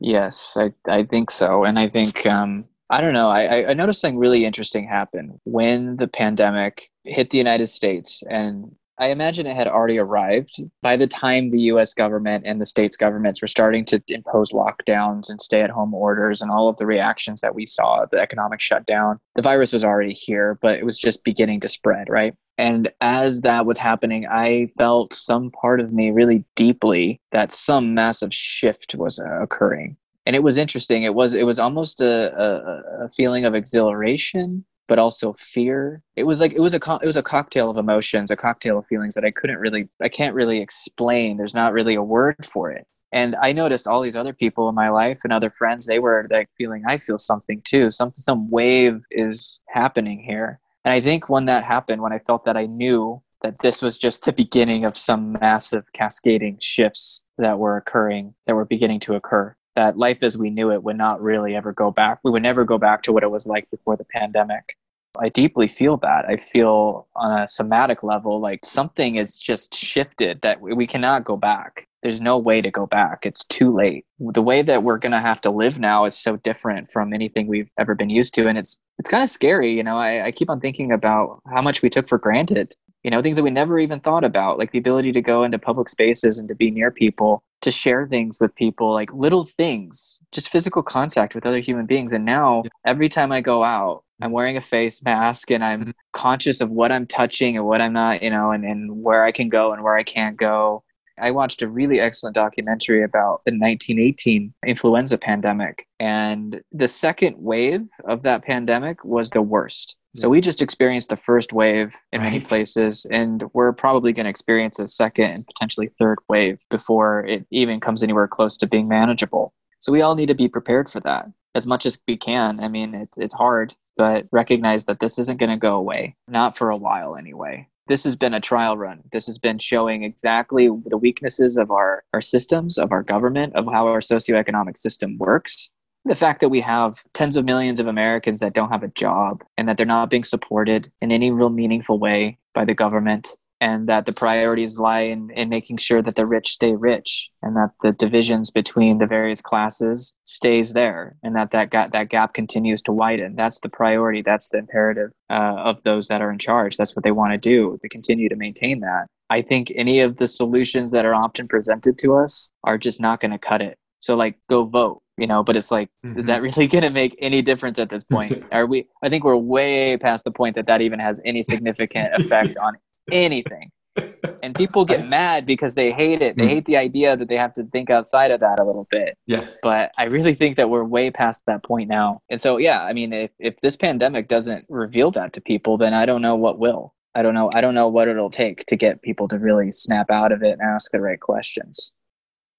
Yes, 0.00 0.56
I, 0.56 0.72
I 0.88 1.04
think 1.04 1.30
so. 1.30 1.64
And 1.64 1.78
I 1.78 1.88
think, 1.88 2.26
um, 2.26 2.64
I 2.88 3.00
don't 3.00 3.14
know, 3.14 3.28
I, 3.28 3.70
I 3.70 3.74
noticed 3.74 4.00
something 4.00 4.18
really 4.18 4.44
interesting 4.44 4.86
happen 4.86 5.38
when 5.44 5.96
the 5.96 6.08
pandemic 6.08 6.90
hit 7.04 7.30
the 7.30 7.38
United 7.38 7.66
States 7.66 8.22
and 8.30 8.74
I 8.98 9.08
imagine 9.08 9.46
it 9.46 9.56
had 9.56 9.68
already 9.68 9.98
arrived 9.98 10.62
by 10.80 10.96
the 10.96 11.06
time 11.06 11.50
the 11.50 11.62
US 11.72 11.92
government 11.92 12.44
and 12.46 12.60
the 12.60 12.66
states 12.66 12.96
governments 12.96 13.42
were 13.42 13.48
starting 13.48 13.84
to 13.86 14.02
impose 14.08 14.52
lockdowns 14.52 15.28
and 15.28 15.40
stay 15.40 15.60
at 15.60 15.70
home 15.70 15.92
orders 15.92 16.40
and 16.40 16.50
all 16.50 16.68
of 16.68 16.78
the 16.78 16.86
reactions 16.86 17.40
that 17.42 17.54
we 17.54 17.66
saw, 17.66 18.06
the 18.10 18.18
economic 18.18 18.60
shutdown. 18.60 19.20
The 19.34 19.42
virus 19.42 19.72
was 19.72 19.84
already 19.84 20.14
here, 20.14 20.58
but 20.62 20.76
it 20.76 20.84
was 20.84 20.98
just 20.98 21.24
beginning 21.24 21.60
to 21.60 21.68
spread, 21.68 22.08
right? 22.08 22.34
And 22.58 22.88
as 23.02 23.42
that 23.42 23.66
was 23.66 23.76
happening, 23.76 24.26
I 24.26 24.70
felt 24.78 25.12
some 25.12 25.50
part 25.50 25.80
of 25.80 25.92
me 25.92 26.10
really 26.10 26.42
deeply 26.54 27.20
that 27.32 27.52
some 27.52 27.92
massive 27.92 28.32
shift 28.32 28.94
was 28.94 29.18
uh, 29.18 29.42
occurring. 29.42 29.98
And 30.24 30.34
it 30.34 30.42
was 30.42 30.56
interesting. 30.56 31.02
It 31.02 31.14
was 31.14 31.34
it 31.34 31.44
was 31.44 31.58
almost 31.58 32.00
a, 32.00 32.32
a, 32.34 33.04
a 33.04 33.10
feeling 33.10 33.44
of 33.44 33.54
exhilaration 33.54 34.64
but 34.88 34.98
also 34.98 35.34
fear. 35.38 36.02
It 36.16 36.24
was 36.24 36.40
like 36.40 36.52
it 36.52 36.60
was 36.60 36.74
a 36.74 36.80
co- 36.80 36.98
it 36.98 37.06
was 37.06 37.16
a 37.16 37.22
cocktail 37.22 37.70
of 37.70 37.76
emotions, 37.76 38.30
a 38.30 38.36
cocktail 38.36 38.78
of 38.78 38.86
feelings 38.86 39.14
that 39.14 39.24
I 39.24 39.30
couldn't 39.30 39.58
really 39.58 39.88
I 40.02 40.08
can't 40.08 40.34
really 40.34 40.60
explain. 40.60 41.36
There's 41.36 41.54
not 41.54 41.72
really 41.72 41.94
a 41.94 42.02
word 42.02 42.44
for 42.44 42.70
it. 42.70 42.86
And 43.12 43.36
I 43.40 43.52
noticed 43.52 43.86
all 43.86 44.02
these 44.02 44.16
other 44.16 44.32
people 44.32 44.68
in 44.68 44.74
my 44.74 44.90
life 44.90 45.20
and 45.24 45.32
other 45.32 45.50
friends, 45.50 45.86
they 45.86 45.98
were 45.98 46.26
like 46.30 46.48
feeling 46.58 46.82
I 46.86 46.98
feel 46.98 47.18
something 47.18 47.62
too. 47.64 47.90
Some 47.90 48.12
some 48.16 48.50
wave 48.50 49.02
is 49.10 49.60
happening 49.68 50.22
here. 50.22 50.60
And 50.84 50.92
I 50.92 51.00
think 51.00 51.28
when 51.28 51.46
that 51.46 51.64
happened, 51.64 52.02
when 52.02 52.12
I 52.12 52.20
felt 52.20 52.44
that 52.44 52.56
I 52.56 52.66
knew 52.66 53.22
that 53.42 53.58
this 53.60 53.82
was 53.82 53.98
just 53.98 54.24
the 54.24 54.32
beginning 54.32 54.84
of 54.84 54.96
some 54.96 55.32
massive 55.40 55.84
cascading 55.92 56.58
shifts 56.60 57.24
that 57.38 57.58
were 57.58 57.76
occurring, 57.76 58.34
that 58.46 58.54
were 58.54 58.64
beginning 58.64 59.00
to 59.00 59.14
occur 59.14 59.54
that 59.76 59.96
life 59.96 60.22
as 60.22 60.36
we 60.36 60.50
knew 60.50 60.72
it 60.72 60.82
would 60.82 60.98
not 60.98 61.22
really 61.22 61.54
ever 61.54 61.72
go 61.72 61.90
back. 61.90 62.18
We 62.24 62.30
would 62.30 62.42
never 62.42 62.64
go 62.64 62.78
back 62.78 63.02
to 63.04 63.12
what 63.12 63.22
it 63.22 63.30
was 63.30 63.46
like 63.46 63.70
before 63.70 63.96
the 63.96 64.04
pandemic. 64.04 64.76
I 65.18 65.28
deeply 65.28 65.68
feel 65.68 65.96
that. 65.98 66.26
I 66.28 66.36
feel 66.36 67.06
on 67.16 67.40
a 67.40 67.48
somatic 67.48 68.02
level 68.02 68.40
like 68.40 68.64
something 68.64 69.16
is 69.16 69.38
just 69.38 69.74
shifted 69.74 70.40
that 70.42 70.60
we 70.60 70.86
cannot 70.86 71.24
go 71.24 71.36
back. 71.36 71.86
There's 72.02 72.20
no 72.20 72.38
way 72.38 72.60
to 72.60 72.70
go 72.70 72.86
back. 72.86 73.24
It's 73.24 73.44
too 73.46 73.74
late. 73.74 74.04
The 74.18 74.42
way 74.42 74.62
that 74.62 74.82
we're 74.82 74.98
going 74.98 75.12
to 75.12 75.18
have 75.18 75.40
to 75.42 75.50
live 75.50 75.78
now 75.78 76.04
is 76.04 76.16
so 76.16 76.36
different 76.36 76.90
from 76.90 77.12
anything 77.12 77.46
we've 77.46 77.70
ever 77.78 77.94
been 77.94 78.10
used 78.10 78.34
to 78.34 78.48
and 78.48 78.58
it's 78.58 78.78
it's 78.98 79.10
kind 79.10 79.22
of 79.22 79.28
scary, 79.28 79.72
you 79.72 79.82
know. 79.82 79.98
I, 79.98 80.26
I 80.26 80.32
keep 80.32 80.50
on 80.50 80.60
thinking 80.60 80.92
about 80.92 81.40
how 81.52 81.62
much 81.62 81.82
we 81.82 81.90
took 81.90 82.08
for 82.08 82.18
granted 82.18 82.74
you 83.06 83.10
know, 83.12 83.22
things 83.22 83.36
that 83.36 83.44
we 83.44 83.52
never 83.52 83.78
even 83.78 84.00
thought 84.00 84.24
about, 84.24 84.58
like 84.58 84.72
the 84.72 84.78
ability 84.78 85.12
to 85.12 85.22
go 85.22 85.44
into 85.44 85.60
public 85.60 85.88
spaces 85.88 86.40
and 86.40 86.48
to 86.48 86.56
be 86.56 86.72
near 86.72 86.90
people, 86.90 87.40
to 87.60 87.70
share 87.70 88.08
things 88.08 88.40
with 88.40 88.52
people, 88.56 88.92
like 88.92 89.14
little 89.14 89.44
things, 89.44 90.18
just 90.32 90.50
physical 90.50 90.82
contact 90.82 91.32
with 91.32 91.46
other 91.46 91.60
human 91.60 91.86
beings. 91.86 92.12
And 92.12 92.24
now 92.24 92.64
every 92.84 93.08
time 93.08 93.30
I 93.30 93.40
go 93.40 93.62
out, 93.62 94.02
I'm 94.20 94.32
wearing 94.32 94.56
a 94.56 94.60
face 94.60 95.04
mask 95.04 95.52
and 95.52 95.62
I'm 95.62 95.82
mm-hmm. 95.82 95.90
conscious 96.14 96.60
of 96.60 96.70
what 96.70 96.90
I'm 96.90 97.06
touching 97.06 97.56
and 97.56 97.64
what 97.64 97.80
I'm 97.80 97.92
not, 97.92 98.24
you 98.24 98.30
know, 98.30 98.50
and, 98.50 98.64
and 98.64 99.04
where 99.04 99.22
I 99.22 99.30
can 99.30 99.50
go 99.50 99.72
and 99.72 99.84
where 99.84 99.96
I 99.96 100.02
can't 100.02 100.36
go. 100.36 100.82
I 101.16 101.30
watched 101.30 101.62
a 101.62 101.68
really 101.68 102.00
excellent 102.00 102.34
documentary 102.34 103.04
about 103.04 103.42
the 103.44 103.52
1918 103.52 104.52
influenza 104.66 105.16
pandemic. 105.16 105.86
And 106.00 106.60
the 106.72 106.88
second 106.88 107.36
wave 107.38 107.86
of 108.04 108.24
that 108.24 108.42
pandemic 108.42 109.04
was 109.04 109.30
the 109.30 109.42
worst. 109.42 109.94
So 110.16 110.28
we 110.28 110.40
just 110.40 110.62
experienced 110.62 111.10
the 111.10 111.16
first 111.16 111.52
wave 111.52 111.94
in 112.12 112.20
right. 112.20 112.32
many 112.32 112.40
places, 112.40 113.06
and 113.10 113.44
we're 113.52 113.72
probably 113.72 114.12
going 114.12 114.24
to 114.24 114.30
experience 114.30 114.78
a 114.78 114.88
second 114.88 115.30
and 115.30 115.46
potentially 115.46 115.90
third 115.98 116.18
wave 116.28 116.60
before 116.70 117.24
it 117.26 117.46
even 117.50 117.80
comes 117.80 118.02
anywhere 118.02 118.28
close 118.28 118.56
to 118.58 118.66
being 118.66 118.88
manageable. 118.88 119.52
So 119.80 119.92
we 119.92 120.02
all 120.02 120.14
need 120.14 120.26
to 120.26 120.34
be 120.34 120.48
prepared 120.48 120.90
for 120.90 121.00
that 121.00 121.26
as 121.54 121.66
much 121.66 121.86
as 121.86 121.98
we 122.08 122.16
can. 122.16 122.60
I 122.60 122.68
mean, 122.68 122.94
it's 122.94 123.16
it's 123.18 123.34
hard, 123.34 123.74
but 123.96 124.26
recognize 124.32 124.84
that 124.86 125.00
this 125.00 125.18
isn't 125.18 125.38
going 125.38 125.50
to 125.50 125.56
go 125.56 125.76
away, 125.76 126.16
not 126.28 126.56
for 126.56 126.70
a 126.70 126.76
while 126.76 127.16
anyway 127.16 127.68
this 127.88 128.04
has 128.04 128.16
been 128.16 128.34
a 128.34 128.40
trial 128.40 128.76
run. 128.76 129.02
This 129.12 129.26
has 129.26 129.38
been 129.38 129.58
showing 129.58 130.02
exactly 130.02 130.68
the 130.86 130.96
weaknesses 130.96 131.56
of 131.56 131.70
our, 131.70 132.02
our 132.12 132.20
systems, 132.20 132.78
of 132.78 132.92
our 132.92 133.02
government, 133.02 133.54
of 133.54 133.66
how 133.66 133.86
our 133.86 134.00
socioeconomic 134.00 134.76
system 134.76 135.16
works. 135.18 135.70
The 136.06 136.14
fact 136.14 136.40
that 136.40 136.50
we 136.50 136.60
have 136.60 137.02
tens 137.14 137.34
of 137.34 137.44
millions 137.44 137.80
of 137.80 137.88
Americans 137.88 138.38
that 138.38 138.54
don't 138.54 138.70
have 138.70 138.84
a 138.84 138.88
job 138.88 139.42
and 139.56 139.68
that 139.68 139.76
they're 139.76 139.84
not 139.84 140.08
being 140.08 140.22
supported 140.22 140.88
in 141.00 141.10
any 141.10 141.32
real 141.32 141.50
meaningful 141.50 141.98
way 141.98 142.38
by 142.54 142.64
the 142.64 142.74
government 142.74 143.36
and 143.60 143.88
that 143.88 144.06
the 144.06 144.12
priorities 144.12 144.78
lie 144.78 145.00
in, 145.00 145.30
in 145.30 145.48
making 145.48 145.78
sure 145.78 146.02
that 146.02 146.14
the 146.14 146.24
rich 146.24 146.52
stay 146.52 146.76
rich 146.76 147.28
and 147.42 147.56
that 147.56 147.70
the 147.82 147.90
divisions 147.90 148.52
between 148.52 148.98
the 148.98 149.06
various 149.06 149.40
classes 149.40 150.14
stays 150.22 150.74
there 150.74 151.16
and 151.24 151.34
that 151.34 151.50
that 151.50 151.70
gap, 151.70 151.90
that 151.90 152.08
gap 152.08 152.34
continues 152.34 152.82
to 152.82 152.92
widen. 152.92 153.34
That's 153.34 153.58
the 153.58 153.68
priority. 153.68 154.22
That's 154.22 154.48
the 154.48 154.58
imperative 154.58 155.10
uh, 155.28 155.56
of 155.56 155.82
those 155.82 156.06
that 156.06 156.22
are 156.22 156.30
in 156.30 156.38
charge. 156.38 156.76
That's 156.76 156.94
what 156.94 157.02
they 157.02 157.10
want 157.10 157.32
to 157.32 157.38
do 157.38 157.78
to 157.82 157.88
continue 157.88 158.28
to 158.28 158.36
maintain 158.36 158.78
that. 158.80 159.08
I 159.28 159.42
think 159.42 159.72
any 159.74 159.98
of 160.00 160.18
the 160.18 160.28
solutions 160.28 160.92
that 160.92 161.04
are 161.04 161.16
often 161.16 161.48
presented 161.48 161.98
to 161.98 162.14
us 162.14 162.48
are 162.62 162.78
just 162.78 163.00
not 163.00 163.20
going 163.20 163.32
to 163.32 163.38
cut 163.38 163.60
it. 163.60 163.76
So 163.98 164.14
like 164.14 164.38
go 164.48 164.66
vote 164.66 165.02
you 165.18 165.26
know 165.26 165.42
but 165.42 165.56
it's 165.56 165.70
like 165.70 165.88
mm-hmm. 166.04 166.18
is 166.18 166.26
that 166.26 166.42
really 166.42 166.66
going 166.74 166.82
to 166.82 166.90
make 166.90 167.16
any 167.20 167.42
difference 167.42 167.78
at 167.78 167.90
this 167.90 168.04
point 168.04 168.44
are 168.52 168.66
we 168.66 168.86
i 169.02 169.08
think 169.08 169.24
we're 169.24 169.36
way 169.36 169.96
past 169.96 170.24
the 170.24 170.30
point 170.30 170.54
that 170.54 170.66
that 170.66 170.80
even 170.80 170.98
has 170.98 171.20
any 171.24 171.42
significant 171.42 172.12
effect 172.14 172.56
on 172.58 172.74
anything. 173.12 173.70
and 174.42 174.54
people 174.54 174.84
get 174.84 175.08
mad 175.08 175.46
because 175.46 175.74
they 175.74 175.90
hate 175.90 176.20
it. 176.20 176.36
They 176.36 176.44
mm. 176.44 176.48
hate 176.50 176.64
the 176.66 176.76
idea 176.76 177.16
that 177.16 177.28
they 177.28 177.36
have 177.36 177.54
to 177.54 177.64
think 177.64 177.88
outside 177.88 178.30
of 178.30 178.40
that 178.40 178.60
a 178.60 178.64
little 178.64 178.86
bit. 178.90 179.16
Yes. 179.26 179.56
But 179.62 179.90
I 179.98 180.04
really 180.04 180.34
think 180.34 180.58
that 180.58 180.68
we're 180.68 180.84
way 180.84 181.10
past 181.10 181.44
that 181.46 181.64
point 181.64 181.88
now. 181.88 182.20
And 182.28 182.40
so, 182.40 182.58
yeah, 182.58 182.82
I 182.82 182.92
mean, 182.92 183.12
if, 183.12 183.30
if 183.38 183.58
this 183.62 183.76
pandemic 183.76 184.28
doesn't 184.28 184.66
reveal 184.68 185.10
that 185.12 185.32
to 185.34 185.40
people, 185.40 185.78
then 185.78 185.94
I 185.94 186.04
don't 186.04 186.20
know 186.20 186.36
what 186.36 186.58
will. 186.58 186.94
I 187.14 187.22
don't 187.22 187.32
know. 187.32 187.50
I 187.54 187.62
don't 187.62 187.74
know 187.74 187.88
what 187.88 188.08
it'll 188.08 188.28
take 188.28 188.66
to 188.66 188.76
get 188.76 189.00
people 189.00 189.26
to 189.28 189.38
really 189.38 189.72
snap 189.72 190.10
out 190.10 190.32
of 190.32 190.42
it 190.42 190.52
and 190.52 190.60
ask 190.60 190.92
the 190.92 191.00
right 191.00 191.18
questions. 191.18 191.94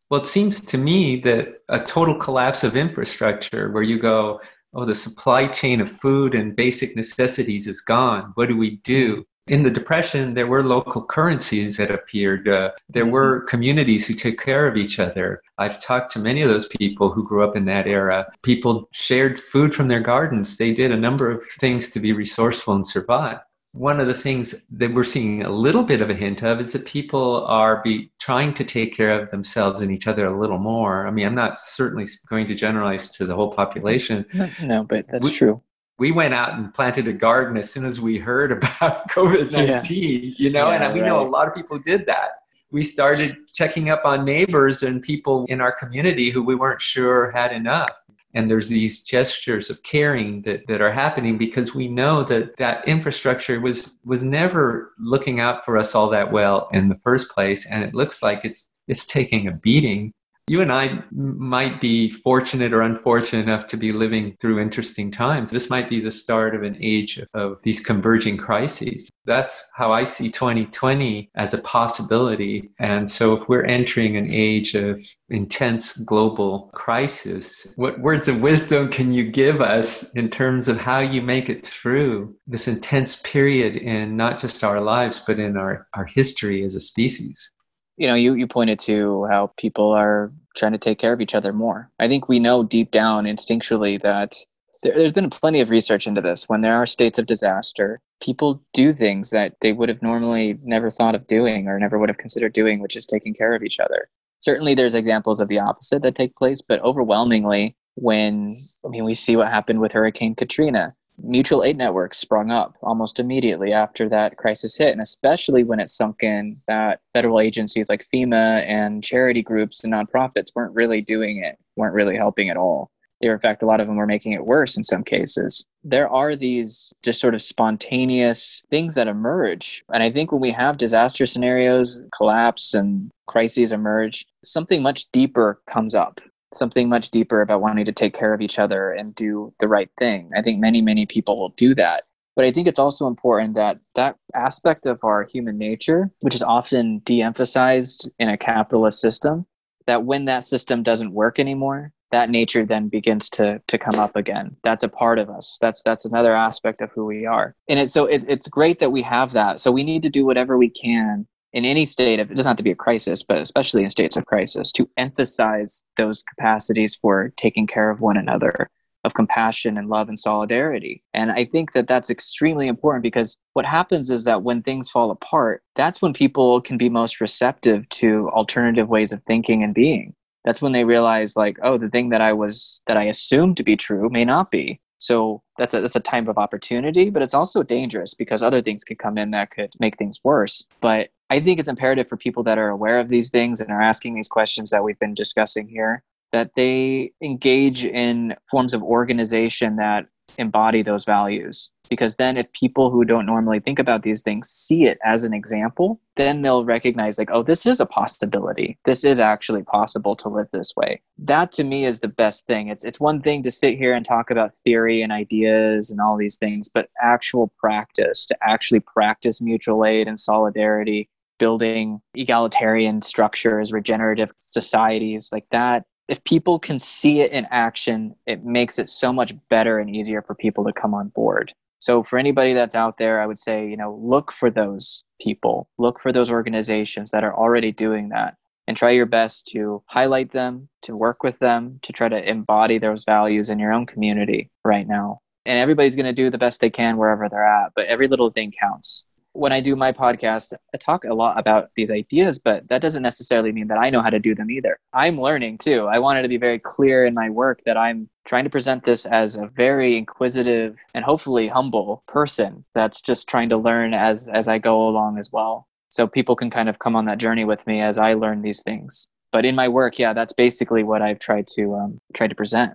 Well, 0.09 0.21
it 0.21 0.27
seems 0.27 0.61
to 0.61 0.77
me 0.77 1.19
that 1.21 1.61
a 1.67 1.79
total 1.79 2.15
collapse 2.15 2.63
of 2.63 2.77
infrastructure 2.77 3.71
where 3.71 3.83
you 3.83 3.99
go, 3.99 4.39
oh, 4.73 4.85
the 4.85 4.95
supply 4.95 5.47
chain 5.47 5.81
of 5.81 5.91
food 5.91 6.33
and 6.33 6.55
basic 6.55 6.95
necessities 6.95 7.67
is 7.67 7.81
gone. 7.81 8.31
What 8.35 8.47
do 8.47 8.55
we 8.55 8.77
do? 8.77 9.25
In 9.47 9.63
the 9.63 9.71
Depression, 9.71 10.33
there 10.33 10.47
were 10.47 10.63
local 10.63 11.01
currencies 11.03 11.77
that 11.77 11.93
appeared. 11.93 12.47
Uh, 12.49 12.71
there 12.89 13.03
mm-hmm. 13.03 13.11
were 13.11 13.41
communities 13.43 14.05
who 14.05 14.13
took 14.13 14.37
care 14.37 14.67
of 14.67 14.75
each 14.75 14.99
other. 14.99 15.41
I've 15.57 15.81
talked 15.81 16.11
to 16.13 16.19
many 16.19 16.41
of 16.41 16.49
those 16.49 16.67
people 16.67 17.09
who 17.09 17.27
grew 17.27 17.43
up 17.43 17.55
in 17.55 17.65
that 17.65 17.87
era. 17.87 18.27
People 18.43 18.89
shared 18.91 19.39
food 19.39 19.73
from 19.73 19.87
their 19.87 20.01
gardens. 20.01 20.57
They 20.57 20.73
did 20.73 20.91
a 20.91 20.97
number 20.97 21.31
of 21.31 21.45
things 21.59 21.89
to 21.91 21.99
be 22.01 22.11
resourceful 22.11 22.75
and 22.75 22.85
survive. 22.85 23.39
One 23.78 23.99
of 23.99 24.07
the 24.07 24.13
things 24.13 24.55
that 24.71 24.93
we're 24.93 25.03
seeing 25.03 25.43
a 25.43 25.49
little 25.49 25.84
bit 25.84 26.01
of 26.01 26.09
a 26.09 26.15
hint 26.15 26.43
of 26.43 26.59
is 26.59 26.73
that 26.73 26.86
people 26.86 27.45
are 27.45 27.82
be 27.84 28.11
trying 28.19 28.53
to 28.55 28.63
take 28.63 28.95
care 28.95 29.19
of 29.19 29.30
themselves 29.30 29.82
and 29.82 29.91
each 29.91 30.07
other 30.07 30.25
a 30.25 30.39
little 30.39 30.57
more. 30.57 31.05
I 31.05 31.11
mean, 31.11 31.25
I'm 31.25 31.36
not 31.36 31.59
certainly 31.59 32.05
going 32.28 32.47
to 32.47 32.55
generalize 32.55 33.11
to 33.17 33.25
the 33.25 33.36
whole 33.36 33.51
population. 33.51 34.25
No, 34.61 34.84
but 34.84 35.05
that's 35.09 35.30
we, 35.30 35.36
true 35.36 35.61
we 35.99 36.11
went 36.11 36.34
out 36.34 36.53
and 36.53 36.73
planted 36.73 37.07
a 37.07 37.13
garden 37.13 37.57
as 37.57 37.71
soon 37.71 37.86
as 37.86 37.99
we 37.99 38.17
heard 38.17 38.51
about 38.51 39.09
COVID 39.09 39.51
19, 39.51 39.67
yeah. 39.67 40.32
you 40.38 40.49
know, 40.49 40.69
yeah, 40.69 40.84
and 40.84 40.93
we 40.93 41.01
right. 41.01 41.07
know 41.07 41.28
a 41.28 41.30
lot 41.30 41.47
of 41.47 41.53
people 41.53 41.80
did 41.80 42.05
that. 42.05 42.32
We 42.69 42.84
started 42.84 43.36
checking 43.53 43.89
up 43.89 44.01
on 44.05 44.25
neighbors 44.25 44.84
and 44.84 45.01
people 45.01 45.45
in 45.47 45.61
our 45.61 45.71
community 45.71 46.30
who 46.30 46.43
we 46.43 46.53
weren't 46.53 46.82
sure 46.82 47.32
had 47.32 47.53
enough. 47.53 47.89
And 48.34 48.49
there's 48.49 48.67
these 48.67 49.01
gestures 49.01 49.69
of 49.69 49.82
caring 49.84 50.41
that, 50.43 50.67
that 50.67 50.82
are 50.82 50.91
happening 50.91 51.38
because 51.38 51.73
we 51.73 51.88
know 51.88 52.23
that 52.25 52.57
that 52.57 52.88
infrastructure 52.88 53.59
was, 53.59 53.97
was 54.03 54.21
never 54.21 54.93
looking 54.99 55.39
out 55.39 55.65
for 55.65 55.78
us 55.78 55.95
all 55.95 56.09
that 56.09 56.32
well 56.32 56.69
in 56.71 56.89
the 56.89 56.99
first 57.03 57.32
place. 57.32 57.65
And 57.65 57.84
it 57.84 57.95
looks 57.95 58.21
like 58.21 58.41
it's, 58.43 58.69
it's 58.88 59.05
taking 59.05 59.47
a 59.47 59.51
beating 59.51 60.13
you 60.49 60.61
and 60.61 60.71
I 60.71 61.03
might 61.11 61.81
be 61.81 62.09
fortunate 62.09 62.71
or 62.71 62.81
unfortunate 62.81 63.43
enough 63.43 63.67
to 63.67 63.77
be 63.77 63.91
living 63.91 64.37
through 64.39 64.59
interesting 64.59 65.11
times. 65.11 65.51
This 65.51 65.69
might 65.69 65.89
be 65.89 65.99
the 65.99 66.09
start 66.09 66.55
of 66.55 66.63
an 66.63 66.77
age 66.79 67.21
of 67.33 67.57
these 67.63 67.81
converging 67.81 68.37
crises. 68.37 69.09
That's 69.25 69.61
how 69.75 69.91
I 69.91 70.05
see 70.05 70.31
2020 70.31 71.29
as 71.35 71.53
a 71.53 71.57
possibility. 71.59 72.69
And 72.79 73.09
so, 73.09 73.35
if 73.35 73.49
we're 73.49 73.65
entering 73.65 74.15
an 74.15 74.31
age 74.31 74.73
of 74.73 75.05
intense 75.29 75.97
global 75.97 76.69
crisis, 76.73 77.67
what 77.75 77.99
words 77.99 78.29
of 78.29 78.39
wisdom 78.39 78.89
can 78.89 79.11
you 79.11 79.29
give 79.29 79.59
us 79.61 80.15
in 80.15 80.29
terms 80.29 80.69
of 80.69 80.77
how 80.77 80.99
you 80.99 81.21
make 81.21 81.49
it 81.49 81.65
through 81.65 82.33
this 82.47 82.69
intense 82.69 83.17
period 83.17 83.75
in 83.75 84.15
not 84.15 84.39
just 84.39 84.63
our 84.63 84.79
lives, 84.79 85.21
but 85.27 85.39
in 85.39 85.57
our, 85.57 85.87
our 85.93 86.05
history 86.05 86.63
as 86.63 86.73
a 86.73 86.79
species? 86.79 87.51
You 87.97 88.07
know 88.07 88.13
you, 88.13 88.33
you 88.35 88.47
pointed 88.47 88.79
to 88.79 89.25
how 89.25 89.51
people 89.57 89.91
are 89.91 90.29
trying 90.55 90.71
to 90.71 90.77
take 90.77 90.99
care 90.99 91.13
of 91.13 91.21
each 91.21 91.35
other 91.35 91.53
more. 91.53 91.91
I 91.99 92.07
think 92.07 92.27
we 92.27 92.39
know 92.39 92.63
deep 92.63 92.91
down 92.91 93.25
instinctually 93.25 94.01
that 94.01 94.35
there, 94.83 94.93
there's 94.93 95.11
been 95.11 95.29
plenty 95.29 95.61
of 95.61 95.69
research 95.69 96.07
into 96.07 96.21
this. 96.21 96.47
When 96.47 96.61
there 96.61 96.75
are 96.75 96.85
states 96.85 97.19
of 97.19 97.25
disaster 97.25 98.01
people 98.19 98.63
do 98.73 98.93
things 98.93 99.29
that 99.29 99.55
they 99.61 99.73
would 99.73 99.89
have 99.89 100.01
normally 100.01 100.57
never 100.63 100.89
thought 100.89 101.13
of 101.13 101.27
doing 101.27 101.67
or 101.67 101.79
never 101.79 101.99
would 101.99 102.09
have 102.09 102.17
considered 102.17 102.53
doing 102.53 102.79
which 102.79 102.95
is 102.95 103.05
taking 103.05 103.33
care 103.33 103.53
of 103.53 103.63
each 103.63 103.79
other. 103.79 104.09
Certainly 104.39 104.75
there's 104.75 104.95
examples 104.95 105.39
of 105.39 105.47
the 105.49 105.59
opposite 105.59 106.01
that 106.03 106.15
take 106.15 106.35
place 106.35 106.61
but 106.61 106.81
overwhelmingly 106.81 107.75
when 107.97 108.51
i 108.85 108.87
mean 108.89 109.03
we 109.03 109.15
see 109.15 109.35
what 109.35 109.47
happened 109.47 109.79
with 109.79 109.91
hurricane 109.91 110.35
katrina 110.35 110.93
mutual 111.18 111.63
aid 111.63 111.78
networks 111.78 112.18
sprung 112.18 112.51
up 112.51 112.78
almost 112.82 113.20
immediately 113.20 113.74
after 113.74 114.07
that 114.09 114.38
crisis 114.38 114.78
hit, 114.78 114.91
and 114.91 115.01
especially 115.01 115.63
when 115.63 115.80
it 115.80 115.89
sunk 115.89 116.24
in 116.24 116.59
that 116.68 117.01
federal 117.13 117.39
agencies 117.39 117.89
like 117.89 118.05
FEMA 118.13 118.63
and 118.68 119.03
charity 119.03 119.41
groups 119.41 119.84
and 119.84 119.93
nonprofits 119.93 120.55
weren't 120.55 120.76
really 120.76 121.01
doing 121.01 121.43
it, 121.43 121.57
weren't 121.76 121.95
really 121.95 122.15
helping 122.15 122.49
at 122.49 122.57
all. 122.57 122.91
They 123.20 123.30
were, 123.30 123.34
in 123.34 123.39
fact, 123.39 123.63
a 123.63 123.65
lot 123.65 123.80
of 123.80 123.88
them 123.88 123.95
were 123.95 124.05
making 124.05 124.34
it 124.34 124.45
worse 124.45 124.78
in 124.78 124.84
some 124.84 125.03
cases. 125.03 125.65
There 125.84 126.07
are 126.07 126.36
these 126.36 126.93
just 127.01 127.20
sort 127.20 127.34
of 127.34 127.41
spontaneous 127.41 128.61
things 128.70 128.93
that 128.93 129.07
emerge. 129.07 129.84
And 129.91 130.03
I 130.03 130.11
think 130.11 130.32
when 130.32 130.41
we 130.41 130.51
have 130.51 130.78
disaster 130.78 131.26
scenarios 131.26 131.99
collapse 132.15 132.76
and 132.76 133.09
crises 133.26 133.72
emerge, 133.72 134.26
something 134.43 134.84
much 134.84 135.11
deeper 135.11 135.59
comes 135.68 135.95
up 135.95 136.22
something 136.53 136.89
much 136.89 137.11
deeper 137.11 137.41
about 137.41 137.61
wanting 137.61 137.85
to 137.85 137.91
take 137.91 138.13
care 138.13 138.33
of 138.33 138.41
each 138.41 138.59
other 138.59 138.91
and 138.91 139.15
do 139.15 139.53
the 139.59 139.67
right 139.67 139.89
thing. 139.97 140.29
I 140.35 140.41
think 140.41 140.59
many, 140.59 140.81
many 140.81 141.05
people 141.05 141.37
will 141.37 141.49
do 141.49 141.75
that. 141.75 142.03
But 142.35 142.45
I 142.45 142.51
think 142.51 142.67
it's 142.67 142.79
also 142.79 143.07
important 143.07 143.55
that 143.55 143.79
that 143.95 144.17
aspect 144.35 144.85
of 144.85 145.03
our 145.03 145.23
human 145.23 145.57
nature, 145.57 146.11
which 146.19 146.35
is 146.35 146.43
often 146.43 146.99
de 146.99 147.21
emphasized 147.21 148.09
in 148.19 148.29
a 148.29 148.37
capitalist 148.37 149.01
system, 149.01 149.45
that 149.87 150.03
when 150.03 150.25
that 150.25 150.43
system 150.43 150.83
doesn't 150.83 151.13
work 151.13 151.39
anymore, 151.39 151.91
that 152.11 152.29
nature 152.29 152.65
then 152.65 152.87
begins 152.87 153.29
to 153.29 153.61
to 153.67 153.77
come 153.77 153.99
up 153.99 154.15
again 154.15 154.55
that's 154.63 154.83
a 154.83 154.89
part 154.89 155.19
of 155.19 155.29
us 155.29 155.57
that's 155.61 155.81
that's 155.83 156.05
another 156.05 156.33
aspect 156.35 156.81
of 156.81 156.89
who 156.91 157.05
we 157.05 157.25
are 157.25 157.55
and 157.67 157.79
it's 157.79 157.91
so 157.91 158.05
it, 158.05 158.23
it's 158.27 158.47
great 158.47 158.79
that 158.79 158.91
we 158.91 159.01
have 159.01 159.33
that 159.33 159.59
so 159.59 159.71
we 159.71 159.83
need 159.83 160.01
to 160.01 160.09
do 160.09 160.25
whatever 160.25 160.57
we 160.57 160.69
can 160.69 161.27
in 161.57 161.65
any 161.65 161.87
state 161.87 162.19
of 162.19 162.29
it 162.29 162.35
doesn't 162.35 162.51
have 162.51 162.55
to 162.55 162.63
be 162.63 162.71
a 162.71 162.75
crisis 162.75 163.23
but 163.23 163.41
especially 163.41 163.83
in 163.83 163.89
states 163.89 164.15
of 164.15 164.27
crisis 164.27 164.71
to 164.71 164.87
emphasize 164.95 165.81
those 165.97 166.23
capacities 166.23 166.95
for 166.95 167.33
taking 167.35 167.65
care 167.65 167.89
of 167.89 167.99
one 167.99 168.15
another 168.15 168.69
of 169.03 169.13
compassion 169.13 169.77
and 169.77 169.89
love 169.89 170.07
and 170.07 170.19
solidarity. 170.19 171.01
And 171.15 171.31
i 171.31 171.43
think 171.45 171.71
that 171.71 171.87
that's 171.87 172.11
extremely 172.11 172.67
important 172.67 173.01
because 173.01 173.37
what 173.53 173.65
happens 173.65 174.11
is 174.11 174.23
that 174.25 174.43
when 174.43 174.61
things 174.61 174.89
fall 174.89 175.09
apart 175.09 175.63
that's 175.75 175.99
when 175.99 176.13
people 176.13 176.61
can 176.61 176.77
be 176.77 176.89
most 176.89 177.19
receptive 177.19 177.89
to 177.89 178.29
alternative 178.29 178.87
ways 178.87 179.11
of 179.11 179.23
thinking 179.23 179.63
and 179.63 179.73
being. 179.73 180.13
That's 180.45 180.61
when 180.61 180.73
they 180.73 180.83
realize 180.83 181.35
like 181.35 181.57
oh 181.63 181.79
the 181.79 181.89
thing 181.89 182.09
that 182.09 182.21
i 182.21 182.33
was 182.33 182.81
that 182.85 182.97
i 182.97 183.05
assumed 183.05 183.57
to 183.57 183.63
be 183.63 183.75
true 183.75 184.09
may 184.11 184.25
not 184.25 184.51
be. 184.51 184.79
So 184.99 185.41
that's 185.57 185.73
a, 185.73 185.81
that's 185.81 185.95
a 185.95 185.99
time 185.99 186.27
of 186.27 186.37
opportunity, 186.37 187.09
but 187.09 187.21
it's 187.21 187.35
also 187.35 187.61
dangerous 187.63 188.13
because 188.15 188.41
other 188.41 188.61
things 188.61 188.83
could 188.83 188.97
come 188.99 189.17
in 189.17 189.31
that 189.31 189.51
could 189.51 189.71
make 189.79 189.95
things 189.97 190.19
worse. 190.23 190.67
But 190.81 191.09
I 191.30 191.39
think 191.39 191.59
it's 191.59 191.67
imperative 191.67 192.07
for 192.07 192.17
people 192.17 192.43
that 192.43 192.57
are 192.57 192.69
aware 192.69 192.99
of 192.99 193.09
these 193.09 193.30
things 193.30 193.59
and 193.59 193.69
are 193.69 193.82
asking 193.82 194.15
these 194.15 194.30
questions 194.30 194.69
that 194.69 194.84
we've 194.84 194.99
been 194.99 195.13
discussing 195.13 195.67
here 195.67 196.03
that 196.32 196.53
they 196.55 197.11
engage 197.21 197.86
in 197.86 198.36
forms 198.49 198.73
of 198.73 198.84
organization 198.84 199.78
that 199.78 200.05
embody 200.38 200.82
those 200.82 201.05
values. 201.05 201.71
Because 201.89 202.17
then 202.17 202.36
if 202.36 202.51
people 202.51 202.91
who 202.91 203.05
don't 203.05 203.25
normally 203.25 203.61
think 203.61 203.80
about 203.80 204.03
these 204.03 204.21
things 204.21 204.49
see 204.49 204.86
it 204.88 204.99
as 205.05 205.23
an 205.23 205.34
example 205.34 206.01
then 206.17 206.41
they'll 206.41 206.65
recognize 206.65 207.17
like 207.17 207.30
oh 207.32 207.43
this 207.43 207.65
is 207.65 207.80
a 207.80 207.86
possibility. 207.86 208.78
This 208.84 209.05
is 209.05 209.19
actually 209.19 209.63
possible 209.63 210.15
to 210.17 210.28
live 210.28 210.47
this 210.51 210.73
way. 210.75 211.01
That 211.17 211.53
to 211.53 211.63
me 211.63 211.86
is 211.86 212.01
the 212.01 212.09
best 212.09 212.45
thing. 212.45 212.67
It's 212.67 212.84
it's 212.84 212.99
one 212.99 213.21
thing 213.21 213.41
to 213.43 213.51
sit 213.51 213.78
here 213.78 213.93
and 213.93 214.05
talk 214.05 214.30
about 214.30 214.55
theory 214.55 215.01
and 215.01 215.13
ideas 215.13 215.89
and 215.89 216.01
all 216.01 216.17
these 216.17 216.36
things 216.36 216.67
but 216.67 216.89
actual 217.01 217.53
practice 217.57 218.25
to 218.25 218.38
actually 218.41 218.82
practice 218.82 219.41
mutual 219.41 219.86
aid 219.86 220.09
and 220.09 220.19
solidarity 220.19 221.09
building 221.38 222.01
egalitarian 222.15 223.01
structures 223.01 223.71
regenerative 223.71 224.31
societies 224.39 225.29
like 225.31 225.45
that 225.51 225.83
if 226.07 226.23
people 226.23 226.57
can 226.57 226.79
see 226.79 227.21
it 227.21 227.31
in 227.31 227.47
action, 227.51 228.15
it 228.25 228.43
makes 228.45 228.79
it 228.79 228.89
so 228.89 229.11
much 229.11 229.33
better 229.49 229.79
and 229.79 229.93
easier 229.93 230.21
for 230.21 230.35
people 230.35 230.63
to 230.65 230.73
come 230.73 230.93
on 230.93 231.09
board. 231.09 231.53
So 231.79 232.03
for 232.03 232.17
anybody 232.17 232.53
that's 232.53 232.75
out 232.75 232.97
there, 232.97 233.21
I 233.21 233.25
would 233.25 233.38
say, 233.38 233.67
you 233.67 233.77
know, 233.77 233.99
look 234.01 234.31
for 234.31 234.49
those 234.49 235.03
people, 235.21 235.69
look 235.77 235.99
for 235.99 236.11
those 236.11 236.31
organizations 236.31 237.11
that 237.11 237.23
are 237.23 237.35
already 237.35 237.71
doing 237.71 238.09
that 238.09 238.35
and 238.67 238.75
try 238.75 238.91
your 238.91 239.05
best 239.05 239.47
to 239.47 239.83
highlight 239.85 240.31
them, 240.31 240.69
to 240.83 240.95
work 240.95 241.23
with 241.23 241.39
them, 241.39 241.79
to 241.83 241.93
try 241.93 242.09
to 242.09 242.29
embody 242.29 242.77
those 242.77 243.03
values 243.03 243.49
in 243.49 243.59
your 243.59 243.73
own 243.73 243.85
community 243.85 244.49
right 244.65 244.88
now. 244.88 245.19
And 245.45 245.59
everybody's 245.59 245.95
going 245.95 246.07
to 246.07 246.13
do 246.13 246.29
the 246.29 246.38
best 246.38 246.59
they 246.59 246.69
can 246.69 246.97
wherever 246.97 247.29
they're 247.29 247.45
at, 247.45 247.71
but 247.75 247.85
every 247.85 248.07
little 248.07 248.31
thing 248.31 248.51
counts 248.59 249.05
when 249.38 249.53
I 249.53 249.61
do 249.61 249.75
my 249.75 249.91
podcast, 249.91 250.53
I 250.73 250.77
talk 250.77 251.03
a 251.05 251.13
lot 251.13 251.39
about 251.39 251.69
these 251.75 251.91
ideas, 251.91 252.39
but 252.39 252.67
that 252.69 252.81
doesn't 252.81 253.03
necessarily 253.03 253.51
mean 253.51 253.67
that 253.67 253.77
I 253.77 253.91
know 253.91 254.01
how 254.01 254.09
to 254.09 254.19
do 254.19 254.33
them 254.33 254.49
either. 254.49 254.79
I'm 254.93 255.17
learning 255.17 255.59
too. 255.59 255.85
I 255.85 255.99
wanted 255.99 256.23
to 256.23 256.27
be 256.27 256.38
very 256.38 256.57
clear 256.57 257.05
in 257.05 257.13
my 257.13 257.29
work 257.29 257.61
that 257.65 257.77
I'm 257.77 258.09
trying 258.25 258.45
to 258.45 258.49
present 258.49 258.83
this 258.83 259.05
as 259.05 259.35
a 259.35 259.45
very 259.47 259.95
inquisitive 259.95 260.77
and 260.95 261.05
hopefully 261.05 261.47
humble 261.47 262.03
person 262.07 262.65
that's 262.73 262.99
just 262.99 263.29
trying 263.29 263.49
to 263.49 263.57
learn 263.57 263.93
as 263.93 264.27
as 264.27 264.47
I 264.47 264.57
go 264.57 264.88
along 264.88 265.19
as 265.19 265.31
well. 265.31 265.67
So 265.89 266.07
people 266.07 266.35
can 266.35 266.49
kind 266.49 266.67
of 266.67 266.79
come 266.79 266.95
on 266.95 267.05
that 267.05 267.19
journey 267.19 267.45
with 267.45 267.65
me 267.67 267.81
as 267.81 267.97
I 267.99 268.13
learn 268.13 268.41
these 268.41 268.63
things. 268.63 269.07
But 269.31 269.45
in 269.45 269.55
my 269.55 269.67
work, 269.67 269.99
yeah, 269.99 270.13
that's 270.13 270.33
basically 270.33 270.83
what 270.83 271.01
I've 271.01 271.19
tried 271.19 271.45
to 271.55 271.75
um, 271.75 271.99
try 272.13 272.27
to 272.27 272.35
present. 272.35 272.73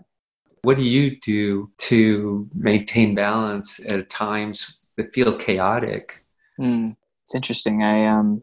What 0.63 0.77
do 0.77 0.85
you 0.85 1.19
do 1.21 1.71
to 1.79 2.49
maintain 2.55 3.17
balance 3.17 3.81
at 3.85 4.09
times 4.11 4.79
that 4.97 5.13
feel 5.13 5.37
chaotic? 5.37 6.22
Mm, 6.61 6.97
it's 7.25 7.35
interesting. 7.35 7.83
I 7.83 8.07
um, 8.07 8.43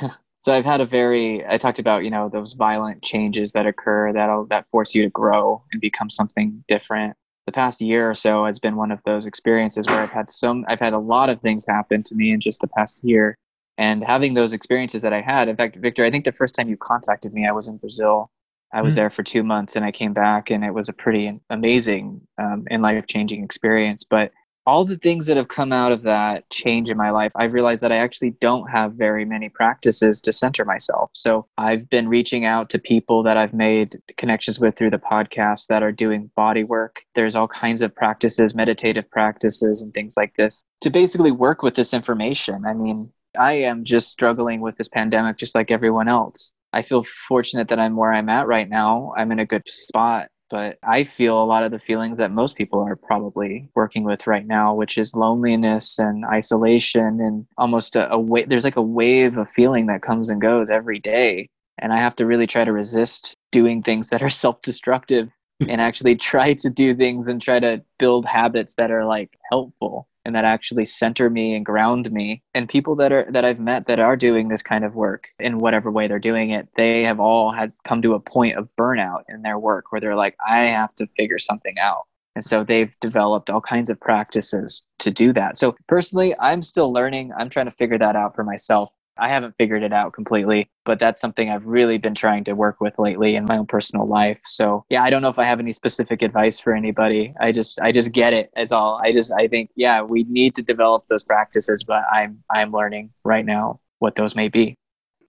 so 0.38 0.52
I've 0.52 0.64
had 0.64 0.80
a 0.80 0.86
very. 0.86 1.44
I 1.46 1.58
talked 1.58 1.78
about 1.78 2.04
you 2.04 2.10
know 2.10 2.28
those 2.28 2.54
violent 2.54 3.02
changes 3.02 3.52
that 3.52 3.66
occur 3.66 4.12
that'll 4.12 4.46
that 4.46 4.66
force 4.68 4.94
you 4.94 5.02
to 5.02 5.10
grow 5.10 5.62
and 5.72 5.80
become 5.80 6.10
something 6.10 6.64
different. 6.68 7.16
The 7.46 7.52
past 7.52 7.80
year 7.80 8.10
or 8.10 8.14
so 8.14 8.44
has 8.44 8.58
been 8.58 8.76
one 8.76 8.92
of 8.92 9.00
those 9.04 9.24
experiences 9.24 9.86
where 9.86 10.00
I've 10.00 10.10
had 10.10 10.30
some. 10.30 10.64
I've 10.68 10.80
had 10.80 10.92
a 10.92 10.98
lot 10.98 11.30
of 11.30 11.40
things 11.40 11.64
happen 11.66 12.02
to 12.04 12.14
me 12.14 12.30
in 12.30 12.40
just 12.40 12.60
the 12.60 12.68
past 12.68 13.02
year, 13.02 13.38
and 13.78 14.04
having 14.04 14.34
those 14.34 14.52
experiences 14.52 15.02
that 15.02 15.12
I 15.12 15.20
had. 15.20 15.48
In 15.48 15.56
fact, 15.56 15.76
Victor, 15.76 16.04
I 16.04 16.10
think 16.10 16.24
the 16.24 16.32
first 16.32 16.54
time 16.54 16.68
you 16.68 16.76
contacted 16.76 17.32
me, 17.32 17.46
I 17.46 17.52
was 17.52 17.68
in 17.68 17.78
Brazil. 17.78 18.30
I 18.70 18.82
was 18.82 18.92
mm 18.92 18.96
there 18.96 19.08
for 19.08 19.22
two 19.22 19.42
months, 19.42 19.76
and 19.76 19.84
I 19.84 19.92
came 19.92 20.12
back, 20.12 20.50
and 20.50 20.62
it 20.62 20.74
was 20.74 20.90
a 20.90 20.92
pretty 20.92 21.40
amazing 21.48 22.20
um, 22.36 22.66
and 22.70 22.82
life 22.82 23.06
changing 23.06 23.42
experience. 23.42 24.04
But 24.04 24.30
all 24.68 24.84
the 24.84 24.98
things 24.98 25.24
that 25.24 25.38
have 25.38 25.48
come 25.48 25.72
out 25.72 25.92
of 25.92 26.02
that 26.02 26.48
change 26.50 26.90
in 26.90 26.96
my 26.98 27.08
life, 27.08 27.32
I've 27.34 27.54
realized 27.54 27.80
that 27.80 27.90
I 27.90 27.96
actually 27.96 28.32
don't 28.32 28.68
have 28.68 28.92
very 28.92 29.24
many 29.24 29.48
practices 29.48 30.20
to 30.20 30.30
center 30.30 30.62
myself. 30.66 31.08
So 31.14 31.46
I've 31.56 31.88
been 31.88 32.06
reaching 32.06 32.44
out 32.44 32.68
to 32.70 32.78
people 32.78 33.22
that 33.22 33.38
I've 33.38 33.54
made 33.54 33.96
connections 34.18 34.60
with 34.60 34.76
through 34.76 34.90
the 34.90 34.98
podcast 34.98 35.68
that 35.68 35.82
are 35.82 35.90
doing 35.90 36.30
body 36.36 36.64
work. 36.64 37.00
There's 37.14 37.34
all 37.34 37.48
kinds 37.48 37.80
of 37.80 37.94
practices, 37.94 38.54
meditative 38.54 39.10
practices, 39.10 39.80
and 39.80 39.94
things 39.94 40.18
like 40.18 40.34
this 40.36 40.66
to 40.82 40.90
basically 40.90 41.32
work 41.32 41.62
with 41.62 41.74
this 41.74 41.94
information. 41.94 42.66
I 42.66 42.74
mean, 42.74 43.10
I 43.40 43.52
am 43.52 43.86
just 43.86 44.10
struggling 44.10 44.60
with 44.60 44.76
this 44.76 44.90
pandemic 44.90 45.38
just 45.38 45.54
like 45.54 45.70
everyone 45.70 46.08
else. 46.08 46.52
I 46.74 46.82
feel 46.82 47.04
fortunate 47.04 47.68
that 47.68 47.80
I'm 47.80 47.96
where 47.96 48.12
I'm 48.12 48.28
at 48.28 48.46
right 48.46 48.68
now. 48.68 49.14
I'm 49.16 49.32
in 49.32 49.38
a 49.38 49.46
good 49.46 49.66
spot 49.66 50.28
but 50.50 50.78
I 50.82 51.04
feel 51.04 51.42
a 51.42 51.44
lot 51.44 51.64
of 51.64 51.70
the 51.70 51.78
feelings 51.78 52.18
that 52.18 52.30
most 52.30 52.56
people 52.56 52.80
are 52.80 52.96
probably 52.96 53.68
working 53.74 54.04
with 54.04 54.26
right 54.26 54.46
now, 54.46 54.74
which 54.74 54.98
is 54.98 55.14
loneliness 55.14 55.98
and 55.98 56.24
isolation 56.24 57.20
and 57.20 57.46
almost 57.56 57.96
a, 57.96 58.10
a 58.10 58.18
way. 58.18 58.44
There's 58.44 58.64
like 58.64 58.76
a 58.76 58.82
wave 58.82 59.36
of 59.36 59.50
feeling 59.50 59.86
that 59.86 60.02
comes 60.02 60.28
and 60.28 60.40
goes 60.40 60.70
every 60.70 60.98
day, 60.98 61.48
and 61.78 61.92
I 61.92 61.98
have 61.98 62.16
to 62.16 62.26
really 62.26 62.46
try 62.46 62.64
to 62.64 62.72
resist 62.72 63.36
doing 63.52 63.82
things 63.82 64.10
that 64.10 64.22
are 64.22 64.28
self-destructive 64.44 65.30
and 65.68 65.80
actually 65.80 66.14
try 66.14 66.54
to 66.54 66.70
do 66.70 66.94
things 66.94 67.26
and 67.26 67.42
try 67.42 67.58
to 67.58 67.82
build 67.98 68.24
habits 68.26 68.74
that 68.74 68.90
are 68.90 69.04
like 69.04 69.36
helpful 69.50 70.08
and 70.28 70.36
that 70.36 70.44
actually 70.44 70.84
center 70.84 71.30
me 71.30 71.54
and 71.54 71.64
ground 71.64 72.12
me. 72.12 72.42
And 72.52 72.68
people 72.68 72.94
that 72.96 73.12
are 73.12 73.26
that 73.30 73.46
i've 73.46 73.58
met 73.58 73.86
that 73.86 73.98
are 73.98 74.14
doing 74.14 74.48
this 74.48 74.62
kind 74.62 74.84
of 74.84 74.94
work 74.94 75.28
in 75.40 75.58
whatever 75.58 75.90
way 75.90 76.06
they're 76.06 76.18
doing 76.18 76.50
it 76.50 76.68
they 76.76 77.04
have 77.06 77.18
all 77.18 77.50
had 77.50 77.72
come 77.84 78.02
to 78.02 78.12
a 78.12 78.20
point 78.20 78.58
of 78.58 78.68
burnout 78.78 79.22
in 79.30 79.40
their 79.40 79.58
work 79.58 79.90
where 79.90 80.00
they're 80.00 80.14
like 80.14 80.36
i 80.46 80.60
have 80.60 80.94
to 80.96 81.08
figure 81.16 81.38
something 81.38 81.78
out. 81.80 82.02
And 82.34 82.44
so 82.44 82.62
they've 82.62 82.94
developed 83.00 83.50
all 83.50 83.62
kinds 83.62 83.90
of 83.90 83.98
practices 83.98 84.86
to 85.00 85.10
do 85.10 85.32
that. 85.32 85.56
So 85.56 85.74
personally 85.88 86.34
i'm 86.40 86.62
still 86.62 86.92
learning. 86.92 87.32
I'm 87.38 87.48
trying 87.48 87.66
to 87.66 87.72
figure 87.72 87.98
that 87.98 88.14
out 88.14 88.34
for 88.34 88.44
myself 88.44 88.92
I 89.18 89.28
haven't 89.28 89.54
figured 89.58 89.82
it 89.82 89.92
out 89.92 90.12
completely, 90.12 90.70
but 90.84 90.98
that's 90.98 91.20
something 91.20 91.50
I've 91.50 91.66
really 91.66 91.98
been 91.98 92.14
trying 92.14 92.44
to 92.44 92.52
work 92.52 92.80
with 92.80 92.98
lately 92.98 93.36
in 93.36 93.44
my 93.44 93.58
own 93.58 93.66
personal 93.66 94.06
life. 94.06 94.40
So 94.46 94.84
yeah, 94.88 95.02
I 95.02 95.10
don't 95.10 95.22
know 95.22 95.28
if 95.28 95.38
I 95.38 95.44
have 95.44 95.60
any 95.60 95.72
specific 95.72 96.22
advice 96.22 96.60
for 96.60 96.74
anybody. 96.74 97.34
I 97.40 97.52
just 97.52 97.80
I 97.80 97.92
just 97.92 98.12
get 98.12 98.32
it 98.32 98.50
as 98.56 98.72
all. 98.72 99.00
I 99.02 99.12
just 99.12 99.32
I 99.32 99.48
think 99.48 99.70
yeah, 99.76 100.02
we 100.02 100.22
need 100.28 100.54
to 100.56 100.62
develop 100.62 101.06
those 101.08 101.24
practices, 101.24 101.84
but 101.84 102.04
I'm 102.12 102.42
I'm 102.50 102.72
learning 102.72 103.10
right 103.24 103.44
now 103.44 103.80
what 103.98 104.14
those 104.14 104.36
may 104.36 104.48
be. 104.48 104.74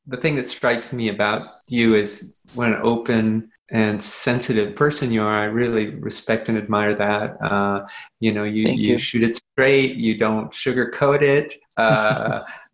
The 0.07 0.17
thing 0.17 0.35
that 0.35 0.47
strikes 0.47 0.93
me 0.93 1.09
about 1.09 1.41
you 1.67 1.95
is 1.95 2.41
what 2.55 2.69
an 2.69 2.79
open 2.81 3.49
and 3.71 4.01
sensitive 4.01 4.75
person 4.75 5.11
you 5.11 5.21
are. 5.21 5.35
I 5.35 5.45
really 5.45 5.95
respect 5.95 6.49
and 6.49 6.57
admire 6.57 6.95
that. 6.95 7.37
Uh, 7.41 7.85
you 8.19 8.31
know, 8.31 8.43
you, 8.43 8.63
you, 8.71 8.93
you, 8.93 8.97
shoot 8.97 9.23
it 9.23 9.35
straight. 9.35 9.95
You 9.95 10.17
don't 10.17 10.51
sugarcoat 10.51 11.21
it. 11.21 11.53
Uh, 11.77 12.43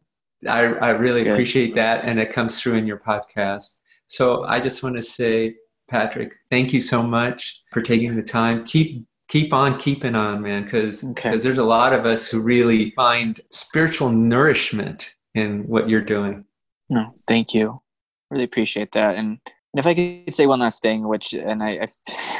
I, 0.47 0.59
I 0.59 0.89
really 0.91 1.23
Good. 1.23 1.33
appreciate 1.33 1.75
that. 1.75 2.05
And 2.05 2.19
it 2.19 2.31
comes 2.31 2.61
through 2.61 2.75
in 2.75 2.87
your 2.87 2.99
podcast. 2.99 3.79
So 4.07 4.43
I 4.43 4.59
just 4.59 4.83
want 4.83 4.95
to 4.95 5.01
say, 5.01 5.55
Patrick, 5.89 6.33
thank 6.49 6.73
you 6.73 6.81
so 6.81 7.01
much 7.03 7.61
for 7.71 7.81
taking 7.81 8.15
the 8.15 8.23
time. 8.23 8.65
Keep 8.65 9.05
keep 9.27 9.53
on 9.53 9.79
keeping 9.79 10.15
on, 10.15 10.41
man, 10.41 10.63
because 10.63 11.03
okay. 11.11 11.37
there's 11.37 11.57
a 11.57 11.63
lot 11.63 11.93
of 11.93 12.05
us 12.05 12.27
who 12.27 12.39
really 12.39 12.91
find 12.91 13.41
spiritual 13.51 14.11
nourishment 14.11 15.11
in 15.33 15.63
what 15.67 15.89
you're 15.89 16.01
doing. 16.01 16.45
No, 16.91 17.11
thank 17.27 17.53
you. 17.53 17.81
Really 18.29 18.43
appreciate 18.43 18.91
that. 18.93 19.15
And 19.15 19.39
and 19.73 19.79
if 19.79 19.87
I 19.87 19.93
could 19.93 20.33
say 20.33 20.45
one 20.45 20.59
last 20.59 20.81
thing, 20.81 21.07
which 21.07 21.33
and 21.33 21.63
I 21.63 21.87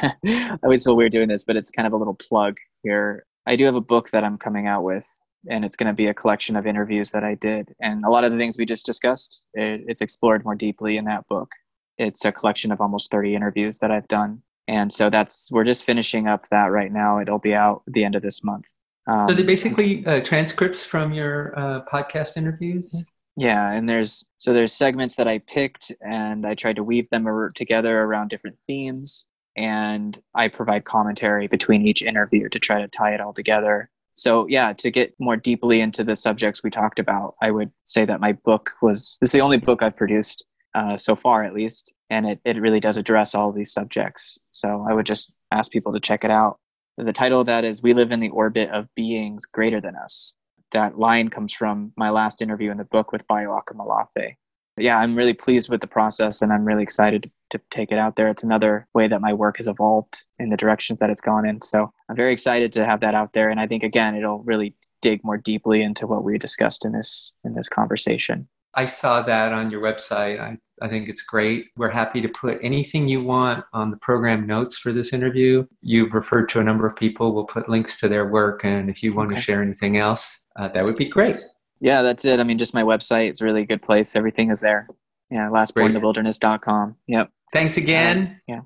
I, 0.02 0.12
I 0.24 0.58
always 0.62 0.84
feel 0.84 0.96
weird 0.96 1.12
doing 1.12 1.28
this, 1.28 1.44
but 1.44 1.56
it's 1.56 1.70
kind 1.70 1.86
of 1.86 1.92
a 1.92 1.96
little 1.96 2.14
plug 2.14 2.56
here. 2.82 3.26
I 3.46 3.56
do 3.56 3.64
have 3.64 3.76
a 3.76 3.80
book 3.80 4.10
that 4.10 4.24
I'm 4.24 4.38
coming 4.38 4.66
out 4.66 4.82
with 4.82 5.08
and 5.48 5.64
it's 5.64 5.76
going 5.76 5.86
to 5.88 5.92
be 5.92 6.06
a 6.06 6.14
collection 6.14 6.56
of 6.56 6.66
interviews 6.66 7.10
that 7.12 7.24
I 7.24 7.34
did. 7.34 7.74
And 7.80 8.02
a 8.04 8.10
lot 8.10 8.24
of 8.24 8.32
the 8.32 8.38
things 8.38 8.58
we 8.58 8.66
just 8.66 8.86
discussed, 8.86 9.46
it, 9.54 9.84
it's 9.86 10.00
explored 10.00 10.44
more 10.44 10.54
deeply 10.54 10.96
in 10.96 11.04
that 11.06 11.26
book. 11.28 11.50
It's 11.98 12.24
a 12.24 12.32
collection 12.32 12.72
of 12.72 12.80
almost 12.80 13.10
30 13.10 13.34
interviews 13.34 13.78
that 13.78 13.90
I've 13.90 14.08
done. 14.08 14.42
And 14.68 14.92
so 14.92 15.10
that's, 15.10 15.50
we're 15.52 15.64
just 15.64 15.84
finishing 15.84 16.26
up 16.26 16.48
that 16.50 16.66
right 16.66 16.92
now. 16.92 17.20
It'll 17.20 17.38
be 17.38 17.54
out 17.54 17.82
at 17.86 17.92
the 17.92 18.04
end 18.04 18.14
of 18.14 18.22
this 18.22 18.42
month. 18.42 18.66
Um, 19.06 19.28
so 19.28 19.34
they're 19.34 19.44
basically 19.44 20.04
uh, 20.06 20.20
transcripts 20.20 20.84
from 20.84 21.12
your 21.12 21.56
uh, 21.58 21.82
podcast 21.90 22.36
interviews? 22.36 23.06
Yeah. 23.36 23.70
And 23.70 23.88
there's, 23.88 24.24
so 24.38 24.52
there's 24.52 24.72
segments 24.72 25.14
that 25.16 25.28
I 25.28 25.38
picked 25.38 25.92
and 26.00 26.46
I 26.46 26.54
tried 26.54 26.76
to 26.76 26.82
weave 26.82 27.08
them 27.10 27.26
together 27.54 28.02
around 28.02 28.28
different 28.28 28.58
themes. 28.58 29.26
And 29.56 30.20
I 30.34 30.48
provide 30.48 30.84
commentary 30.84 31.46
between 31.46 31.86
each 31.86 32.02
interview 32.02 32.48
to 32.48 32.58
try 32.58 32.80
to 32.80 32.88
tie 32.88 33.14
it 33.14 33.20
all 33.20 33.32
together 33.32 33.90
so 34.16 34.46
yeah 34.48 34.72
to 34.72 34.90
get 34.90 35.14
more 35.20 35.36
deeply 35.36 35.80
into 35.80 36.02
the 36.02 36.16
subjects 36.16 36.64
we 36.64 36.70
talked 36.70 36.98
about 36.98 37.34
i 37.40 37.50
would 37.50 37.70
say 37.84 38.04
that 38.04 38.20
my 38.20 38.32
book 38.32 38.72
was 38.82 39.16
this 39.20 39.28
is 39.28 39.32
the 39.32 39.40
only 39.40 39.58
book 39.58 39.82
i've 39.82 39.96
produced 39.96 40.44
uh, 40.74 40.96
so 40.96 41.16
far 41.16 41.42
at 41.42 41.54
least 41.54 41.94
and 42.10 42.26
it, 42.26 42.40
it 42.44 42.60
really 42.60 42.80
does 42.80 42.96
address 42.96 43.34
all 43.34 43.52
these 43.52 43.72
subjects. 43.72 44.38
So 44.50 44.86
i 44.88 44.94
would 44.94 45.06
just 45.06 45.40
ask 45.52 45.70
people 45.70 45.92
to 45.92 46.00
check 46.00 46.24
it 46.24 46.30
out. 46.30 46.58
The 46.98 47.12
title 47.12 47.40
of 47.40 47.46
that 47.46 47.64
is 47.64 47.82
we 47.82 47.94
live 47.94 48.12
in 48.12 48.20
the 48.20 48.30
orbit 48.30 48.70
of 48.70 48.88
beings 48.94 49.44
greater 49.44 49.80
than 49.80 49.96
us. 49.96 50.34
That 50.72 50.98
line 50.98 51.28
comes 51.28 51.52
from 51.52 51.92
my 51.96 52.10
last 52.10 52.40
interview 52.40 52.70
in 52.70 52.76
the 52.76 52.84
book 52.84 53.12
with 53.12 53.26
bayo 53.28 53.58
akomolafe 53.58 54.34
yeah, 54.78 54.98
I'm 54.98 55.16
really 55.16 55.32
pleased 55.32 55.70
with 55.70 55.80
the 55.80 55.86
process 55.86 56.42
and 56.42 56.52
I'm 56.52 56.64
really 56.64 56.82
excited 56.82 57.30
to, 57.50 57.60
take 57.70 57.90
it 57.90 57.98
out 57.98 58.16
there. 58.16 58.28
It's 58.28 58.42
another 58.42 58.86
way 58.92 59.08
that 59.08 59.22
my 59.22 59.32
work 59.32 59.56
has 59.56 59.66
evolved 59.66 60.24
in 60.38 60.50
the 60.50 60.56
directions 60.56 60.98
that 60.98 61.08
it's 61.08 61.22
gone 61.22 61.48
in. 61.48 61.62
So 61.62 61.90
I'm 62.10 62.16
very 62.16 62.32
excited 62.32 62.70
to 62.72 62.84
have 62.84 63.00
that 63.00 63.14
out 63.14 63.32
there. 63.32 63.48
And 63.48 63.58
I 63.58 63.66
think 63.66 63.82
again, 63.82 64.14
it'll 64.14 64.42
really 64.42 64.74
dig 65.00 65.24
more 65.24 65.38
deeply 65.38 65.82
into 65.82 66.06
what 66.06 66.22
we 66.22 66.36
discussed 66.36 66.84
in 66.84 66.92
this 66.92 67.32
in 67.44 67.54
this 67.54 67.68
conversation. 67.68 68.46
I 68.74 68.84
saw 68.84 69.22
that 69.22 69.54
on 69.54 69.70
your 69.70 69.80
website. 69.80 70.38
I, 70.38 70.58
I 70.82 70.88
think 70.88 71.08
it's 71.08 71.22
great. 71.22 71.68
We're 71.78 71.88
happy 71.88 72.20
to 72.20 72.28
put 72.28 72.58
anything 72.62 73.08
you 73.08 73.24
want 73.24 73.64
on 73.72 73.90
the 73.90 73.96
program 73.96 74.46
notes 74.46 74.76
for 74.76 74.92
this 74.92 75.14
interview. 75.14 75.66
You've 75.80 76.12
referred 76.12 76.50
to 76.50 76.60
a 76.60 76.64
number 76.64 76.86
of 76.86 76.94
people. 76.94 77.32
We'll 77.32 77.46
put 77.46 77.70
links 77.70 77.98
to 78.00 78.08
their 78.08 78.26
work. 78.26 78.64
And 78.64 78.90
if 78.90 79.02
you 79.02 79.14
want 79.14 79.28
okay. 79.28 79.36
to 79.36 79.42
share 79.42 79.62
anything 79.62 79.96
else, 79.96 80.44
uh, 80.56 80.68
that 80.68 80.84
would 80.84 80.96
be 80.96 81.08
great. 81.08 81.40
Yeah, 81.80 82.02
that's 82.02 82.24
it. 82.24 82.40
I 82.40 82.44
mean, 82.44 82.58
just 82.58 82.74
my 82.74 82.82
website 82.82 83.32
is 83.32 83.40
a 83.40 83.44
really 83.44 83.64
good 83.64 83.82
place. 83.82 84.16
Everything 84.16 84.50
is 84.50 84.60
there. 84.60 84.86
Yeah, 85.30 85.48
lastborninthewilderness.com. 85.50 86.96
Yep. 87.06 87.30
Thanks 87.52 87.76
again. 87.76 88.26
Uh, 88.26 88.34
yeah. 88.46 88.60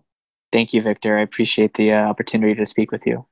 Thank 0.53 0.73
you, 0.75 0.83
Victor. 0.83 1.19
I 1.19 1.23
appreciate 1.23 1.75
the 1.75 1.93
uh, 1.93 2.09
opportunity 2.09 2.55
to 2.55 2.67
speak 2.67 2.93
with 2.93 3.07
you. 3.07 3.27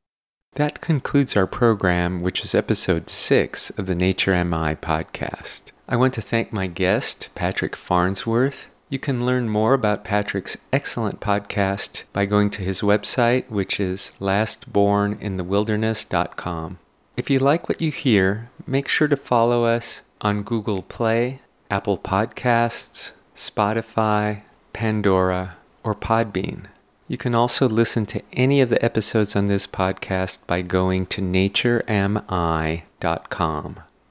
That 0.55 0.81
concludes 0.81 1.37
our 1.37 1.47
program, 1.47 2.21
which 2.21 2.43
is 2.45 2.55
episode 2.55 3.11
six 3.11 3.71
of 3.71 3.87
the 3.87 3.95
Nature 3.95 4.33
MI 4.45 4.75
podcast. 4.75 5.73
I 5.89 5.97
want 5.97 6.15
to 6.15 6.23
thank 6.23 6.53
my 6.53 6.67
guest, 6.67 7.29
Patrick 7.35 7.77
Farnsworth. 7.77 8.69
You 8.91 8.99
can 8.99 9.27
learn 9.27 9.49
more 9.49 9.75
about 9.75 10.05
Patrick's 10.05 10.57
excellent 10.73 11.21
podcast 11.21 12.03
by 12.13 12.25
going 12.25 12.51
to 12.51 12.63
his 12.63 12.81
website, 12.81 13.49
which 13.51 13.79
is 13.79 14.13
lastborninthewilderness.com. 14.19 16.79
If 17.17 17.31
you 17.31 17.39
like 17.39 17.69
what 17.69 17.83
you 17.83 17.91
hear, 17.91 18.51
make 18.69 18.87
sure 18.87 19.09
to 19.09 19.17
follow 19.17 19.65
us 19.65 20.03
on 20.21 20.43
Google 20.43 20.83
Play, 20.83 21.41
Apple 21.71 21.97
Podcasts, 21.99 23.13
Spotify, 23.35 24.43
Pandora, 24.73 25.57
or 25.83 25.95
Podbean. 25.95 26.67
You 27.07 27.17
can 27.17 27.35
also 27.35 27.67
listen 27.69 28.05
to 28.07 28.23
any 28.35 28.61
of 28.61 28.69
the 28.69 28.85
episodes 28.85 29.35
on 29.35 29.47
this 29.47 29.67
podcast 29.67 30.47
by 30.47 30.61
going 30.61 31.07
to 31.07 31.23
naturemi.com. 31.23 31.81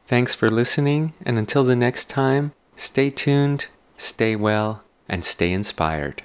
Thanks 0.08 0.34
for 0.34 0.50
listening, 0.50 1.14
and 1.24 1.38
until 1.38 1.64
the 1.64 1.76
next 1.76 2.10
time, 2.10 2.54
stay 2.76 3.12
tuned, 3.12 3.68
stay 3.98 4.36
well, 4.36 4.84
and 5.08 5.24
stay 5.24 5.52
inspired. 5.52 6.24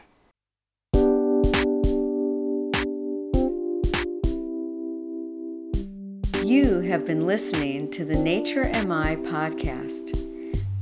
Have 6.93 7.07
been 7.07 7.27
listening 7.27 7.91
to 7.91 8.05
the 8.05 8.15
Nature 8.15 8.65
MI 8.65 9.17
podcast. 9.17 10.13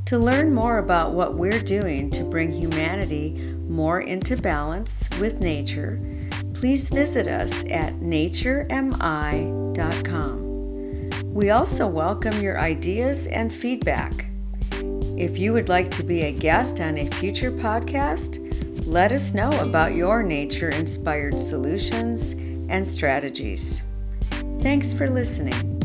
To 0.06 0.18
learn 0.18 0.52
more 0.52 0.78
about 0.78 1.12
what 1.12 1.36
we're 1.36 1.62
doing 1.62 2.10
to 2.10 2.24
bring 2.24 2.50
humanity 2.50 3.54
more 3.68 4.00
into 4.00 4.36
balance 4.36 5.08
with 5.20 5.38
nature, 5.38 6.00
please 6.52 6.88
visit 6.88 7.28
us 7.28 7.62
at 7.66 8.00
naturemi.com. 8.00 8.72
We 11.32 11.50
also 11.50 11.86
welcome 11.86 12.42
your 12.42 12.58
ideas 12.58 13.28
and 13.28 13.54
feedback. 13.54 14.26
If 15.16 15.38
you 15.38 15.52
would 15.52 15.68
like 15.68 15.92
to 15.92 16.02
be 16.02 16.22
a 16.22 16.32
guest 16.32 16.80
on 16.80 16.98
a 16.98 17.06
future 17.06 17.52
podcast, 17.52 18.84
let 18.84 19.12
us 19.12 19.32
know 19.32 19.50
about 19.60 19.94
your 19.94 20.24
nature 20.24 20.70
inspired 20.70 21.40
solutions 21.40 22.32
and 22.68 22.84
strategies. 22.84 23.84
Thanks 24.60 24.92
for 24.92 25.08
listening. 25.08 25.79